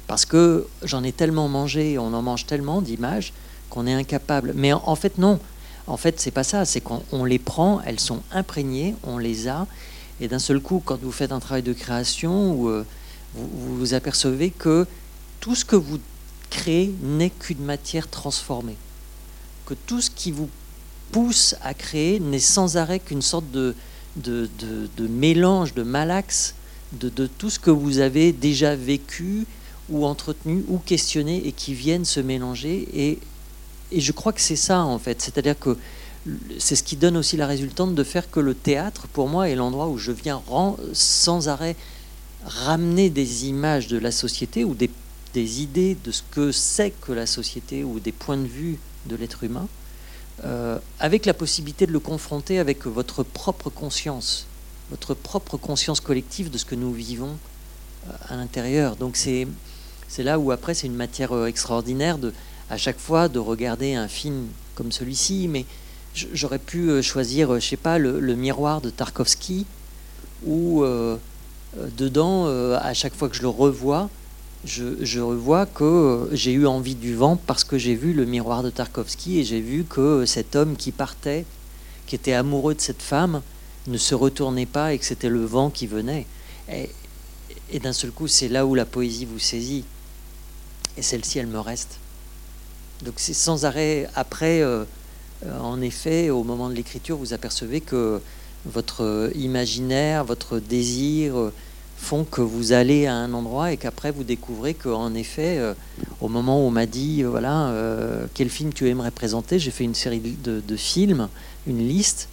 parce 0.08 0.26
que 0.26 0.68
j'en 0.84 1.04
ai 1.04 1.12
tellement 1.12 1.48
mangé, 1.48 1.98
on 1.98 2.14
en 2.14 2.22
mange 2.22 2.46
tellement 2.46 2.82
d'images 2.82 3.34
qu'on 3.70 3.88
est 3.88 3.94
incapable. 3.94 4.54
Mais 4.56 4.72
en, 4.72 4.96
fait, 4.96 5.18
non. 5.18 5.40
En 5.88 5.98
fait, 5.98 6.20
c'est 6.20 6.32
pas 6.32 6.44
ça. 6.44 6.66
C'est 6.66 6.82
qu'on 6.82 7.26
les 7.26 7.40
prend, 7.40 7.82
elles 7.82 8.00
sont 8.00 8.22
imprégnées, 8.32 8.96
on 9.04 9.18
les 9.18 9.48
a, 9.48 9.66
et 10.22 10.28
d'un 10.28 10.40
seul 10.40 10.60
coup, 10.60 10.82
quand 10.84 11.00
vous 11.02 11.12
faites 11.12 11.32
un 11.32 11.40
travail 11.40 11.64
de 11.64 11.74
création, 11.74 12.70
euh, 12.70 12.86
vous 13.34 13.78
vous 13.78 13.94
apercevez 13.94 14.50
que 14.50 14.86
tout 15.40 15.56
ce 15.56 15.66
que 15.66 15.76
vous 15.76 16.00
créez 16.50 16.94
n'est 17.02 17.30
qu'une 17.30 17.64
matière 17.64 18.10
transformée, 18.10 18.78
que 19.66 19.74
tout 19.74 20.02
ce 20.02 20.10
qui 20.10 20.32
vous 20.32 20.50
pousse 21.12 21.56
à 21.62 21.74
créer 21.74 22.20
n'est 22.20 22.40
sans 22.40 22.78
arrêt 22.78 23.00
qu'une 23.00 23.22
sorte 23.22 23.50
de, 23.52 23.76
de, 24.18 25.08
mélange, 25.08 25.74
de 25.74 25.84
malaxe 25.84 26.56
de, 26.94 27.28
tout 27.28 27.50
ce 27.50 27.60
que 27.60 27.72
vous 27.72 28.00
avez 28.00 28.32
déjà 28.32 28.76
vécu 28.76 29.46
ou 29.90 30.06
entretenu 30.06 30.64
ou 30.68 30.78
questionné 30.78 31.46
et 31.46 31.52
qui 31.52 31.74
viennent 31.74 32.06
se 32.06 32.20
mélanger. 32.20 32.88
Et, 32.94 33.20
et 33.92 34.02
je 34.02 34.12
crois 34.12 34.34
que 34.34 34.42
c'est 34.42 34.56
ça 34.56 34.82
en 34.82 34.98
fait. 34.98 35.22
C'est-à-dire 35.22 35.60
que 35.60 35.78
c'est 36.58 36.76
ce 36.76 36.84
qui 36.84 36.96
donne 36.96 37.18
aussi 37.18 37.38
la 37.38 37.48
résultante 37.48 37.94
de 37.94 38.04
faire 38.04 38.30
que 38.32 38.40
le 38.40 38.56
théâtre, 38.56 39.08
pour 39.08 39.28
moi, 39.28 39.50
est 39.50 39.56
l'endroit 39.56 39.88
où 39.88 39.98
je 39.98 40.12
viens 40.12 40.42
sans 40.94 41.50
arrêt 41.50 41.76
ramener 42.46 43.10
des 43.10 43.46
images 43.46 43.88
de 43.88 43.98
la 43.98 44.12
société 44.12 44.64
ou 44.64 44.74
des, 44.74 44.90
des 45.36 45.62
idées 45.62 45.98
de 46.02 46.12
ce 46.12 46.24
que 46.32 46.54
c'est 46.54 46.92
que 46.92 47.12
la 47.12 47.26
société 47.28 47.84
ou 47.84 48.00
des 48.00 48.14
points 48.14 48.38
de 48.38 48.48
vue 48.48 48.80
de 49.06 49.18
l'être 49.18 49.44
humain 49.44 49.68
euh, 50.46 50.80
avec 51.00 51.26
la 51.26 51.34
possibilité 51.34 51.86
de 51.86 51.92
le 51.92 52.00
confronter 52.00 52.58
avec 52.58 52.88
votre 52.88 53.22
propre 53.24 53.70
conscience, 53.70 54.48
votre 54.90 55.14
propre 55.14 55.58
conscience 55.58 56.00
collective 56.00 56.50
de 56.50 56.58
ce 56.58 56.64
que 56.64 56.76
nous 56.76 56.94
vivons 56.94 57.36
euh, 58.08 58.12
à 58.30 58.38
l'intérieur. 58.38 58.96
Donc 58.96 59.18
c'est 59.18 59.48
là 60.20 60.40
où 60.40 60.52
après 60.52 60.74
c'est 60.74 60.88
une 60.88 60.96
matière 60.96 61.34
euh, 61.34 61.48
extraordinaire 61.48 62.18
de 62.18 62.34
à 62.70 62.78
chaque 62.78 63.00
fois 63.00 63.28
de 63.28 63.38
regarder 63.38 63.94
un 63.94 64.08
film 64.08 64.48
comme 64.74 64.94
celui-ci, 64.94 65.50
mais 65.50 65.66
j'aurais 66.14 66.60
pu 66.60 67.04
choisir, 67.04 67.60
je 67.60 67.68
sais 67.68 67.78
pas, 67.78 68.00
le, 68.00 68.36
miroir 68.36 68.82
de 68.82 68.90
Tarkovsky, 68.90 69.68
où 70.46 70.84
dedans, 71.76 72.48
à 72.48 72.94
chaque 72.96 73.14
fois 73.14 73.30
que 73.30 73.36
je 73.36 73.44
le 73.44 73.50
revois, 73.50 74.10
je, 74.66 75.20
revois 75.20 75.66
que 75.66 76.30
j'ai 76.32 76.52
eu 76.52 76.66
envie 76.66 76.96
du 76.96 77.16
vent 77.16 77.38
parce 77.38 77.64
que 77.64 77.78
j'ai 77.78 77.96
vu 77.96 78.14
le 78.14 78.26
miroir 78.26 78.64
de 78.64 78.70
Tarkovsky 78.70 79.40
et 79.40 79.44
j'ai 79.44 79.62
vu 79.62 79.84
que 79.84 80.26
cet 80.26 80.56
homme 80.56 80.76
qui 80.76 80.92
partait, 80.92 81.46
qui 82.08 82.16
était 82.16 82.34
amoureux 82.34 82.74
de 82.74 82.82
cette 82.82 83.02
femme, 83.02 83.42
ne 83.88 83.98
se 83.98 84.16
retournait 84.16 84.66
pas 84.66 84.94
et 84.94 84.98
que 84.98 85.06
c'était 85.06 85.30
le 85.30 85.46
vent 85.46 85.70
qui 85.70 85.86
venait. 85.86 86.26
Et, 86.72 86.90
d'un 87.80 87.94
seul 87.94 88.12
coup, 88.12 88.28
c'est 88.28 88.48
là 88.48 88.66
où 88.66 88.74
la 88.74 88.86
poésie 88.86 89.26
vous 89.26 89.40
saisit. 89.40 89.86
Et 90.98 91.02
celle-ci, 91.02 91.40
elle 91.40 91.48
me 91.48 91.60
reste. 91.60 92.00
Donc 93.04 93.16
c'est 93.18 93.34
sans 93.34 93.66
arrêt. 93.66 94.10
Après, 94.16 94.62
euh, 94.62 94.86
euh, 95.46 95.60
en 95.60 95.82
effet, 95.82 96.30
au 96.30 96.44
moment 96.44 96.70
de 96.70 96.74
l'écriture, 96.74 97.18
vous 97.18 97.34
apercevez 97.34 97.82
que 97.82 98.22
votre 98.66 99.30
imaginaire, 99.36 100.24
votre 100.24 100.60
désir, 100.60 101.52
font 101.98 102.24
que 102.24 102.42
vous 102.42 102.72
allez 102.72 103.08
à 103.08 103.16
un 103.16 103.34
endroit 103.34 103.72
et 103.72 103.78
qu'après 103.78 104.12
vous 104.12 104.24
découvrez 104.24 104.74
qu'en 104.74 105.14
effet, 105.14 105.58
euh, 105.58 105.74
au 106.22 106.28
moment 106.28 106.64
où 106.64 106.68
on 106.68 106.72
m'a 106.72 106.86
dit 106.86 107.24
euh, 107.24 107.30
voilà 107.30 107.70
euh, 107.70 108.26
quel 108.34 108.50
film 108.50 108.74
tu 108.74 108.88
aimerais 108.90 109.12
présenter, 109.12 109.60
j'ai 109.60 109.72
fait 109.72 109.84
une 109.84 109.96
série 109.96 110.20
de, 110.20 110.76
films, 110.76 111.30
une 111.68 111.80
liste. 111.88 112.30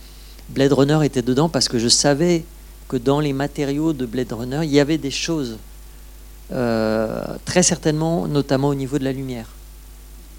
Blade 0.50 0.72
Runner 0.72 0.98
était 1.04 1.22
dedans 1.22 1.48
parce 1.48 1.68
que 1.68 1.78
je 1.78 1.88
savais 1.88 2.44
que 2.88 2.96
dans 2.96 3.20
les 3.20 3.32
matériaux 3.32 3.92
de 3.92 4.04
Blade 4.04 4.32
Runner, 4.32 4.60
il 4.64 4.70
y 4.70 4.80
avait 4.80 4.98
des 4.98 5.10
choses 5.10 5.58
très 7.46 7.62
certainement, 7.62 8.28
notamment 8.28 8.68
au 8.68 8.74
niveau 8.74 8.98
de 8.98 9.04
la 9.04 9.12
lumière, 9.12 9.48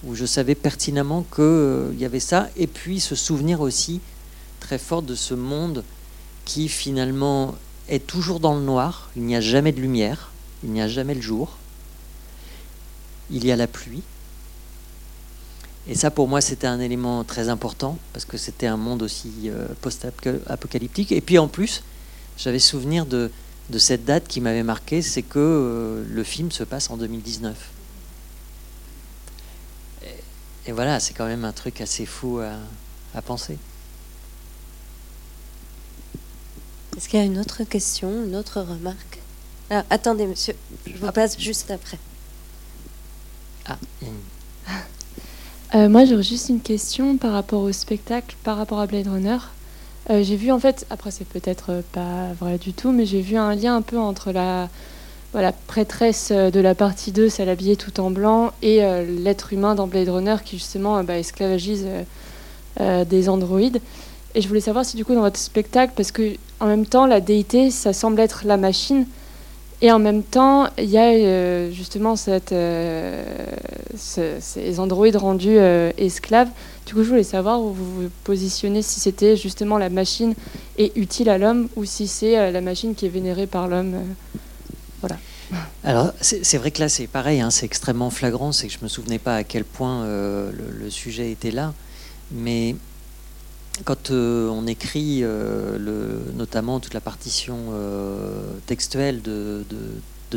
où 0.05 0.13
je 0.13 0.27
savais 0.27 0.53
pertinemment 0.53 1.25
qu'il 1.35 1.99
y 1.99 2.05
avait 2.05 2.19
ça, 2.19 2.49
et 2.55 2.67
puis 2.67 2.99
ce 2.99 3.15
souvenir 3.15 3.61
aussi 3.61 3.99
très 4.59 4.77
fort 4.77 5.01
de 5.01 5.15
ce 5.15 5.33
monde 5.33 5.83
qui 6.45 6.69
finalement 6.69 7.55
est 7.89 8.05
toujours 8.05 8.39
dans 8.39 8.55
le 8.55 8.61
noir, 8.61 9.09
il 9.15 9.23
n'y 9.23 9.35
a 9.35 9.41
jamais 9.41 9.71
de 9.71 9.81
lumière, 9.81 10.31
il 10.63 10.71
n'y 10.71 10.81
a 10.81 10.87
jamais 10.87 11.15
le 11.15 11.21
jour, 11.21 11.57
il 13.29 13.45
y 13.45 13.51
a 13.51 13.55
la 13.55 13.67
pluie. 13.67 14.03
Et 15.87 15.95
ça, 15.95 16.11
pour 16.11 16.29
moi, 16.29 16.39
c'était 16.39 16.67
un 16.67 16.79
élément 16.79 17.25
très 17.25 17.49
important, 17.49 17.97
parce 18.13 18.23
que 18.23 18.37
c'était 18.37 18.67
un 18.67 18.77
monde 18.77 19.03
aussi 19.03 19.31
euh, 19.47 19.67
post-apocalyptique. 19.81 21.11
Et 21.11 21.19
puis 21.19 21.37
en 21.37 21.49
plus, 21.49 21.83
j'avais 22.37 22.59
souvenir 22.59 23.05
de, 23.05 23.29
cette 23.77 24.05
date 24.05 24.27
qui 24.27 24.39
m'avait 24.39 24.63
marqué, 24.63 25.01
c'est 25.01 25.23
que 25.23 25.39
euh, 25.39 26.05
le 26.07 26.23
film 26.23 26.51
se 26.51 26.63
passe 26.63 26.89
en 26.89 26.95
2019. 26.95 27.57
Et, 30.65 30.71
voilà, 30.71 31.01
c'est 31.01 31.13
quand 31.13 31.25
même 31.25 31.43
un 31.43 31.51
truc 31.51 31.81
assez 31.81 32.05
fou 32.05 32.39
à 32.39 33.21
penser. 33.21 33.57
Est-ce 36.95 37.09
qu'il 37.09 37.19
y 37.19 37.23
a 37.23 37.25
une 37.25 37.39
autre 37.39 37.63
question, 37.63 38.09
une 38.25 38.35
autre 38.35 38.61
remarque? 38.61 39.19
Ah, 39.69 39.83
Attendez, 39.89 40.27
monsieur, 40.27 40.53
je 40.85 40.97
vous 40.97 41.11
passe 41.11 41.39
juste 41.39 41.71
après. 41.71 41.97
Ah, 43.65 43.77
euh, 45.75 45.89
moi, 45.89 46.05
j'aurais 46.05 46.23
juste 46.23 46.49
une 46.49 46.61
question 46.61 47.17
par 47.17 47.33
rapport 47.33 47.61
au 47.61 47.71
spectacle, 47.71 48.35
par 48.43 48.57
rapport 48.57 48.79
à 48.79 48.85
Blade 48.85 49.07
Runner. 49.07 49.37
Euh, 50.09 50.21
j'ai 50.21 50.35
vu 50.35 50.51
en 50.51 50.59
fait, 50.59 50.85
après 50.89 51.11
c'est 51.11 51.25
peut-être 51.25 51.81
pas 51.93 52.33
vrai 52.39 52.57
du 52.57 52.73
tout, 52.73 52.91
mais 52.91 53.05
j'ai 53.05 53.21
vu 53.21 53.37
un 53.37 53.55
lien 53.55 53.77
un 53.77 53.81
peu 53.81 53.97
entre 53.97 54.33
la 54.33 54.69
voilà, 55.31 55.53
prêtresse 55.53 56.31
de 56.31 56.59
la 56.59 56.75
partie 56.75 57.11
2, 57.11 57.29
celle 57.29 57.49
habillée 57.49 57.77
tout 57.77 58.01
en 58.01 58.11
blanc, 58.11 58.51
et 58.61 58.83
euh, 58.83 59.03
l'être 59.03 59.53
humain 59.53 59.75
dans 59.75 59.87
Blade 59.87 60.09
Runner 60.09 60.35
qui 60.43 60.57
justement 60.57 61.03
bah, 61.03 61.17
esclavagise 61.17 61.87
des 62.79 63.29
androïdes. 63.29 63.81
Et 64.35 64.41
je 64.41 64.47
voulais 64.47 64.61
savoir 64.61 64.85
si 64.85 64.97
du 64.97 65.05
coup 65.05 65.13
dans 65.13 65.21
votre 65.21 65.39
spectacle, 65.39 65.93
parce 65.95 66.11
que 66.11 66.35
en 66.59 66.65
même 66.65 66.85
temps 66.85 67.05
la 67.05 67.21
déité, 67.21 67.69
ça 67.71 67.93
semble 67.93 68.19
être 68.19 68.43
la 68.45 68.57
machine, 68.57 69.05
Et 69.81 69.91
en 69.91 69.99
même 69.99 70.23
temps, 70.23 70.69
il 70.77 70.89
y 70.89 70.97
a 70.97 71.11
euh, 71.11 71.69
justement 71.69 72.15
euh, 72.27 73.23
ces 73.97 74.79
androïdes 74.79 75.17
rendus 75.17 75.57
euh, 75.57 75.91
esclaves. 75.97 76.47
Du 76.85 76.93
coup, 76.93 77.03
je 77.03 77.09
voulais 77.09 77.23
savoir 77.23 77.59
où 77.61 77.73
vous 77.73 78.03
vous 78.03 78.09
positionnez, 78.23 78.81
si 78.81 79.01
c'était 79.01 79.35
justement 79.35 79.77
la 79.77 79.89
machine 79.89 80.35
est 80.77 80.95
utile 80.95 81.29
à 81.29 81.37
l'homme 81.37 81.67
ou 81.75 81.83
si 81.83 82.07
c'est 82.07 82.51
la 82.51 82.61
machine 82.61 82.95
qui 82.95 83.05
est 83.05 83.09
vénérée 83.09 83.45
par 83.45 83.67
l'homme. 83.67 83.93
voilà. 85.01 85.17
Alors, 85.83 86.13
c'est 86.21 86.57
vrai 86.57 86.71
que 86.71 86.79
là, 86.79 86.87
c'est 86.87 87.07
pareil, 87.07 87.41
hein, 87.41 87.51
c'est 87.51 87.65
extrêmement 87.65 88.09
flagrant, 88.09 88.53
c'est 88.53 88.67
que 88.67 88.73
je 88.73 88.79
ne 88.79 88.85
me 88.85 88.89
souvenais 88.89 89.19
pas 89.19 89.35
à 89.35 89.43
quel 89.43 89.65
point 89.65 90.05
le, 90.05 90.53
le, 90.79 90.89
sujet 90.89 91.29
était 91.29 91.51
là. 91.51 91.73
Mais 92.31 92.75
quand 93.85 94.11
euh, 94.11 94.49
on 94.49 94.67
écrit 94.67 95.21
euh, 95.23 95.77
le, 95.77 96.33
notamment 96.35 96.79
toute 96.79 96.93
la 96.93 97.01
partition 97.01 97.57
euh, 97.71 98.53
textuelle 98.65 99.21
de, 99.21 99.63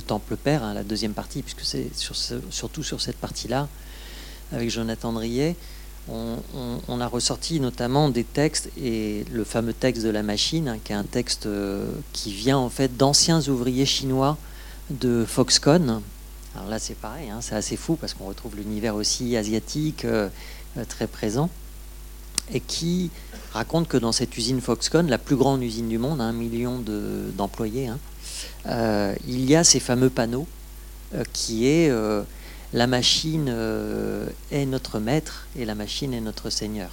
Temple 0.06 0.36
Père, 0.36 0.62
hein, 0.62 0.74
la 0.74 0.84
deuxième 0.84 1.14
partie, 1.14 1.40
puisque 1.40 1.62
c'est 1.62 1.88
surtout 2.50 2.82
sur 2.82 3.00
cette 3.00 3.16
partie-là, 3.16 3.66
avec 4.52 4.68
Jonathan 4.68 5.10
Drier, 5.10 5.56
on, 6.08 7.00
a 7.00 7.06
ressorti 7.06 7.60
notamment 7.60 8.10
des 8.10 8.22
textes, 8.22 8.68
et 8.78 9.24
le 9.32 9.42
fameux 9.42 9.72
texte 9.72 10.04
de 10.04 10.10
la 10.10 10.22
machine, 10.22 10.68
hein, 10.68 10.78
qui 10.84 10.92
est 10.92 10.96
un 10.96 11.02
texte 11.02 11.48
qui 12.12 12.30
vient 12.30 12.58
en 12.58 12.68
fait 12.68 12.94
d'anciens 12.98 13.40
ouvriers 13.48 13.86
chinois 13.86 14.36
de 14.90 15.24
Foxconn. 15.26 16.02
Alors 16.54 16.68
là, 16.68 16.78
c'est 16.78 16.94
pareil, 16.94 17.30
hein, 17.30 17.38
c'est 17.40 17.56
assez 17.56 17.76
fou 17.76 17.96
parce 17.96 18.12
qu'on 18.12 18.26
retrouve 18.26 18.54
l'univers 18.54 18.94
aussi 18.94 19.34
asiatique 19.34 20.06
très 20.88 21.06
présent 21.06 21.48
et 22.52 22.60
qui 22.60 23.10
raconte 23.52 23.88
que 23.88 23.96
dans 23.96 24.12
cette 24.12 24.36
usine 24.36 24.60
Foxconn, 24.60 25.08
la 25.08 25.18
plus 25.18 25.36
grande 25.36 25.62
usine 25.62 25.88
du 25.88 25.98
monde, 25.98 26.20
un 26.20 26.32
million 26.32 26.82
d'employés, 27.36 27.88
hein, 27.88 27.98
euh, 28.66 29.14
il 29.26 29.48
y 29.48 29.54
a 29.56 29.64
ces 29.64 29.80
fameux 29.80 30.10
panneaux 30.10 30.46
euh, 31.14 31.22
qui 31.32 31.66
est 31.66 31.88
euh, 31.88 32.22
la 32.72 32.86
machine 32.86 33.48
est 34.50 34.66
notre 34.66 34.98
maître 34.98 35.46
et 35.56 35.64
la 35.64 35.74
machine 35.74 36.12
est 36.12 36.20
notre 36.20 36.50
seigneur. 36.50 36.90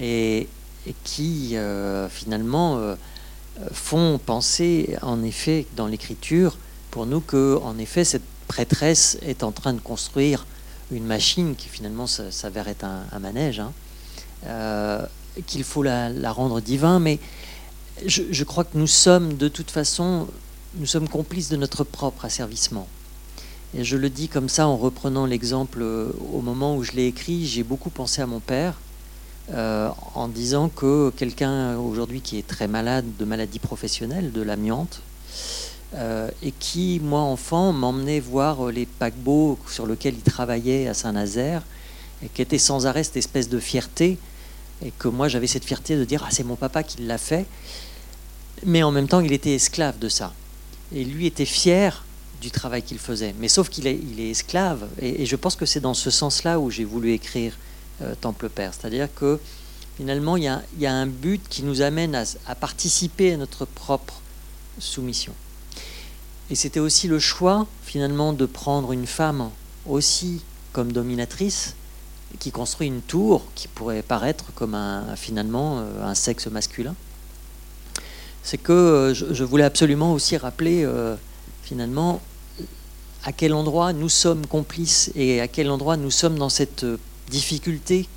Et, 0.00 0.48
qui 1.04 1.54
finalement 2.08 2.96
font 3.72 4.18
penser 4.24 4.96
en 5.02 5.22
effet 5.22 5.66
dans 5.76 5.86
l'écriture 5.86 6.56
pour 6.90 7.04
nous 7.04 7.20
que 7.20 7.58
en 7.62 7.76
effet 7.76 8.04
cette 8.04 8.22
prêtresse 8.46 9.18
est 9.20 9.42
en 9.42 9.52
train 9.52 9.74
de 9.74 9.80
construire 9.80 10.46
une 10.90 11.04
machine 11.04 11.54
qui 11.56 11.68
finalement 11.68 12.06
s'avère 12.06 12.68
être 12.68 12.84
un, 12.84 13.18
manège. 13.18 13.60
Hein, 13.60 13.72
euh, 14.46 15.04
qu'il 15.46 15.64
faut 15.64 15.82
la, 15.82 16.32
rendre 16.32 16.60
divin, 16.60 16.98
mais 16.98 17.18
je, 18.06 18.44
crois 18.44 18.64
que 18.64 18.76
nous 18.76 18.86
sommes 18.86 19.36
de 19.36 19.48
toute 19.48 19.70
façon, 19.70 20.28
nous 20.76 20.86
sommes 20.86 21.08
complices 21.08 21.48
de 21.48 21.56
notre 21.56 21.84
propre 21.84 22.24
asservissement. 22.24 22.86
Et 23.76 23.84
je 23.84 23.96
le 23.96 24.08
dis 24.08 24.28
comme 24.28 24.48
ça 24.48 24.66
en 24.66 24.76
reprenant 24.76 25.26
l'exemple 25.26 25.80
euh, 25.82 26.10
au 26.32 26.40
moment 26.40 26.76
où 26.76 26.84
je 26.84 26.92
l'ai 26.92 27.06
écrit, 27.06 27.46
j'ai 27.46 27.62
beaucoup 27.62 27.90
pensé 27.90 28.22
à 28.22 28.26
mon 28.26 28.40
père 28.40 28.74
euh, 29.52 29.90
en 30.14 30.28
disant 30.28 30.68
que 30.68 31.10
quelqu'un 31.10 31.76
aujourd'hui 31.76 32.20
qui 32.20 32.38
est 32.38 32.46
très 32.46 32.68
malade 32.68 33.04
de 33.18 33.24
maladie 33.24 33.58
professionnelle, 33.58 34.32
de 34.32 34.42
l'amiante, 34.42 35.00
et 36.42 36.52
qui, 36.52 37.00
moi 37.02 37.20
enfant, 37.20 37.72
m'emmenait 37.72 38.20
voir 38.20 38.66
les 38.66 38.84
paquebots 38.84 39.58
sur 39.68 39.86
lesquels 39.86 40.14
il 40.14 40.20
travaillait 40.20 40.86
à 40.86 40.92
Saint-Nazaire, 40.92 41.62
et 42.22 42.28
qui 42.28 42.42
était 42.42 42.58
sans 42.58 42.86
arrêt 42.86 43.04
cette 43.04 43.16
espèce 43.16 43.48
de 43.48 43.58
fierté 43.58 44.18
et 44.84 44.92
que 44.92 45.08
moi 45.08 45.28
j'avais 45.28 45.46
cette 45.46 45.64
fierté 45.64 45.96
de 45.96 46.04
dire 46.04 46.22
ah 46.26 46.30
c'est 46.30 46.44
mon 46.44 46.56
papa 46.56 46.82
qui 46.82 47.02
l'a 47.02 47.18
fait. 47.18 47.46
Mais 48.64 48.82
en 48.82 48.90
même 48.90 49.08
temps 49.08 49.20
il 49.20 49.32
était 49.32 49.54
esclave 49.54 49.98
de 49.98 50.08
ça. 50.08 50.32
Et 50.94 51.04
lui 51.04 51.26
était 51.26 51.44
fier 51.44 52.04
du 52.40 52.50
travail 52.50 52.82
qu'il 52.82 52.98
faisait. 52.98 53.34
Mais 53.38 53.48
sauf 53.48 53.68
qu'il 53.68 53.86
est, 53.86 53.96
il 53.96 54.20
est 54.20 54.30
esclave 54.30 54.86
et, 55.00 55.26
je 55.26 55.36
pense 55.36 55.56
que 55.56 55.66
c'est 55.66 55.80
dans 55.80 55.94
ce 55.94 56.10
sens 56.10 56.44
là 56.44 56.60
où 56.60 56.70
j'ai 56.70 56.84
voulu 56.84 57.12
écrire 57.12 57.56
euh, 58.02 58.14
Temple 58.20 58.48
Père. 58.48 58.72
C'est 58.74 58.86
à 58.86 58.90
dire 58.90 59.08
que 59.14 59.40
finalement 59.96 60.36
il 60.36 60.44
y, 60.44 60.48
a, 60.48 60.62
y, 60.78 60.86
a, 60.86 60.92
un 60.92 61.06
but 61.06 61.42
qui 61.48 61.62
nous 61.62 61.82
amène 61.82 62.14
à 62.46 62.54
participer 62.54 63.32
à 63.32 63.36
notre 63.36 63.64
propre 63.64 64.20
soumission. 64.78 65.32
Et 66.50 66.54
c'était 66.54 66.80
aussi 66.80 67.08
le 67.08 67.18
choix 67.18 67.66
finalement 67.84 68.32
de 68.32 68.46
prendre 68.46 68.92
une 68.92 69.06
femme 69.06 69.50
aussi 69.86 70.40
comme 70.72 70.92
dominatrice 70.92 71.74
qui 72.38 72.50
construit 72.50 72.86
une 72.88 73.00
tour 73.00 73.42
qui 73.54 73.68
pourrait 73.68 74.02
paraître 74.02 74.46
comme 74.54 74.74
un, 74.74 75.16
finalement 75.16 75.78
euh, 75.78 76.04
un 76.04 76.14
sexe 76.14 76.46
masculin. 76.46 76.94
C'est 78.42 78.58
que 78.58 78.72
euh, 78.72 79.14
je, 79.14 79.44
voulais 79.44 79.64
absolument 79.64 80.12
aussi 80.12 80.36
rappeler 80.36 80.84
euh, 80.84 81.16
finalement 81.62 82.20
à 83.24 83.32
quel 83.32 83.52
endroit 83.54 83.92
nous 83.92 84.08
sommes 84.08 84.46
complices 84.46 85.10
et 85.14 85.40
à 85.40 85.48
quel 85.48 85.70
endroit 85.70 85.96
nous 85.96 86.10
sommes 86.10 86.38
dans 86.38 86.48
cette 86.48 86.86
difficulté 87.30 88.08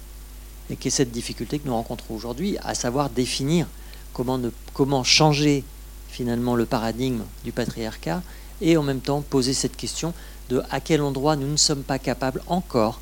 et 0.69 0.75
qu'est 0.75 0.89
cette 0.89 1.11
difficulté 1.11 1.59
que 1.59 1.67
nous 1.67 1.73
rencontrons 1.73 2.15
aujourd'hui, 2.15 2.57
à 2.63 2.75
savoir 2.75 3.09
définir 3.09 3.67
comment, 4.13 5.03
changer 5.03 5.63
finalement 6.07 6.55
le 6.55 6.65
paradigme 6.65 7.23
du 7.43 7.51
patriarcat 7.51 8.21
et 8.61 8.77
en 8.77 8.83
même 8.83 9.01
temps 9.01 9.21
poser 9.21 9.53
cette 9.53 9.75
question 9.75 10.13
de 10.49 10.61
à 10.69 10.79
quel 10.79 11.01
endroit 11.01 11.35
nous 11.35 11.47
ne 11.47 11.57
sommes 11.57 11.83
pas 11.83 11.99
capables 11.99 12.41
encore 12.47 13.00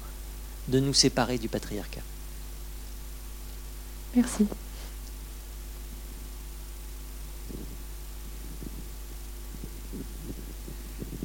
de 0.70 0.80
nous 0.80 0.94
séparer 0.94 1.38
du 1.38 1.48
patriarcat. 1.48 2.02
Merci. 4.16 4.46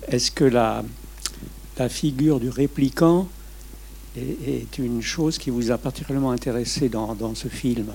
Est-ce 0.09 0.31
que 0.31 0.45
la, 0.45 0.85
la 1.79 1.89
figure 1.89 2.41
du 2.41 2.49
répliquant 2.49 3.29
est, 4.17 4.79
une 4.79 5.03
chose 5.03 5.39
qui 5.39 5.51
vous 5.51 5.71
a 5.71 5.79
particulièrement 5.79 6.31
intéressé 6.31 6.89
dans, 6.89 7.15
dans 7.15 7.35
ce 7.35 7.49
film? 7.49 7.87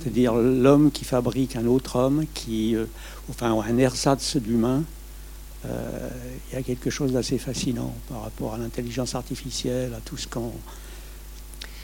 C'est-à-dire 0.00 0.34
l'homme 0.34 0.90
qui 0.90 1.04
fabrique 1.04 1.56
un 1.56 1.66
autre 1.66 1.96
homme, 1.96 2.24
qui, 2.34 2.76
euh, 2.76 2.86
enfin 3.28 3.52
un 3.52 3.78
ersatz 3.78 4.36
d'humain, 4.36 4.78
euh, 4.78 4.99
il 5.64 6.54
y 6.54 6.56
a 6.56 6.62
quelque 6.62 6.90
chose 6.90 7.12
d'assez 7.12 7.38
fascinant 7.38 7.94
par 8.08 8.22
rapport 8.22 8.54
à 8.54 8.58
l'intelligence 8.58 9.14
artificielle, 9.14 9.92
à 9.94 10.00
tout 10.00 10.16
ce 10.16 10.26
qu'on, 10.26 10.52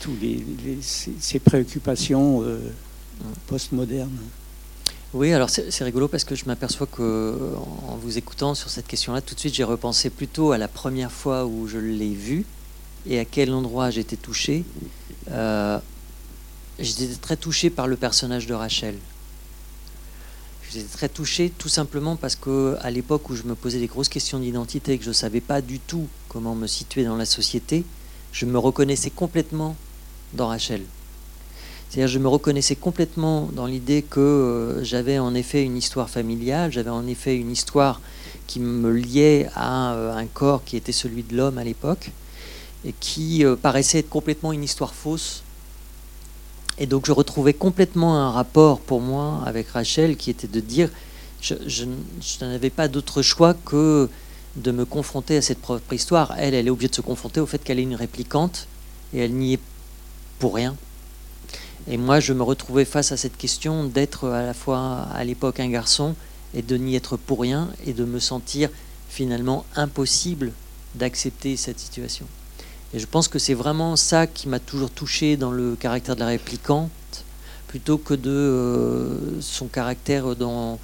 tous 0.00 0.16
les, 0.20 0.44
ces, 0.80 1.38
préoccupations 1.38 2.42
euh, 2.42 2.58
postmodernes. 3.46 4.18
Oui, 5.14 5.32
alors 5.32 5.48
c'est 5.48 5.84
rigolo 5.84 6.08
parce 6.08 6.24
que 6.24 6.34
je 6.34 6.44
m'aperçois 6.44 6.86
que 6.86 7.54
en 7.88 7.96
vous 7.96 8.18
écoutant 8.18 8.54
sur 8.54 8.68
cette 8.68 8.86
question-là, 8.86 9.20
tout 9.20 9.34
de 9.34 9.40
suite 9.40 9.54
j'ai 9.54 9.64
repensé 9.64 10.10
plutôt 10.10 10.52
à 10.52 10.58
la 10.58 10.68
première 10.68 11.12
fois 11.12 11.46
où 11.46 11.66
je 11.68 11.78
l'ai 11.78 12.12
vu 12.12 12.44
et 13.06 13.18
à 13.18 13.24
quel 13.24 13.52
endroit 13.52 13.90
j'étais 13.90 14.16
touché. 14.16 14.64
Euh, 15.30 15.78
j'étais 16.78 17.14
très 17.14 17.36
touché 17.36 17.70
par 17.70 17.86
le 17.86 17.96
personnage 17.96 18.46
de 18.46 18.52
Rachel. 18.52 18.96
J'étais 20.76 20.94
très 20.94 21.08
touché 21.08 21.50
tout 21.56 21.70
simplement 21.70 22.16
parce 22.16 22.36
que 22.36 22.76
à 22.82 22.90
l'époque 22.90 23.30
où 23.30 23.34
je 23.34 23.44
me 23.44 23.54
posais 23.54 23.78
des 23.78 23.86
grosses 23.86 24.10
questions 24.10 24.38
d'identité 24.38 24.92
et 24.92 24.98
que 24.98 25.04
je 25.04 25.08
ne 25.08 25.14
savais 25.14 25.40
pas 25.40 25.62
du 25.62 25.78
tout 25.80 26.06
comment 26.28 26.54
me 26.54 26.66
situer 26.66 27.02
dans 27.04 27.16
la 27.16 27.24
société, 27.24 27.82
je 28.30 28.44
me 28.44 28.58
reconnaissais 28.58 29.08
complètement 29.08 29.74
dans 30.34 30.48
Rachel. 30.48 30.82
C'est-à-dire 31.88 32.08
je 32.08 32.18
me 32.18 32.28
reconnaissais 32.28 32.76
complètement 32.76 33.48
dans 33.54 33.64
l'idée 33.64 34.02
que 34.02 34.20
euh, 34.20 34.84
j'avais 34.84 35.18
en 35.18 35.34
effet 35.34 35.62
une 35.64 35.78
histoire 35.78 36.10
familiale, 36.10 36.70
j'avais 36.72 36.90
en 36.90 37.06
effet 37.06 37.36
une 37.36 37.50
histoire 37.50 38.02
qui 38.46 38.60
me 38.60 38.90
liait 38.90 39.48
à 39.54 39.94
euh, 39.94 40.14
un 40.14 40.26
corps 40.26 40.62
qui 40.62 40.76
était 40.76 40.92
celui 40.92 41.22
de 41.22 41.34
l'homme 41.34 41.56
à 41.56 41.64
l'époque 41.64 42.10
et 42.84 42.92
qui 43.00 43.46
euh, 43.46 43.56
paraissait 43.56 44.00
être 44.00 44.10
complètement 44.10 44.52
une 44.52 44.62
histoire 44.62 44.94
fausse 44.94 45.42
et 46.78 46.86
donc 46.86 47.06
je 47.06 47.12
retrouvais 47.12 47.54
complètement 47.54 48.16
un 48.16 48.30
rapport 48.30 48.80
pour 48.80 49.00
moi 49.00 49.42
avec 49.46 49.68
Rachel 49.68 50.16
qui 50.16 50.30
était 50.30 50.48
de 50.48 50.60
dire, 50.60 50.90
je, 51.40 51.54
je, 51.66 51.84
n'avais 52.44 52.70
pas 52.70 52.88
d'autre 52.88 53.22
choix 53.22 53.54
que 53.54 54.08
de 54.56 54.70
me 54.72 54.84
confronter 54.84 55.36
à 55.36 55.42
cette 55.42 55.60
propre 55.60 55.92
histoire. 55.92 56.34
Elle, 56.38 56.54
elle 56.54 56.66
est 56.66 56.70
obligée 56.70 56.88
de 56.88 56.94
se 56.94 57.00
confronter 57.00 57.40
au 57.40 57.46
fait 57.46 57.62
qu'elle 57.62 57.78
est 57.78 57.84
une 57.84 57.94
réplicante 57.94 58.68
et 59.14 59.20
elle 59.20 59.32
n'y 59.32 59.54
est 59.54 59.60
pour 60.38 60.54
rien. 60.54 60.76
Et 61.88 61.98
moi, 61.98 62.20
je 62.20 62.32
me 62.32 62.42
retrouvais 62.42 62.84
face 62.84 63.12
à 63.12 63.16
cette 63.16 63.36
question 63.36 63.84
d'être 63.84 64.28
à 64.28 64.42
la 64.42 64.54
fois 64.54 65.06
à 65.14 65.24
l'époque 65.24 65.60
un 65.60 65.68
garçon 65.68 66.14
et 66.54 66.62
de 66.62 66.76
n'y 66.76 66.96
être 66.96 67.16
pour 67.16 67.40
rien 67.40 67.68
et 67.86 67.92
de 67.92 68.04
me 68.04 68.18
sentir 68.18 68.70
finalement 69.08 69.64
impossible 69.76 70.52
d'accepter 70.94 71.56
cette 71.56 71.78
situation. 71.78 72.26
Et 72.96 72.98
je 72.98 73.06
pense 73.06 73.28
que 73.28 73.38
c'est 73.38 73.52
vraiment 73.52 73.94
ça 73.94 74.26
qui 74.26 74.48
m'a 74.48 74.58
toujours 74.58 74.88
touché 74.88 75.36
dans 75.36 75.50
le 75.50 75.76
caractère 75.76 76.14
de 76.14 76.20
la 76.20 76.28
réplicante, 76.28 76.90
plutôt 77.68 77.98
que 77.98 78.14
de 78.14 78.30
euh, 78.30 79.40
son 79.42 79.66
caractère 79.66 80.34
dans 80.34 80.78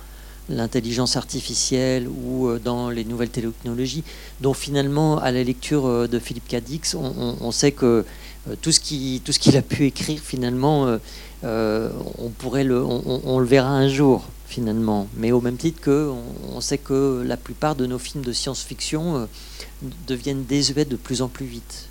l'intelligence 0.50 1.16
artificielle 1.16 2.06
ou 2.06 2.48
euh, 2.48 2.58
dans 2.62 2.90
les 2.90 3.06
nouvelles 3.06 3.30
technologies, 3.30 4.04
dont 4.42 4.52
finalement, 4.52 5.20
à 5.20 5.30
la 5.30 5.42
lecture 5.42 5.86
euh, 5.86 6.06
de 6.06 6.18
Philippe 6.18 6.46
Cadix, 6.48 6.94
on, 6.94 7.50
sait 7.50 7.72
que 7.72 8.04
tout 8.60 8.72
ce 8.72 8.80
qu'il 8.80 9.56
a 9.56 9.62
pu 9.62 9.86
écrire, 9.86 10.20
finalement, 10.22 10.98
on, 11.42 12.28
pourrait 12.36 12.64
le, 12.64 12.84
on, 12.84 13.38
le 13.38 13.46
verra 13.46 13.70
un 13.70 13.88
jour, 13.88 14.28
finalement. 14.46 15.08
Mais 15.16 15.32
au 15.32 15.40
même 15.40 15.56
titre 15.56 15.80
que 15.80 16.10
on, 16.54 16.60
sait 16.60 16.76
que 16.76 17.22
la 17.26 17.38
plupart 17.38 17.74
de 17.74 17.86
nos 17.86 17.98
films 17.98 18.22
de 18.22 18.34
science-fiction 18.34 19.26
deviennent 20.06 20.44
désuets 20.44 20.84
de 20.84 20.96
plus 20.96 21.22
en 21.22 21.28
plus 21.28 21.46
vite. 21.46 21.88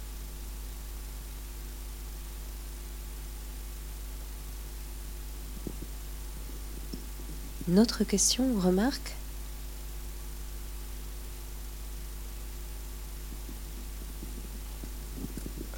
Une 7.72 7.80
autre 7.80 8.04
question, 8.04 8.44
remarque? 8.60 9.16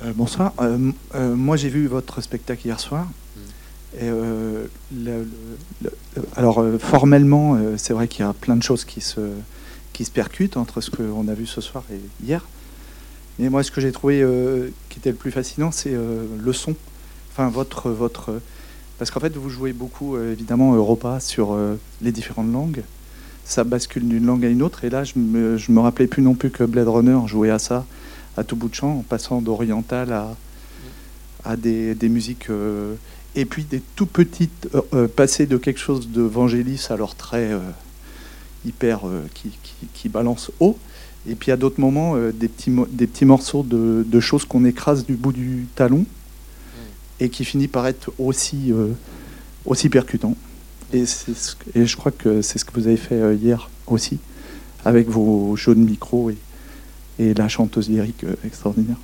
Euh, 0.03 0.11
bonsoir. 0.15 0.53
Euh, 0.59 1.35
moi, 1.35 1.55
j'ai 1.55 1.69
vu 1.69 1.85
votre 1.85 2.19
spectacle 2.21 2.65
hier 2.65 2.79
soir 2.79 3.07
euh, 4.01 4.65
alors 6.35 6.61
euh, 6.61 6.79
formellement, 6.79 7.57
euh, 7.57 7.75
c'est 7.77 7.93
vrai 7.93 8.07
qu'il 8.07 8.25
y 8.25 8.27
a 8.27 8.33
plein 8.33 8.55
de 8.55 8.63
choses 8.63 8.85
qui 8.85 9.01
se, 9.01 9.21
qui 9.93 10.03
se 10.03 10.09
percutent 10.09 10.57
entre 10.57 10.81
ce 10.81 10.89
qu'on 10.89 11.27
a 11.27 11.35
vu 11.35 11.45
ce 11.45 11.61
soir 11.61 11.83
et 11.91 11.99
hier. 12.25 12.43
Mais 13.37 13.49
moi, 13.49 13.61
ce 13.61 13.69
que 13.69 13.81
j'ai 13.81 13.91
trouvé 13.91 14.25
qui 14.89 14.97
était 14.97 15.11
le 15.11 15.15
plus 15.15 15.29
fascinant, 15.29 15.71
c'est 15.71 15.93
le 15.93 16.53
son. 16.53 16.75
Enfin, 17.31 17.49
votre, 17.49 17.91
votre, 17.91 18.41
parce 18.97 19.11
qu'en 19.11 19.19
fait, 19.19 19.35
vous 19.35 19.49
jouez 19.49 19.73
beaucoup, 19.73 20.17
évidemment, 20.17 20.73
Europa 20.75 21.19
sur 21.19 21.57
les 22.01 22.11
différentes 22.11 22.51
langues. 22.51 22.83
Ça 23.45 23.63
bascule 23.63 24.07
d'une 24.07 24.25
langue 24.25 24.45
à 24.45 24.49
une 24.49 24.61
autre. 24.61 24.85
Et 24.85 24.89
là, 24.89 25.03
je 25.03 25.13
me, 25.17 25.57
me 25.67 25.79
rappelais 25.79 26.07
plus 26.07 26.21
non 26.21 26.35
plus 26.35 26.51
que 26.51 26.63
Blade 26.63 26.87
Runner 26.87 27.19
jouait 27.27 27.49
à 27.49 27.59
ça 27.59 27.85
à 28.37 28.43
tout 28.43 28.55
bout 28.55 28.69
de 28.69 28.75
champ, 28.75 28.99
en 28.99 29.03
passant 29.03 29.41
d'oriental 29.41 30.13
à, 31.43 31.55
des, 31.57 31.95
musiques 32.03 32.49
et 33.35 33.45
puis 33.45 33.63
des 33.63 33.81
tout 33.95 34.05
petites 34.05 34.69
euh, 34.75 34.81
euh, 34.93 35.07
passer 35.07 35.45
de 35.45 35.57
quelque 35.57 35.79
chose 35.79 36.09
de 36.09 36.21
Vangelis 36.21 36.87
à 36.89 36.95
leur 36.95 37.15
trait 37.15 37.51
euh, 37.51 37.59
hyper 38.65 39.01
qui, 39.33 39.51
qui, 39.93 40.09
balance 40.09 40.51
haut 40.59 40.77
et 41.27 41.35
puis 41.35 41.51
à 41.51 41.57
d'autres 41.57 41.81
moments 41.81 42.15
des, 42.15 42.47
petits, 42.47 42.71
des 42.91 43.07
petits 43.07 43.25
morceaux 43.25 43.63
de 43.63 44.19
choses 44.21 44.45
qu'on 44.45 44.63
écrase 44.63 45.05
du 45.05 45.15
bout 45.15 45.33
du 45.33 45.67
talon 45.75 46.05
et 47.23 47.29
qui 47.29 47.45
finit 47.45 47.67
par 47.67 47.87
être 47.87 48.11
aussi, 48.19 48.71
aussi 49.65 49.89
percutant. 49.89 50.35
Et, 50.93 51.05
et, 51.73 51.85
je 51.85 51.95
crois 51.95 52.11
que 52.11 52.41
c'est 52.41 52.59
ce 52.59 52.65
que 52.65 52.73
vous 52.73 52.87
avez 52.87 52.97
fait 52.97 53.35
hier 53.35 53.69
aussi, 53.87 54.19
avec 54.85 55.09
vos 55.09 55.55
jeux 55.55 55.73
de 55.73 55.79
micro 55.79 56.29
et, 56.29 56.37
et 57.17 57.33
la 57.33 57.47
chanteuse 57.47 57.89
lyrique 57.89 58.25
extraordinaire. 58.45 58.97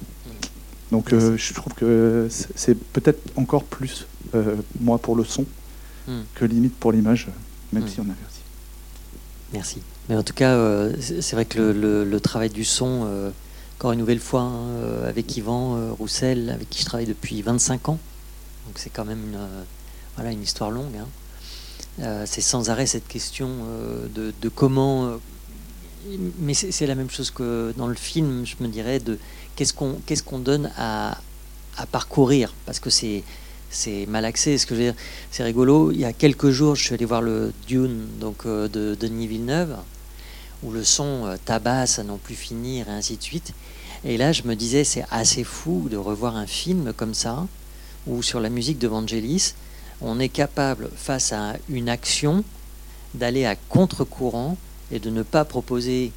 Donc 0.92 1.10
je 1.12 1.54
trouve 1.54 1.74
que 1.74 2.28
c'est 2.30 2.76
peut-être 2.76 3.22
encore 3.38 3.64
plus 3.64 4.06
euh, 4.36 4.56
moi 4.80 5.00
pour 5.00 5.16
le 5.16 5.24
son, 5.24 5.46
hmm. 6.08 6.22
que 6.36 6.46
limite 6.46 6.76
pour 6.76 6.92
l'image, 6.92 7.30
même 7.74 7.84
hmm. 7.84 7.88
si 7.88 8.00
on 8.00 8.04
avait 8.04 8.12
aussi. 8.12 8.42
Merci. 9.54 9.82
Mais 10.08 10.16
en 10.16 10.24
tout 10.24 10.34
cas, 10.34 10.54
euh, 10.54 10.94
c'est 11.00 11.34
vrai 11.36 11.46
que 11.46 11.60
le, 11.60 12.20
travail 12.20 12.50
du 12.50 12.64
son, 12.64 13.06
euh, 13.06 13.32
encore 13.80 13.94
une 13.94 14.00
nouvelle 14.00 14.20
fois, 14.20 14.42
hein, 14.42 15.08
avec 15.08 15.38
Yvan 15.38 15.94
Roussel, 15.98 16.50
avec 16.50 16.70
qui 16.70 16.82
je 16.82 16.86
travaille 16.86 17.06
depuis 17.06 17.42
25 17.42 17.88
ans, 17.88 17.98
donc 18.66 18.76
c'est 18.76 18.90
quand 18.90 19.06
même 19.06 19.22
une, 19.32 19.40
voilà, 20.16 20.32
une 20.32 20.44
histoire 20.44 20.70
longue. 20.70 20.98
Hein. 20.98 22.26
c'est 22.26 22.42
sans 22.42 22.70
arrêt 22.70 22.86
cette 22.86 23.08
question 23.08 23.48
de, 24.14 24.50
comment. 24.54 25.18
mais 26.40 26.54
c'est 26.54 26.88
la 26.88 26.96
même 26.96 27.10
chose 27.10 27.32
que 27.32 27.74
dans 27.78 27.88
le 27.88 27.96
film, 27.96 28.46
je 28.46 28.56
me 28.60 28.68
dirais, 28.68 29.00
de 29.00 29.18
qu'est-ce 29.56 29.74
qu'on 29.74 29.94
qu'est-ce 30.06 30.24
qu'on 30.24 30.40
donne 30.40 30.70
à, 30.78 31.18
parcourir, 31.90 32.54
parce 32.66 32.82
que 32.82 32.90
c'est 32.90 33.24
c'est 33.70 34.06
mal 34.08 34.26
axé. 34.26 34.58
Ce 34.58 34.66
que 34.66 34.76
je 34.76 34.80
veux 34.80 34.86
dire, 34.88 35.02
c'est 35.32 35.44
rigolo. 35.44 35.92
Il 35.92 36.00
y 36.00 36.06
a 36.06 36.12
quelques 36.12 36.50
jours, 36.50 36.76
je 36.76 36.84
suis 36.84 36.94
allé 36.94 37.06
voir 37.06 37.22
le 37.22 37.54
Dune 37.68 38.08
donc 38.20 38.46
euh, 38.46 38.68
de 38.68 38.96
Denis 39.00 39.28
Villeneuve, 39.28 39.78
où 40.64 40.72
le 40.72 40.84
son 40.84 41.26
euh, 41.26 41.38
tabasse 41.44 42.00
à 42.00 42.04
n'en 42.04 42.18
plus 42.18 42.36
finir 42.36 42.90
et 42.90 42.92
ainsi 42.92 43.18
de 43.18 43.24
suite. 43.24 43.54
Et 44.04 44.18
là, 44.18 44.32
je 44.32 44.44
me 44.44 44.56
disais, 44.56 44.84
c'est 44.84 45.06
assez 45.12 45.44
fou 45.44 45.88
de 45.90 45.98
revoir 45.98 46.36
un 46.36 46.48
film 46.48 46.94
comme 46.94 47.14
ça, 47.14 47.48
où 48.08 48.24
sur 48.24 48.40
la 48.40 48.50
musique 48.50 48.80
de 48.80 48.88
Vangelis, 48.88 49.54
on 50.02 50.20
est 50.20 50.30
capable, 50.30 50.90
face 50.96 51.34
à 51.34 51.56
une 51.70 51.90
action, 51.90 52.44
d'aller 53.14 53.46
à 53.46 53.56
contre-courant 53.56 54.58
et 54.92 55.00
de 55.00 55.10
ne 55.10 55.24
pas 55.24 55.46
proposer 55.46 56.12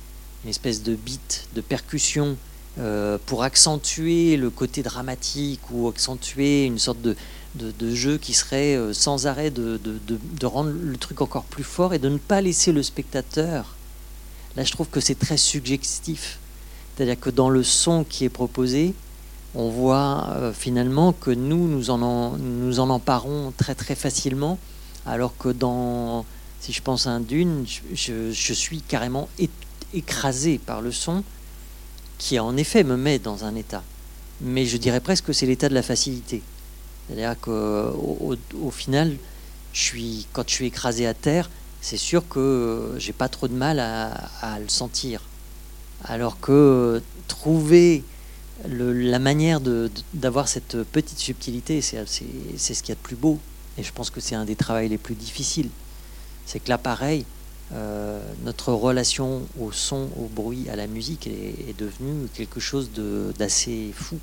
une 0.44 0.50
espèce 0.50 0.82
de 0.82 0.94
beat, 0.94 1.48
de 1.54 1.60
percussion 1.60 2.36
euh, 2.78 3.18
pour 3.26 3.42
accentuer 3.42 4.36
le 4.36 4.50
côté 4.50 4.82
dramatique 4.82 5.60
ou 5.70 5.88
accentuer 5.88 6.64
une 6.64 6.78
sorte 6.78 7.00
de, 7.02 7.16
de, 7.54 7.94
jeu 7.94 8.18
qui 8.18 8.32
serait 8.32 8.76
euh, 8.76 8.92
sans 8.92 9.26
arrêt 9.26 9.50
de, 9.50 9.78
de, 9.82 10.46
rendre 10.46 10.70
le 10.70 10.96
truc 10.96 11.20
encore 11.20 11.44
plus 11.44 11.64
fort 11.64 11.92
et 11.92 11.98
de 11.98 12.08
ne 12.08 12.18
pas 12.18 12.40
laisser 12.40 12.72
le 12.72 12.82
spectateur. 12.82 13.76
Là, 14.56 14.64
je 14.64 14.72
trouve 14.72 14.88
que 14.88 15.00
c'est 15.00 15.18
très 15.18 15.36
suggestif. 15.36 16.38
C'est-à-dire 16.94 17.18
que 17.18 17.30
dans 17.30 17.48
le 17.48 17.62
son 17.62 18.04
qui 18.04 18.24
est 18.24 18.28
proposé, 18.30 18.94
on 19.54 19.70
voit 19.70 20.28
euh, 20.30 20.52
finalement 20.52 21.12
que 21.12 21.30
nous, 21.30 21.68
nous 21.68 21.90
en, 21.90 22.36
nous 22.36 22.80
en 22.80 22.90
emparons 22.90 23.52
très 23.56 23.74
très 23.74 23.94
facilement, 23.94 24.58
alors 25.06 25.36
que 25.36 25.48
dans, 25.48 26.24
si 26.60 26.72
je 26.72 26.80
pense 26.80 27.06
à 27.06 27.10
un 27.10 27.20
dune, 27.20 27.64
je, 27.92 28.52
suis 28.52 28.82
carrément 28.82 29.28
écrasé 29.92 30.58
par 30.58 30.80
le 30.80 30.92
son, 30.92 31.24
qui 32.18 32.38
en 32.38 32.56
effet 32.56 32.84
me 32.84 32.96
met 32.96 33.18
dans 33.18 33.44
un 33.44 33.54
état. 33.54 33.82
Mais 34.40 34.64
je 34.64 34.76
dirais 34.76 35.00
presque 35.00 35.26
que 35.26 35.32
c'est 35.32 35.46
l'état 35.46 35.68
de 35.68 35.74
la 35.74 35.82
facilité. 35.82 36.42
C'est-à-dire 37.06 37.34
qu'au 37.40 38.36
au, 38.62 38.70
final, 38.70 39.16
je 39.72 39.82
suis, 39.82 40.26
quand 40.32 40.48
je 40.48 40.54
suis 40.54 40.66
écrasé 40.66 41.06
à 41.06 41.14
terre, 41.14 41.50
c'est 41.82 41.98
sûr 41.98 42.26
que 42.26 42.94
j'ai 42.96 43.12
pas 43.12 43.28
trop 43.28 43.48
de 43.48 43.54
mal 43.54 43.78
à, 43.78 44.58
le 44.58 44.68
sentir. 44.68 45.20
Alors 46.04 46.40
que 46.40 47.02
trouver 47.28 48.02
la 48.66 49.18
manière 49.18 49.60
d'avoir 50.14 50.48
cette 50.48 50.82
petite 50.84 51.18
subtilité, 51.18 51.82
c'est 51.82 52.06
ce 52.06 52.82
qu'il 52.82 52.88
y 52.88 52.92
a 52.92 52.94
de 52.94 53.00
plus 53.00 53.16
beau. 53.16 53.38
Et 53.76 53.82
je 53.82 53.92
pense 53.92 54.10
que 54.10 54.20
c'est 54.20 54.34
un 54.34 54.44
des 54.44 54.56
travaux 54.56 54.86
les 54.88 54.98
plus 54.98 55.14
difficiles. 55.14 55.68
C'est 56.46 56.60
que 56.60 56.68
là, 56.68 56.78
pareil, 56.78 57.24
euh, 57.74 58.20
notre 58.44 58.72
relation 58.72 59.42
au 59.58 59.72
son, 59.72 60.08
au 60.16 60.28
bruit, 60.28 60.68
à 60.68 60.76
la 60.76 60.86
musique 60.86 61.26
est, 61.26 61.68
est 61.68 61.78
devenue 61.78 62.28
quelque 62.34 62.60
chose 62.60 62.90
d'assez 63.38 63.92
fou. 63.94 64.18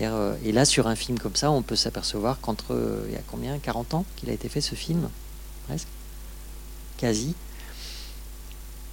Euh, 0.00 0.36
et 0.44 0.52
là, 0.52 0.64
sur 0.64 0.86
un 0.86 0.96
film 0.96 1.18
comme 1.18 1.36
ça, 1.36 1.50
on 1.50 1.62
peut 1.62 1.76
s'apercevoir 1.76 2.40
qu'entre, 2.40 2.74
euh, 2.74 3.04
il 3.08 3.14
y 3.14 3.16
a 3.16 3.22
combien? 3.26 3.58
40 3.58 3.94
ans 3.94 4.04
qu'il 4.16 4.30
a 4.30 4.32
été 4.32 4.48
fait 4.48 4.60
ce 4.60 4.74
film? 4.74 5.08
Presque 5.66 5.88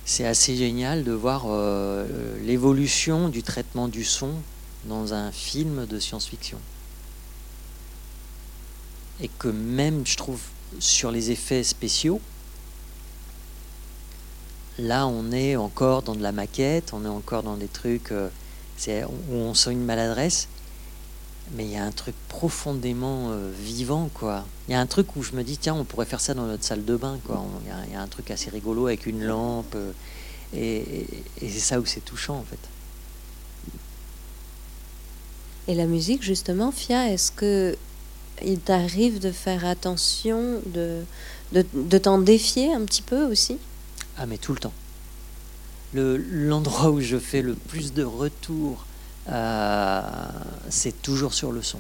C'est 0.06 0.26
assez 0.26 0.56
génial 0.56 1.04
de 1.04 1.12
voir 1.12 1.43
euh, 1.48 2.08
l'évolution 2.43 3.30
du 3.30 3.43
traitement 3.43 3.88
du 3.88 4.04
son 4.04 4.32
dans 4.86 5.13
un 5.13 5.32
film 5.32 5.86
de 5.86 6.00
science-fiction. 6.00 6.58
Et 9.22 9.28
que 9.28 9.50
même, 9.50 10.08
je 10.08 10.17
trouve, 10.17 10.41
sur 10.80 11.12
les 11.12 11.30
effets 11.30 11.63
spéciaux, 11.63 12.22
là, 14.80 15.06
on 15.06 15.32
est 15.32 15.56
encore 15.56 16.02
dans 16.02 16.15
de 16.15 16.24
la 16.24 16.32
maquette, 16.32 16.93
on 16.93 17.06
est 17.06 17.10
encore 17.10 17.43
dans 17.43 17.58
des 17.58 17.67
trucs 17.67 18.12
où 18.12 19.34
on 19.34 19.54
sent 19.54 19.74
une 19.74 19.86
maladresse 19.86 20.48
mais 21.56 21.66
il 21.66 21.72
y 21.72 21.78
a 21.78 21.84
un 21.84 21.92
truc 21.92 22.16
profondément 22.28 23.30
euh, 23.30 23.52
vivant, 23.60 24.10
quoi. 24.14 24.46
Il 24.68 24.72
y 24.72 24.76
a 24.76 24.80
un 24.80 24.86
truc 24.86 25.16
où 25.16 25.24
je 25.24 25.34
me 25.34 25.44
dis, 25.44 25.58
tiens, 25.58 25.74
on 25.74 25.84
pourrait 25.84 26.06
faire 26.06 26.22
ça 26.22 26.34
dans 26.34 26.46
notre 26.46 26.64
salle 26.64 26.86
de 26.86 26.96
bain, 26.96 27.20
quoi. 27.26 27.44
Il 27.88 27.94
y, 27.94 27.96
a 27.96 28.02
un 28.02 28.08
truc 28.08 28.30
assez 28.32 28.50
rigolo 28.50 28.88
avec 28.88 29.06
une 29.06 29.24
lampe. 29.24 29.76
Euh, 29.76 29.92
et, 30.54 31.08
c'est 31.40 31.50
ça 31.50 31.80
où 31.80 31.86
c'est 31.86 32.04
touchant, 32.06 32.38
en 32.38 32.44
fait. 32.44 32.60
Et 35.68 35.76
la 35.76 35.86
musique, 35.86 36.24
justement, 36.24 36.72
Fia, 36.72 37.12
est-ce 37.12 37.32
que 37.32 37.76
il 38.44 38.60
t'arrive 38.60 39.20
de 39.20 39.32
faire 39.32 39.66
attention, 39.66 40.62
de, 40.68 41.04
de, 41.52 41.66
de 41.74 41.98
t'en 41.98 42.20
défier 42.20 42.74
un 42.74 42.86
petit 42.86 43.02
peu 43.02 43.26
aussi? 43.26 43.58
Ah, 44.18 44.26
mais 44.26 44.38
tout 44.38 44.54
le 44.54 44.60
temps. 44.60 44.74
L'endroit 45.93 46.91
où 46.91 47.02
je 47.02 47.18
fais 47.18 47.41
le 47.41 47.56
plus 47.56 47.93
de 47.93 48.04
retours 48.04 48.86
euh, 49.32 50.01
c'est 50.69 51.01
toujours 51.01 51.34
sur 51.34 51.51
le 51.51 51.61
son. 51.61 51.80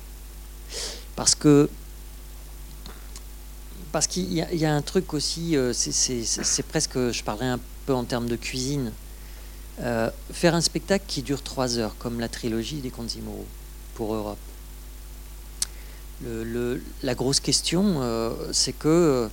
Parce 1.15 1.35
que 1.35 1.69
parce 3.91 4.05
qu'il 4.05 4.31
y, 4.31 4.65
a 4.65 4.75
un 4.75 4.83
truc 4.83 5.15
aussi, 5.15 5.57
euh, 5.57 5.73
c'est 5.73 6.67
presque, 6.67 6.93
je 7.11 7.23
parlerai 7.23 7.47
un 7.47 7.59
peu 7.87 7.93
en 7.95 8.03
termes 8.03 8.27
de 8.27 8.35
cuisine. 8.35 8.91
Euh, 9.81 10.11
faire 10.31 10.53
un 10.53 10.61
spectacle 10.61 11.05
qui 11.07 11.23
dure 11.23 11.41
trois 11.41 11.79
heures, 11.79 11.95
comme 11.97 12.19
la 12.19 12.29
trilogie 12.29 12.81
des 12.81 12.91
Conzimoro 12.91 13.47
pour 13.95 14.13
Europe. 14.13 14.37
La 17.01 17.15
grosse 17.15 17.39
question, 17.39 17.99
c'est 18.51 18.73
que 18.73 19.27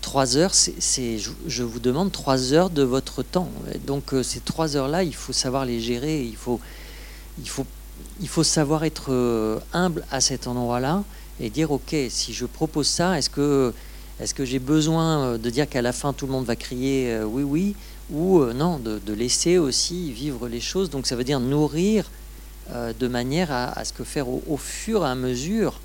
trois 0.00 0.38
heures, 0.38 0.54
c'est, 0.54 1.18
je, 1.18 1.30
je, 1.46 1.62
vous 1.62 1.80
demande 1.80 2.10
trois 2.10 2.54
heures 2.54 2.70
de 2.70 2.82
votre 2.82 3.22
temps. 3.22 3.50
donc 3.86 4.14
ces 4.22 4.40
trois 4.40 4.74
heures-là, 4.74 5.02
il 5.02 5.14
faut 5.14 5.34
savoir 5.34 5.66
les 5.66 5.80
gérer, 5.80 6.24
il 6.24 6.36
faut, 6.36 6.60
il 7.40 7.48
faut, 7.48 7.66
il 8.20 8.28
faut 8.28 8.44
savoir 8.44 8.84
être 8.84 9.06
euh, 9.12 9.58
humble 9.72 10.04
à 10.10 10.20
cet 10.20 10.46
endroit-là 10.46 11.04
et 11.40 11.50
dire 11.50 11.70
ok, 11.70 11.94
si 12.08 12.32
je 12.32 12.46
propose 12.46 12.88
ça, 12.88 13.18
est-ce 13.18 13.30
que 13.30 13.72
Est-ce 14.20 14.34
que 14.34 14.44
j'ai 14.44 14.58
besoin 14.58 15.20
euh, 15.20 15.38
de 15.38 15.50
dire 15.50 15.68
qu'à 15.68 15.82
la 15.82 15.92
fin 15.92 16.12
tout 16.12 16.26
le 16.26 16.32
monde 16.32 16.44
va 16.44 16.56
crier 16.56 17.12
euh, 17.12 17.24
oui, 17.24 17.44
oui, 17.44 17.76
ou 18.10 18.42
non, 18.52 18.78
de, 18.78 19.12
laisser 19.12 19.58
aussi 19.58 20.12
vivre 20.12 20.48
les 20.48 20.60
choses 20.60 20.90
Donc 20.90 21.06
ça 21.06 21.14
veut 21.14 21.24
dire 21.24 21.40
nourrir 21.40 22.10
de 22.98 23.08
manière 23.08 23.50
à, 23.50 23.84
ce 23.84 23.92
que 23.94 24.04
faire 24.04 24.28
au, 24.28 24.56
fur 24.56 25.04
et 25.04 25.08
à 25.08 25.14
mesure, 25.14 25.80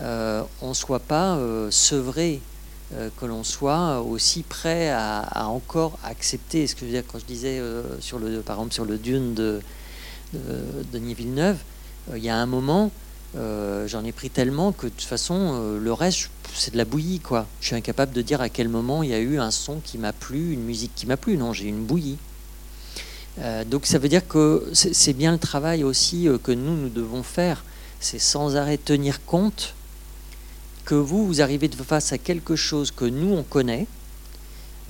on 0.00 0.68
ne 0.68 0.74
soit 0.74 0.98
pas 0.98 1.38
sevré, 1.70 2.40
que 2.90 3.26
l'on 3.26 3.44
soit 3.44 4.00
aussi 4.00 4.42
prêt 4.42 4.90
à, 4.90 5.46
encore 5.46 5.96
accepter. 6.04 6.66
Ce 6.66 6.74
que 6.74 6.80
je 6.80 6.86
veux 6.86 6.92
dire 6.92 7.04
quand 7.06 7.20
je 7.20 7.24
disais 7.24 7.62
sur 8.00 8.18
le, 8.18 8.40
par 8.40 8.56
exemple 8.56 8.74
sur 8.74 8.84
le 8.84 8.98
Dune 8.98 9.34
de 9.34 9.60
Denis 10.32 11.14
Villeneuve, 11.14 11.58
euh, 12.10 12.18
il 12.18 12.24
y 12.24 12.28
a 12.28 12.36
un 12.36 12.46
moment, 12.46 12.90
euh, 13.36 13.88
j'en 13.88 14.04
ai 14.04 14.12
pris 14.12 14.30
tellement 14.30 14.72
que 14.72 14.86
de 14.86 14.92
toute 14.92 15.02
façon, 15.02 15.36
euh, 15.54 15.78
le 15.78 15.92
reste, 15.92 16.30
c'est 16.54 16.72
de 16.72 16.78
la 16.78 16.84
bouillie, 16.84 17.20
quoi. 17.20 17.46
Je 17.60 17.66
suis 17.66 17.76
incapable 17.76 18.12
de 18.12 18.22
dire 18.22 18.40
à 18.40 18.48
quel 18.48 18.68
moment 18.68 19.02
il 19.02 19.10
y 19.10 19.14
a 19.14 19.18
eu 19.18 19.38
un 19.38 19.50
son 19.50 19.80
qui 19.80 19.98
m'a 19.98 20.12
plu, 20.12 20.52
une 20.52 20.62
musique 20.62 20.92
qui 20.94 21.06
m'a 21.06 21.16
plu. 21.16 21.36
Non, 21.36 21.52
j'ai 21.52 21.66
une 21.66 21.84
bouillie. 21.84 22.18
Euh, 23.40 23.64
donc 23.64 23.86
ça 23.86 23.98
veut 23.98 24.08
dire 24.08 24.26
que 24.26 24.70
c'est 24.72 25.12
bien 25.12 25.32
le 25.32 25.38
travail 25.38 25.82
aussi 25.82 26.28
euh, 26.28 26.38
que 26.38 26.52
nous, 26.52 26.76
nous 26.76 26.88
devons 26.88 27.22
faire. 27.22 27.64
C'est 27.98 28.20
sans 28.20 28.56
arrêt 28.56 28.78
tenir 28.78 29.24
compte 29.24 29.74
que 30.84 30.94
vous, 30.94 31.26
vous 31.26 31.40
arrivez 31.40 31.68
face 31.68 32.12
à 32.12 32.18
quelque 32.18 32.54
chose 32.54 32.90
que 32.90 33.04
nous, 33.04 33.32
on 33.32 33.42
connaît, 33.42 33.86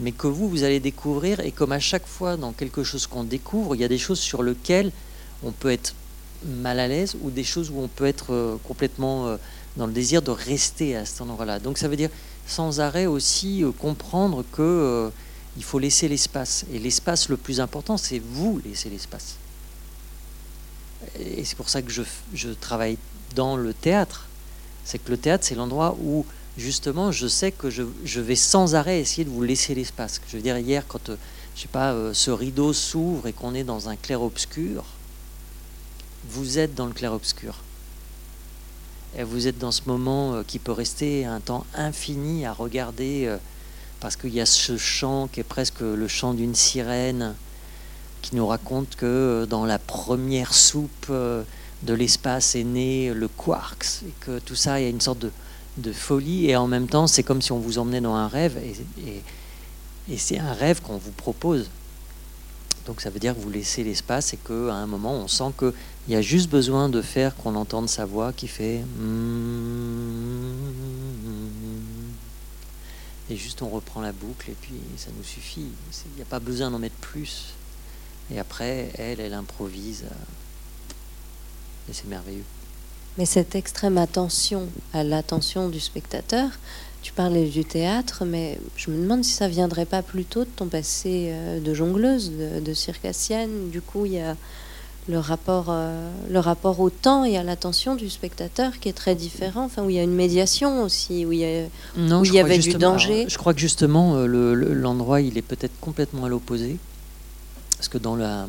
mais 0.01 0.13
que 0.13 0.27
vous, 0.27 0.49
vous 0.49 0.65
allez 0.65 0.81
découvrir. 0.81 1.41
Et 1.41 1.53
comme 1.53 1.73
à 1.73 1.81
chaque 1.81 2.07
fois, 2.07 2.37
dans 2.37 2.53
quelque 2.53 2.83
chose 2.83 3.07
qu'on 3.07 3.25
découvre, 3.25 3.75
il 3.75 3.81
y 3.81 3.85
a 3.85 3.89
des 3.89 3.99
choses 3.99 4.19
sur 4.19 4.43
lesquelles 4.43 4.91
on 5.45 5.53
peut 5.53 5.71
être 5.71 5.95
mal 6.45 6.79
à 6.79 6.89
l'aise 6.89 7.17
ou 7.23 7.31
des 7.31 7.45
choses 7.45 7.71
où 7.71 7.81
on 7.81 7.89
peut 7.89 8.07
être 8.07 8.33
euh, 8.33 8.57
complètement 8.65 9.27
euh, 9.27 9.37
dans 9.77 9.87
le 9.87 9.93
désir 9.93 10.23
de 10.23 10.31
rester 10.31 10.97
à 10.97 11.05
cet 11.05 11.21
endroit-là. 11.21 11.59
Donc 11.59 11.79
ça 11.79 11.89
veut 11.89 11.97
dire 11.97 12.11
sans 12.47 12.81
arrêt 12.81 13.07
aussi 13.07 13.65
euh, 13.65 13.73
comprendre 13.73 14.45
que 14.53 15.11
il 15.57 15.63
faut 15.63 15.79
laisser 15.79 16.09
l'espace. 16.09 16.65
Et 16.73 16.79
l'espace 16.79 17.29
le 17.29 17.37
plus 17.37 17.61
important, 17.61 17.97
c'est 17.97 18.19
vous 18.19 18.61
laisser 18.65 18.91
l'espace. 18.91 19.37
Et 21.19 21.45
c'est 21.45 21.57
pour 21.57 21.69
ça 21.69 21.81
que 21.81 21.93
je, 21.93 22.49
travaille 22.61 22.99
dans 23.37 23.57
le 23.57 23.73
théâtre. 23.73 24.27
C'est 24.85 24.99
que 24.99 25.11
le 25.11 25.17
théâtre, 25.17 25.45
c'est 25.47 25.55
l'endroit 25.55 25.97
où 26.03 26.27
justement 26.59 27.13
je 27.13 27.29
sais 27.29 27.53
que 27.53 27.71
je, 27.71 27.85
je 28.05 28.21
vais 28.21 28.37
sans 28.37 28.75
arrêt 28.75 29.01
essayer 29.01 29.25
de 29.25 29.31
vous 29.31 29.43
laisser 29.43 29.77
l'espace. 29.77 30.21
Je 30.29 30.37
veux 30.37 30.43
dire, 30.43 30.59
hier, 30.59 30.85
quand 30.89 31.11
je 31.55 31.61
sais 31.61 31.69
pas, 31.69 31.95
ce 32.13 32.33
rideau 32.33 32.73
s'ouvre 32.73 33.29
et 33.29 33.33
qu'on 33.33 33.55
est 33.55 33.65
dans 33.65 33.89
un 33.89 33.95
clair-obscur, 33.95 34.85
vous 36.31 36.59
êtes 36.59 36.75
dans 36.75 36.87
le 36.87 36.93
clair-obscur. 36.93 37.57
Et 39.17 39.23
vous 39.23 39.47
êtes 39.47 39.59
dans 39.59 39.71
ce 39.73 39.83
moment 39.87 40.35
euh, 40.35 40.43
qui 40.43 40.59
peut 40.59 40.73
rester 40.73 41.25
un 41.25 41.41
temps 41.41 41.65
infini 41.75 42.47
à 42.47 42.53
regarder, 42.53 43.27
euh, 43.27 43.37
parce 44.01 44.17
qu'il 44.17 44.35
y 44.35 44.41
a 44.41 44.47
ce 44.47 44.77
chant 44.77 45.29
qui 45.29 45.41
est 45.41 45.45
presque 45.45 45.81
le 45.81 46.09
chant 46.09 46.35
d'une 46.35 46.55
sirène, 46.55 47.35
qui 48.23 48.35
nous 48.35 48.47
raconte 48.47 48.97
que 48.97 49.07
euh, 49.07 49.47
dans 49.47 49.65
la 49.67 49.79
première 49.79 50.53
soupe 50.55 51.11
de 51.11 51.95
l'espace 51.95 52.57
est 52.57 52.65
né 52.65 53.13
le 53.15 53.29
quarks, 53.29 54.03
et 54.07 54.13
que 54.21 54.39
tout 54.39 54.57
ça, 54.57 54.81
il 54.81 54.85
y 54.85 54.87
a 54.87 54.91
une 54.91 55.01
sorte 55.01 55.25
de, 55.77 55.93
folie, 55.93 56.49
et 56.51 56.57
en 56.57 56.67
même 56.67 56.87
temps, 56.89 57.07
c'est 57.07 57.23
comme 57.23 57.43
si 57.43 57.53
on 57.53 57.59
vous 57.59 57.79
emmenait 57.79 58.01
dans 58.01 58.15
un 58.15 58.29
rêve, 58.29 58.57
et, 58.59 59.23
et- 60.09 60.19
c'est 60.19 60.39
un 60.39 60.53
rêve 60.53 60.81
qu'on 60.83 60.97
vous 60.99 61.11
propose. 61.13 61.69
Donc 62.87 63.01
ça 63.01 63.09
veut 63.11 63.19
dire 63.19 63.35
que 63.35 63.41
vous 63.41 63.51
laissez 63.51 63.83
l'espace 63.83 64.35
et 64.35 64.37
qu'à 64.37 64.53
un 64.75 64.87
moment, 64.87 65.13
on 65.15 65.29
sent 65.29 65.53
qu'il 66.05 66.15
y 66.15 66.17
a 66.17 66.23
juste 66.23 66.51
besoin 66.51 66.89
de 66.89 67.03
faire 67.03 67.35
qu'on 67.37 67.55
entende 67.55 67.89
sa 67.89 68.05
voix 68.05 68.33
qui 68.33 68.49
fait... 68.49 68.85
Et 73.31 73.37
juste 73.37 73.63
on 73.63 73.69
reprend 73.71 74.03
la 74.03 74.13
boucle 74.13 74.51
et 74.51 74.57
puis 74.61 74.75
ça 74.99 75.09
nous 75.17 75.25
suffit. 75.25 75.65
Il 76.13 76.17
n'y 76.17 76.23
a 76.23 76.27
pas 76.27 76.41
besoin 76.41 76.71
d'en 76.71 76.79
mettre 76.79 76.97
plus. 76.97 77.55
Et 78.31 78.39
après, 78.39 78.91
elle, 78.99 79.19
elle 79.21 79.33
improvise. 79.33 80.05
euh, 80.05 81.91
Et 81.91 81.95
c'est 81.95 82.07
merveilleux. 82.07 82.45
Mais 83.17 83.25
cette 83.27 83.55
extrême 83.55 83.97
attention 83.97 84.69
à 84.93 85.05
l'attention 85.05 85.71
du 85.71 85.81
spectateur, 85.81 86.51
tu 87.01 87.13
parlais 87.13 87.49
du 87.49 87.65
théâtre, 87.65 88.25
mais 88.27 88.59
je 88.77 88.91
me 88.91 89.01
demande 89.01 89.25
si 89.25 89.33
ça 89.33 89.49
viendrait 89.49 89.87
pas 89.87 90.03
plutôt 90.03 90.45
de 90.45 90.51
ton 90.51 90.67
passé 90.67 91.29
euh, 91.31 91.61
de 91.61 91.75
jongleuse, 91.75 92.31
de, 92.31 92.61
de 92.61 92.75
circassienne. 92.75 93.71
Du 93.71 93.81
coup, 93.81 94.05
il 94.05 94.13
y 94.13 94.21
a 94.21 94.37
le 95.07 95.19
rapport, 95.19 95.67
euh, 95.69 96.11
le 96.31 96.39
rapport 96.39 96.81
au 96.81 96.89
temps 96.89 97.25
et 97.25 97.37
à 97.37 97.43
l'attention 97.43 97.95
du 97.95 98.09
spectateur 98.09 98.79
qui 98.81 98.89
est 98.89 98.95
très 98.95 99.15
différent. 99.15 99.65
Enfin, 99.65 99.83
où 99.85 99.91
il 99.91 99.97
y 99.97 99.99
a 99.99 100.03
une 100.03 100.15
médiation 100.15 100.83
aussi, 100.83 101.27
où 101.27 101.33
il 101.33 101.41
y 101.41 101.45
a 101.45 101.67
Non, 101.97 102.21
Où 102.21 102.25
je 102.25 102.31
il 102.33 102.37
y 102.37 102.39
crois 102.39 102.51
avait 102.51 102.59
du 102.59 102.75
danger. 102.75 103.27
je 103.29 103.37
crois 103.37 103.53
que 103.53 103.61
justement, 103.61 104.15
euh, 104.17 104.27
le- 104.27 104.55
le- 104.55 104.73
l'endroit, 104.73 105.21
il 105.21 105.37
est 105.37 105.43
peut-être 105.43 105.79
complètement 105.81 106.25
à 106.25 106.29
l'opposé. 106.31 106.79
Parce 107.77 107.89
que 107.89 107.99
dans 107.99 108.17
la 108.17 108.47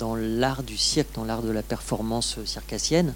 dans 0.00 0.16
l'art 0.16 0.64
du 0.64 0.76
cirque, 0.76 1.14
dans 1.14 1.24
l'art 1.24 1.42
de 1.42 1.50
la 1.50 1.62
performance 1.62 2.38
circassienne, 2.44 3.14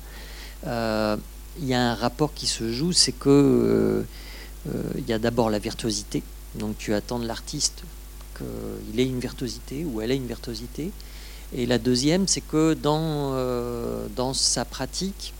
euh, 0.66 1.16
il 1.61 1.66
y 1.66 1.75
a 1.75 1.91
un 1.91 1.95
rapport 1.95 2.33
qui 2.33 2.47
se 2.47 2.73
joue, 2.73 2.93
c'est 2.93 3.11
que 3.12 4.05
euh, 4.68 4.83
il 4.97 5.07
y 5.09 5.12
a 5.12 5.18
d'abord 5.18 5.51
la 5.51 5.59
virtuosité. 5.59 6.23
Donc 6.55 6.79
tu 6.79 6.95
attends 6.95 7.18
de 7.18 7.27
l'artiste 7.27 7.83
qu'il 8.39 9.01
ait 9.01 9.05
une 9.07 9.18
virtuosité 9.21 9.85
ou 9.85 10.01
elle 10.01 10.12
ait 10.12 10.16
une 10.16 10.27
virtuosité. 10.29 10.93
Et 11.53 11.67
la 11.67 11.79
deuxième, 11.79 12.29
c'est 12.29 12.41
que 12.43 12.75
dans, 12.75 13.33
euh, 13.35 14.07
dans 14.15 14.35
sa 14.35 14.65
pratique, 14.65 15.35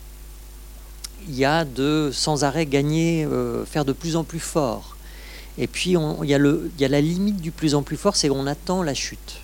il 1.27 1.35
y 1.35 1.45
a 1.45 1.63
de 1.63 2.09
sans 2.13 2.43
arrêt 2.43 2.65
gagner, 2.65 3.25
euh, 3.25 3.65
faire 3.65 3.85
de 3.85 3.93
plus 3.93 4.15
en 4.15 4.23
plus 4.23 4.39
fort. 4.39 4.97
Et 5.57 5.67
puis 5.67 5.91
il, 5.91 6.27
y 6.27 6.33
a 6.33 6.39
y 6.79 6.85
a 6.85 6.87
la 6.87 7.01
limite 7.01 7.37
du 7.37 7.51
plus 7.51 7.75
en 7.75 7.83
plus 7.83 7.97
fort, 7.97 8.15
c'est 8.15 8.29
qu'on 8.29 8.47
attend 8.47 8.83
la 8.83 8.93
chute. 8.93 9.37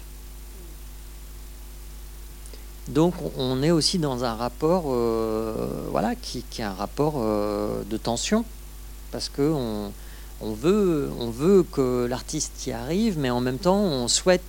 Donc 2.88 3.13
on- 3.38 3.61
est 3.63 3.72
aussi 3.72 3.99
dans 3.99 4.24
un 4.24 4.34
rapport, 4.34 4.86
euh, 4.88 5.68
voilà, 5.91 6.15
qui, 6.15 6.43
est 6.57 6.63
un 6.63 6.74
rapport 6.74 7.15
de 7.20 7.97
tension, 7.97 8.45
parce 9.11 9.28
que 9.28 9.41
on, 9.41 9.91
on 10.39 10.53
veut, 10.53 11.09
on 11.20 11.30
veut 11.30 11.63
que 11.63 12.05
l'artiste 12.09 12.65
y 12.65 12.72
arrive, 12.72 13.20
mais 13.20 13.30
en 13.30 13.41
même 13.41 13.57
temps 13.57 13.80
on 13.82 14.07
souhaite 14.07 14.41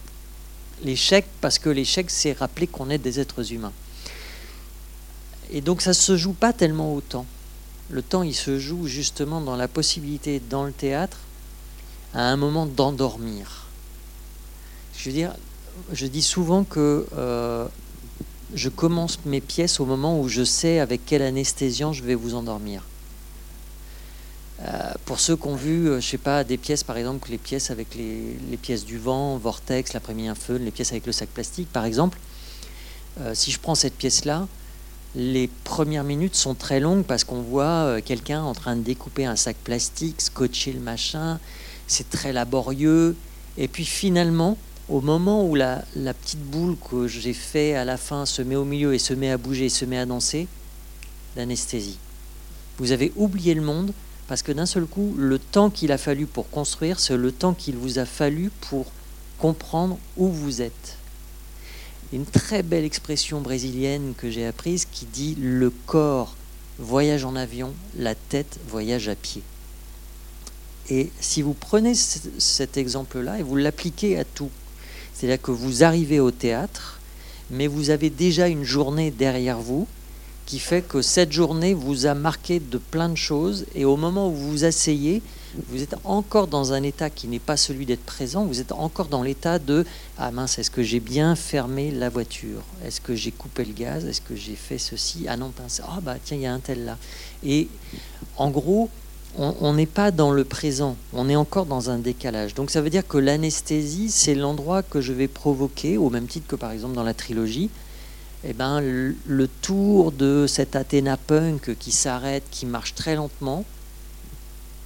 l'échec 0.85 1.27
parce 1.41 1.59
que 1.59 1.69
l'échec 1.71 2.11
c'est 2.11 2.33
rappeler 2.33 2.67
qu'on 2.67 2.91
est 2.91 2.99
des 2.99 3.21
êtres 3.21 3.53
humains. 3.53 3.73
Et 5.51 5.61
donc 5.61 5.83
ça 5.83 5.95
se 5.95 6.17
joue 6.17 6.33
pas 6.33 6.53
tellement 6.53 6.95
au 6.95 7.01
temps. 7.01 7.27
Le 7.91 8.03
temps, 8.03 8.23
il 8.23 8.35
se 8.35 8.59
joue 8.59 8.87
justement 8.87 9.41
dans 9.41 9.57
la 9.57 9.67
possibilité, 9.67 10.43
dans 10.51 10.65
le 10.65 10.73
théâtre, 10.73 11.19
à 12.13 12.23
un 12.23 12.37
moment 12.37 12.67
d'endormir. 12.67 13.67
Je 14.99 16.07
dis 16.07 16.23
souvent 16.23 16.65
que 16.65 17.07
euh, 17.17 17.67
je 18.55 18.69
commence 18.69 19.19
mes 19.25 19.41
pièces 19.41 19.81
au 19.81 19.87
moment 19.87 20.21
où 20.21 20.29
je 20.29 20.45
sais 20.45 20.81
avec 20.81 21.03
quel 21.07 21.23
anesthésiant 21.23 21.93
je 21.93 22.03
vais 22.03 22.15
vous 22.15 22.35
endormir. 22.35 22.83
Euh, 24.67 24.93
pour 25.05 25.21
ceux 25.21 25.37
qui 25.37 25.47
ont 25.47 25.55
vu, 25.55 25.89
euh, 25.89 26.01
je 26.01 26.07
sais 26.09 26.19
pas, 26.19 26.43
des 26.43 26.57
pièces, 26.57 26.83
par 26.83 26.97
exemple, 26.97 27.31
les 27.31 27.39
pièces 27.39 27.71
avec 27.71 27.95
les, 27.95 28.57
pièces 28.61 28.85
du 28.85 28.99
vent, 28.99 29.37
Vortex, 29.37 29.93
l'après-midi 29.93 30.31
feu, 30.35 30.57
les 30.57 30.73
pièces 30.73 30.91
avec 30.91 31.07
le 31.07 31.13
sac 31.13 31.29
plastique, 31.29 31.69
par 31.73 31.85
exemple, 31.85 32.19
euh, 33.21 33.35
si 33.35 33.53
je 33.53 33.61
prends 33.61 33.77
cette 33.77 33.95
pièce-là, 33.95 34.49
les 35.15 35.49
premières 35.65 36.05
minutes 36.05 36.35
sont 36.35 36.55
très 36.55 36.81
longues 36.81 37.05
parce 37.05 37.25
qu'on 37.25 37.41
voit 37.41 38.01
quelqu'un 38.03 38.43
en 38.43 38.53
train 38.53 38.77
de 38.77 38.83
découper 38.83 39.25
un 39.25 39.37
sac 39.37 39.57
plastique, 39.57 40.21
scotcher 40.21 40.73
le 40.73 40.81
machin, 40.81 41.39
c'est 41.87 42.11
très 42.11 42.33
laborieux. 42.33 43.17
Et 43.57 43.69
puis 43.69 43.87
finalement, 43.87 44.59
au 44.89 45.01
moment 45.01 45.47
où 45.47 45.55
la, 45.55 45.83
la 45.97 46.13
petite 46.13 46.43
boule 46.43 46.77
que 46.91 47.09
j'ai 47.09 47.33
fait 47.33 47.75
à 47.75 47.85
la 47.85 47.97
fin 47.97 48.27
se 48.27 48.43
met 48.43 48.57
au 48.57 48.65
milieu 48.65 48.93
et 48.93 48.99
se 48.99 49.15
met 49.15 49.31
à 49.31 49.39
bouger, 49.39 49.71
se 49.71 49.87
met 49.87 49.99
à 49.99 50.05
danser, 50.05 50.47
l'anesthésie. 51.37 51.99
Vous 52.77 52.93
avez 52.93 53.13
oublié 53.17 53.55
le 53.55 53.63
monde 53.63 53.93
parce 54.29 54.43
que 54.43 54.53
d'un 54.53 54.67
seul 54.67 54.85
coup, 54.85 55.15
le 55.17 55.39
temps 55.39 55.71
qu'il 55.71 55.91
a 55.91 55.99
fallu 55.99 56.27
pour 56.27 56.51
construire, 56.51 57.01
c'est 57.01 57.17
le 57.17 57.33
temps 57.33 57.55
qu'il 57.55 57.77
vous 57.77 57.99
a 57.99 58.05
fallu 58.05 58.51
pour 58.61 58.93
comprendre 59.39 59.99
où 60.19 60.29
vous 60.29 60.61
êtes. 60.61 60.99
Une 62.13 62.27
très 62.27 62.63
belle 62.63 62.85
expression 62.85 63.41
brésilienne 63.41 64.13
que 64.17 64.31
j'ai 64.31 64.47
apprise 64.47 64.85
qui 64.85 65.07
dit 65.07 65.35
le 65.41 65.71
corps 65.71 66.37
voyage 66.79 67.25
en 67.25 67.37
avion, 67.37 67.73
la 67.97 68.15
tête 68.15 68.61
voyage 68.69 69.09
à 69.09 69.15
pied. 69.15 69.43
Et 70.91 71.11
si 71.21 71.43
vous 71.43 71.55
prenez 71.55 71.95
cet 71.95 72.77
exemple-là 72.77 73.39
et 73.39 73.43
vous 73.43 73.57
l'appliquez 73.57 74.19
à 74.19 74.25
tout, 74.25 74.51
c'est-à-dire 75.13 75.41
que 75.41 75.51
vous 75.51 75.85
arrivez 75.85 76.21
au 76.21 76.31
théâtre, 76.31 77.01
mais 77.51 77.67
vous 77.67 77.91
avez 77.91 78.11
déjà 78.11 78.49
une 78.49 78.65
journée 78.65 79.11
derrière 79.11 79.59
vous 79.59 79.89
qui 80.49 80.59
fait 80.59 80.81
que 80.81 81.03
cette 81.03 81.31
journée 81.31 81.75
vous 81.75 82.07
a 82.07 82.15
marqué 82.15 82.59
de 82.59 82.79
plein 82.79 83.11
de 83.11 83.19
choses 83.19 83.67
et 83.75 83.85
au 83.85 83.99
moment 83.99 84.31
où 84.31 84.33
vous 84.33 84.51
vous 84.51 84.65
asseyez, 84.65 85.21
vous 85.69 85.83
êtes 85.83 85.95
encore 86.05 86.47
dans 86.47 86.73
un 86.73 86.83
état 86.83 87.11
qui 87.11 87.29
n'est 87.29 87.39
pas 87.39 87.59
celui 87.59 87.85
d'être 87.85 88.03
présent, 88.07 88.47
vous 88.47 88.59
êtes 88.59 88.73
encore 88.73 89.09
dans 89.09 89.23
l'état 89.23 89.59
de 89.59 89.85
ah 90.17 90.31
mince, 90.31 90.59
est-ce 90.59 90.71
que 90.71 90.83
j'ai 90.83 91.01
bien 91.01 91.37
fermé 91.37 91.91
la 91.91 92.09
voiture? 92.09 92.63
Est-ce 92.83 93.03
que 93.03 93.15
j'ai 93.15 93.31
coupé 93.31 93.63
le 93.67 93.75
gaz? 93.75 94.07
Est-ce 94.07 94.23
que 94.23 94.35
j'ai 94.35 94.55
fait 94.55 94.79
ceci? 94.79 95.27
Ah 95.29 95.37
non, 95.37 95.51
pince. 95.51 95.83
Ah 95.87 96.01
bah 96.01 96.17
tiens, 96.25 96.39
il 96.39 96.43
y 96.45 96.47
a 96.47 96.55
un 96.55 96.61
tel 96.61 96.87
là. 96.87 96.97
Et 97.45 97.69
en 98.39 98.49
gros, 98.49 98.89
on 99.37 99.75
n'est 99.75 99.85
pas 99.85 100.11
dans 100.11 100.33
le 100.33 100.45
présent, 100.45 100.97
on 101.13 101.29
est 101.29 101.37
encore 101.37 101.67
dans 101.67 101.91
un 101.91 101.99
décalage. 101.99 102.55
Donc 102.55 102.71
ça 102.71 102.81
veut 102.81 102.89
dire 102.89 103.07
que 103.07 103.19
l'anesthésie, 103.19 104.11
c'est 104.11 104.35
l'endroit 104.35 104.83
que 104.83 105.03
je 105.03 105.13
vais 105.13 105.29
provoquer, 105.29 105.99
au 105.99 106.09
même 106.09 106.27
titre 106.27 106.47
que 106.47 106.57
par 106.57 106.71
exemple 106.71 106.95
dans 106.95 107.05
la 107.05 107.13
trilogie, 107.13 107.69
eh 108.45 108.53
ben, 108.53 108.81
le, 108.81 109.49
tour 109.49 110.13
de 110.13 110.47
cet 110.47 110.77
Athéna 110.77 111.17
punk 111.17 111.77
qui 111.79 111.91
s'arrête, 111.91 112.45
qui 112.51 112.67
marche 112.67 112.95
très 112.95 113.17
lentement, 113.17 113.65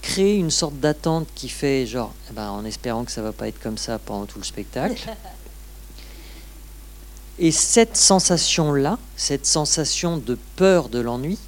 crée 0.00 0.36
une 0.36 0.50
sorte 0.50 0.78
d'attente 0.80 1.28
qui 1.34 1.48
fait 1.48 1.86
genre, 1.86 2.12
eh 2.30 2.34
ben, 2.34 2.50
en 2.50 2.64
espérant 2.64 3.04
que 3.04 3.12
ça 3.12 3.22
va 3.22 3.32
pas 3.32 3.48
être 3.48 3.60
comme 3.60 3.78
ça 3.78 3.98
pendant 3.98 4.26
tout 4.26 4.38
le 4.38 4.44
spectacle. 4.44 4.96
Et 7.38 7.50
cette 7.50 7.96
sensation-là, 7.96 8.98
cette 9.16 9.46
sensation 9.46 10.18
de 10.18 10.36
peur 10.56 10.88
de 10.88 11.00
l'ennui, 11.00 11.38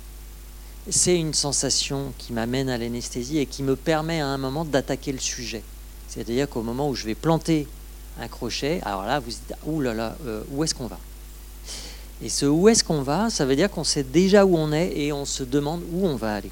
c'est 0.90 1.16
une 1.16 1.34
sensation 1.34 2.12
qui 2.18 2.32
m'amène 2.32 2.68
à 2.68 2.78
l'anesthésie 2.78 3.38
et 3.38 3.46
qui 3.46 3.62
me 3.62 3.76
permet 3.76 4.20
à 4.20 4.26
un 4.26 4.38
moment 4.38 4.64
d'attaquer 4.64 5.12
le 5.12 5.18
sujet. 5.18 5.62
C'est-à-dire 6.08 6.48
qu'au 6.48 6.62
moment 6.62 6.88
où 6.88 6.94
je 6.94 7.04
vais 7.04 7.14
planter 7.14 7.66
un 8.20 8.28
crochet, 8.28 8.80
alors 8.84 9.04
là, 9.04 9.20
vous 9.20 9.30
dites, 9.30 9.54
ouh 9.66 9.80
là 9.80 9.94
là, 9.94 10.16
euh, 10.26 10.42
où 10.50 10.64
est-ce 10.64 10.74
qu'on 10.74 10.86
va? 10.86 10.98
Et 12.22 12.28
ce 12.28 12.46
où 12.46 12.68
est-ce 12.68 12.84
qu'on 12.84 13.02
va, 13.02 13.30
ça 13.30 13.44
veut 13.44 13.56
dire 13.56 13.70
qu'on 13.70 13.84
sait 13.84 14.04
déjà 14.04 14.44
où 14.44 14.56
on 14.56 14.72
est 14.72 14.96
et 14.96 15.12
on 15.12 15.24
se 15.24 15.42
demande 15.42 15.82
où 15.92 16.06
on 16.06 16.16
va 16.16 16.36
aller. 16.36 16.50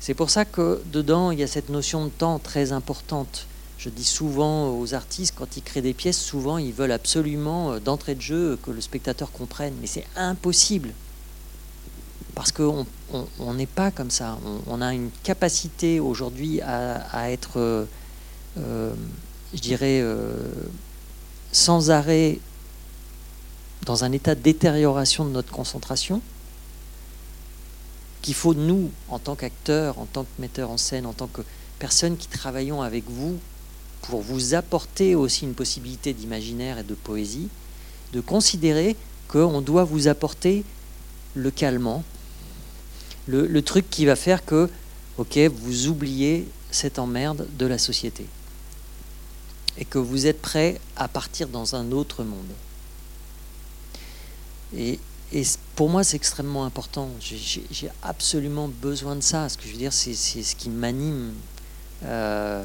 C'est 0.00 0.14
pour 0.14 0.30
ça 0.30 0.44
que 0.44 0.80
dedans, 0.86 1.30
il 1.30 1.40
y 1.40 1.42
a 1.42 1.46
cette 1.46 1.68
notion 1.68 2.06
de 2.06 2.10
temps 2.10 2.38
très 2.38 2.72
importante. 2.72 3.46
Je 3.76 3.90
dis 3.90 4.04
souvent 4.04 4.78
aux 4.78 4.94
artistes, 4.94 5.34
quand 5.36 5.56
ils 5.56 5.62
créent 5.62 5.82
des 5.82 5.94
pièces, 5.94 6.18
souvent 6.18 6.58
ils 6.58 6.72
veulent 6.72 6.92
absolument, 6.92 7.72
euh, 7.72 7.80
d'entrée 7.80 8.14
de 8.14 8.20
jeu, 8.20 8.58
que 8.62 8.70
le 8.70 8.80
spectateur 8.80 9.30
comprenne. 9.32 9.74
Mais 9.80 9.86
c'est 9.86 10.06
impossible 10.16 10.92
parce 12.34 12.52
qu'on 12.52 12.86
n'est 13.54 13.66
pas 13.66 13.90
comme 13.90 14.10
ça. 14.10 14.38
On, 14.66 14.80
a 14.80 14.94
une 14.94 15.10
capacité 15.22 16.00
aujourd'hui 16.00 16.62
à, 16.62 17.30
être, 17.30 17.58
euh, 17.58 17.84
euh, 18.58 18.94
je 19.52 19.60
dirais, 19.60 20.02
sans 21.52 21.90
arrêt 21.90 22.38
dans 23.86 24.04
un 24.04 24.12
état 24.12 24.34
de 24.34 24.40
détérioration 24.40 25.24
de 25.24 25.30
notre 25.30 25.52
concentration, 25.52 26.20
qu'il 28.22 28.34
faut 28.34 28.54
nous, 28.54 28.90
en 29.08 29.18
tant 29.18 29.34
qu'acteurs, 29.34 29.98
en 29.98 30.06
tant 30.06 30.24
que 30.24 30.40
metteurs 30.40 30.70
en 30.70 30.76
scène, 30.76 31.06
en 31.06 31.12
tant 31.12 31.26
que 31.26 31.42
personnes 31.78 32.16
qui 32.16 32.28
travaillons 32.28 32.82
avec 32.82 33.04
vous, 33.08 33.38
pour 34.02 34.20
vous 34.20 34.54
apporter 34.54 35.14
aussi 35.14 35.44
une 35.44 35.54
possibilité 35.54 36.12
d'imaginaire 36.12 36.78
et 36.78 36.82
de 36.82 36.94
poésie, 36.94 37.48
de 38.12 38.20
considérer 38.20 38.96
qu'on 39.28 39.60
doit 39.60 39.84
vous 39.84 40.08
apporter 40.08 40.64
le 41.34 41.50
calmant, 41.50 42.02
le, 43.26 43.62
truc 43.62 43.88
qui 43.88 44.06
va 44.06 44.16
faire 44.16 44.44
que, 44.44 44.68
ok, 45.18 45.38
vous 45.54 45.86
oubliez 45.86 46.48
cette 46.70 46.98
emmerde 46.98 47.46
de 47.56 47.66
la 47.66 47.78
société 47.78 48.26
et 49.78 49.84
que 49.84 49.98
vous 49.98 50.26
êtes 50.26 50.42
prêt 50.42 50.80
à 50.96 51.06
partir 51.06 51.48
dans 51.48 51.76
un 51.76 51.92
autre 51.92 52.24
monde. 52.24 52.50
Et, 54.76 54.98
pour 55.76 55.88
moi, 55.88 56.02
c'est 56.02 56.16
extrêmement 56.16 56.64
important. 56.64 57.08
J'ai 57.20 57.90
absolument 58.02 58.68
besoin 58.68 59.14
de 59.16 59.20
ça. 59.20 59.48
Ce 59.48 59.56
que 59.56 59.64
je 59.66 59.72
veux 59.72 59.78
dire, 59.78 59.92
c'est 59.92 60.14
ce 60.14 60.56
qui 60.56 60.70
m'anime. 60.70 61.32
Euh, 62.04 62.64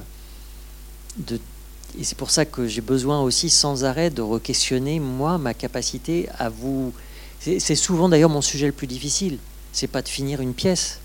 et 1.29 2.03
c'est 2.03 2.17
pour 2.17 2.31
ça 2.31 2.45
que 2.45 2.67
j'ai 2.67 2.81
besoin 2.81 3.21
aussi 3.21 3.49
sans 3.49 3.85
arrêt 3.85 4.09
de 4.09 4.21
re-questionner, 4.21 4.99
moi, 4.99 5.37
ma 5.37 5.53
capacité 5.53 6.27
à 6.39 6.49
vous. 6.49 6.91
C'est 7.39 7.75
souvent 7.75 8.09
d'ailleurs 8.09 8.31
mon 8.31 8.41
sujet 8.41 8.65
le 8.65 8.73
plus 8.73 8.87
difficile 8.87 9.37
c'est 9.75 9.87
pas 9.87 10.01
de 10.01 10.07
finir 10.07 10.39
une 10.39 10.53
pièce, 10.53 10.99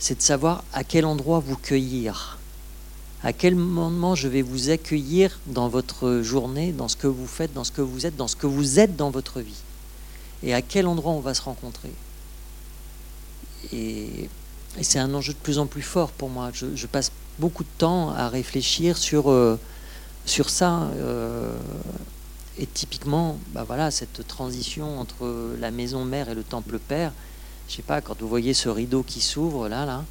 c'est 0.00 0.18
de 0.18 0.22
savoir 0.22 0.64
à 0.72 0.82
quel 0.82 1.04
endroit 1.04 1.38
vous 1.38 1.56
cueillir. 1.56 2.38
À 3.22 3.32
quel 3.32 3.54
moment 3.54 4.16
je 4.16 4.26
vais 4.26 4.42
vous 4.42 4.70
accueillir 4.70 5.38
dans 5.46 5.68
votre 5.68 6.20
journée, 6.22 6.72
dans 6.72 6.88
ce 6.88 6.96
que 6.96 7.06
vous 7.06 7.28
faites, 7.28 7.54
dans 7.54 7.62
ce 7.62 7.70
que 7.70 7.80
vous 7.80 8.06
êtes, 8.06 8.16
dans 8.16 8.26
ce 8.26 8.34
que 8.34 8.48
vous 8.48 8.80
êtes 8.80 8.96
dans 8.96 9.10
votre 9.10 9.40
vie. 9.40 9.62
Et 10.42 10.54
à 10.54 10.62
quel 10.62 10.86
endroit 10.86 11.12
on 11.12 11.20
va 11.20 11.34
se 11.34 11.42
rencontrer. 11.42 11.92
Et, 13.72 14.28
c'est 14.82 14.98
un 14.98 15.12
enjeu 15.14 15.32
de 15.32 15.38
plus 15.38 15.58
en 15.58 15.66
plus 15.66 15.82
fort 15.82 16.10
pour 16.12 16.28
moi. 16.28 16.50
Je, 16.52 16.86
passe 16.86 17.10
beaucoup 17.38 17.64
de 17.64 17.68
temps 17.78 18.10
à 18.10 18.28
réfléchir 18.28 18.96
sur, 18.96 19.30
euh, 19.30 19.58
sur 20.24 20.50
ça. 20.50 20.82
Euh, 20.94 21.56
et 22.58 22.66
typiquement, 22.66 23.38
bah 23.52 23.64
voilà, 23.64 23.90
cette 23.90 24.26
transition 24.26 25.00
entre 25.00 25.56
la 25.58 25.70
maison 25.70 26.04
mère 26.04 26.28
et 26.28 26.34
le 26.34 26.44
temple 26.44 26.78
père, 26.78 27.12
je 27.68 27.76
sais 27.76 27.82
pas, 27.82 28.00
quand 28.00 28.20
vous 28.20 28.28
voyez 28.28 28.54
ce 28.54 28.68
rideau 28.68 29.02
qui 29.02 29.20
s'ouvre 29.20 29.68
là, 29.68 29.84
là, 29.84 30.04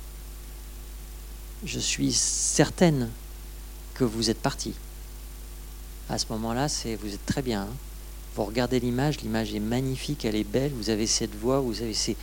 je 1.65 1.79
suis 1.79 2.13
certaine 2.13 3.09
que 3.93 4.03
vous 4.03 4.29
êtes 4.29 4.41
parti. 4.41 4.73
À 6.09 6.17
ce 6.17 6.25
moment-là, 6.29 6.69
c'est 6.69 6.95
vous 6.95 7.13
êtes 7.13 7.25
très 7.25 7.41
bien. 7.41 7.63
Hein. 7.63 7.86
Vous 8.37 8.45
regardez 8.45 8.79
l'image, 8.79 9.21
l'image 9.21 9.55
est 9.55 9.59
magnifique, 9.59 10.23
elle 10.23 10.35
est 10.35 10.43
belle. 10.43 10.71
Vous 10.71 10.91
avez 10.91 11.07
cette 11.07 11.33
voix, 11.33 11.59
vous 11.59 11.81
avez 11.81 11.95
ces, 11.95 12.15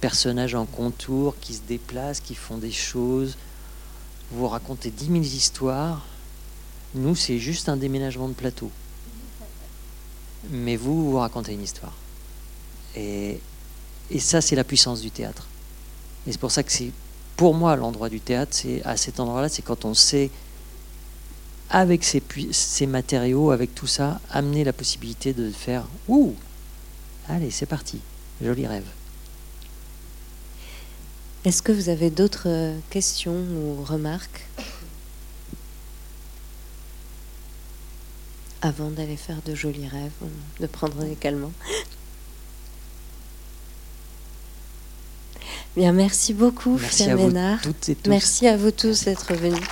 personnages 0.00 0.54
en 0.54 0.66
contour 0.66 1.34
qui 1.40 1.52
se 1.52 1.62
déplacent, 1.62 2.20
qui 2.20 2.36
font 2.36 2.58
des 2.58 2.70
choses. 2.70 3.36
Vous 4.30 4.46
racontez 4.46 4.92
dix 4.92 5.10
mille 5.10 5.24
histoires. 5.24 6.06
Nous, 6.94 7.16
c'est 7.16 7.38
juste 7.38 7.68
un 7.68 7.76
déménagement 7.76 8.28
de 8.28 8.34
plateau. 8.34 8.70
Mais 10.50 10.76
vous, 10.76 11.10
vous 11.10 11.18
racontez 11.18 11.54
une 11.54 11.64
histoire. 11.64 11.94
Et, 12.94 13.40
et 14.12 14.20
ça, 14.20 14.40
c'est 14.40 14.54
la 14.54 14.62
puissance 14.62 15.00
du 15.00 15.10
théâtre. 15.10 15.48
Et 16.28 16.30
c'est 16.30 16.40
pour 16.40 16.52
ça 16.52 16.62
que 16.62 16.70
c'est, 16.70 16.92
pour 17.36 17.54
moi, 17.54 17.74
l'endroit 17.74 18.08
du 18.08 18.20
théâtre, 18.20 18.52
c'est 18.54 18.80
à 18.84 18.96
cet 18.96 19.18
endroit-là, 19.18 19.48
c'est 19.48 19.62
quand 19.62 19.84
on 19.84 19.94
sait, 19.94 20.30
avec 21.70 22.04
ces, 22.04 22.22
ces 22.52 22.86
matériaux, 22.86 23.50
avec 23.50 23.74
tout 23.74 23.86
ça, 23.86 24.20
amener 24.30 24.64
la 24.64 24.72
possibilité 24.72 25.32
de 25.32 25.50
faire 25.50 25.84
Ouh 26.08 26.34
Allez, 27.28 27.50
c'est 27.50 27.66
parti. 27.66 28.00
Joli 28.42 28.66
rêve. 28.66 28.86
Est-ce 31.44 31.62
que 31.62 31.72
vous 31.72 31.88
avez 31.88 32.10
d'autres 32.10 32.48
euh, 32.48 32.78
questions 32.90 33.36
ou 33.36 33.82
remarques? 33.84 34.46
Avant 38.60 38.90
d'aller 38.90 39.16
faire 39.16 39.40
de 39.46 39.54
jolis 39.54 39.86
rêves, 39.86 40.10
de 40.58 40.66
prendre 40.66 41.04
des 41.04 41.14
calmants 41.14 41.52
Bien, 45.76 45.92
merci 45.92 46.34
beaucoup, 46.34 46.76
merci 46.76 47.04
Merci 48.08 48.48
à 48.48 48.56
vous 48.56 48.72
tous 48.72 49.04
d'être 49.04 49.32
venus. 49.34 49.62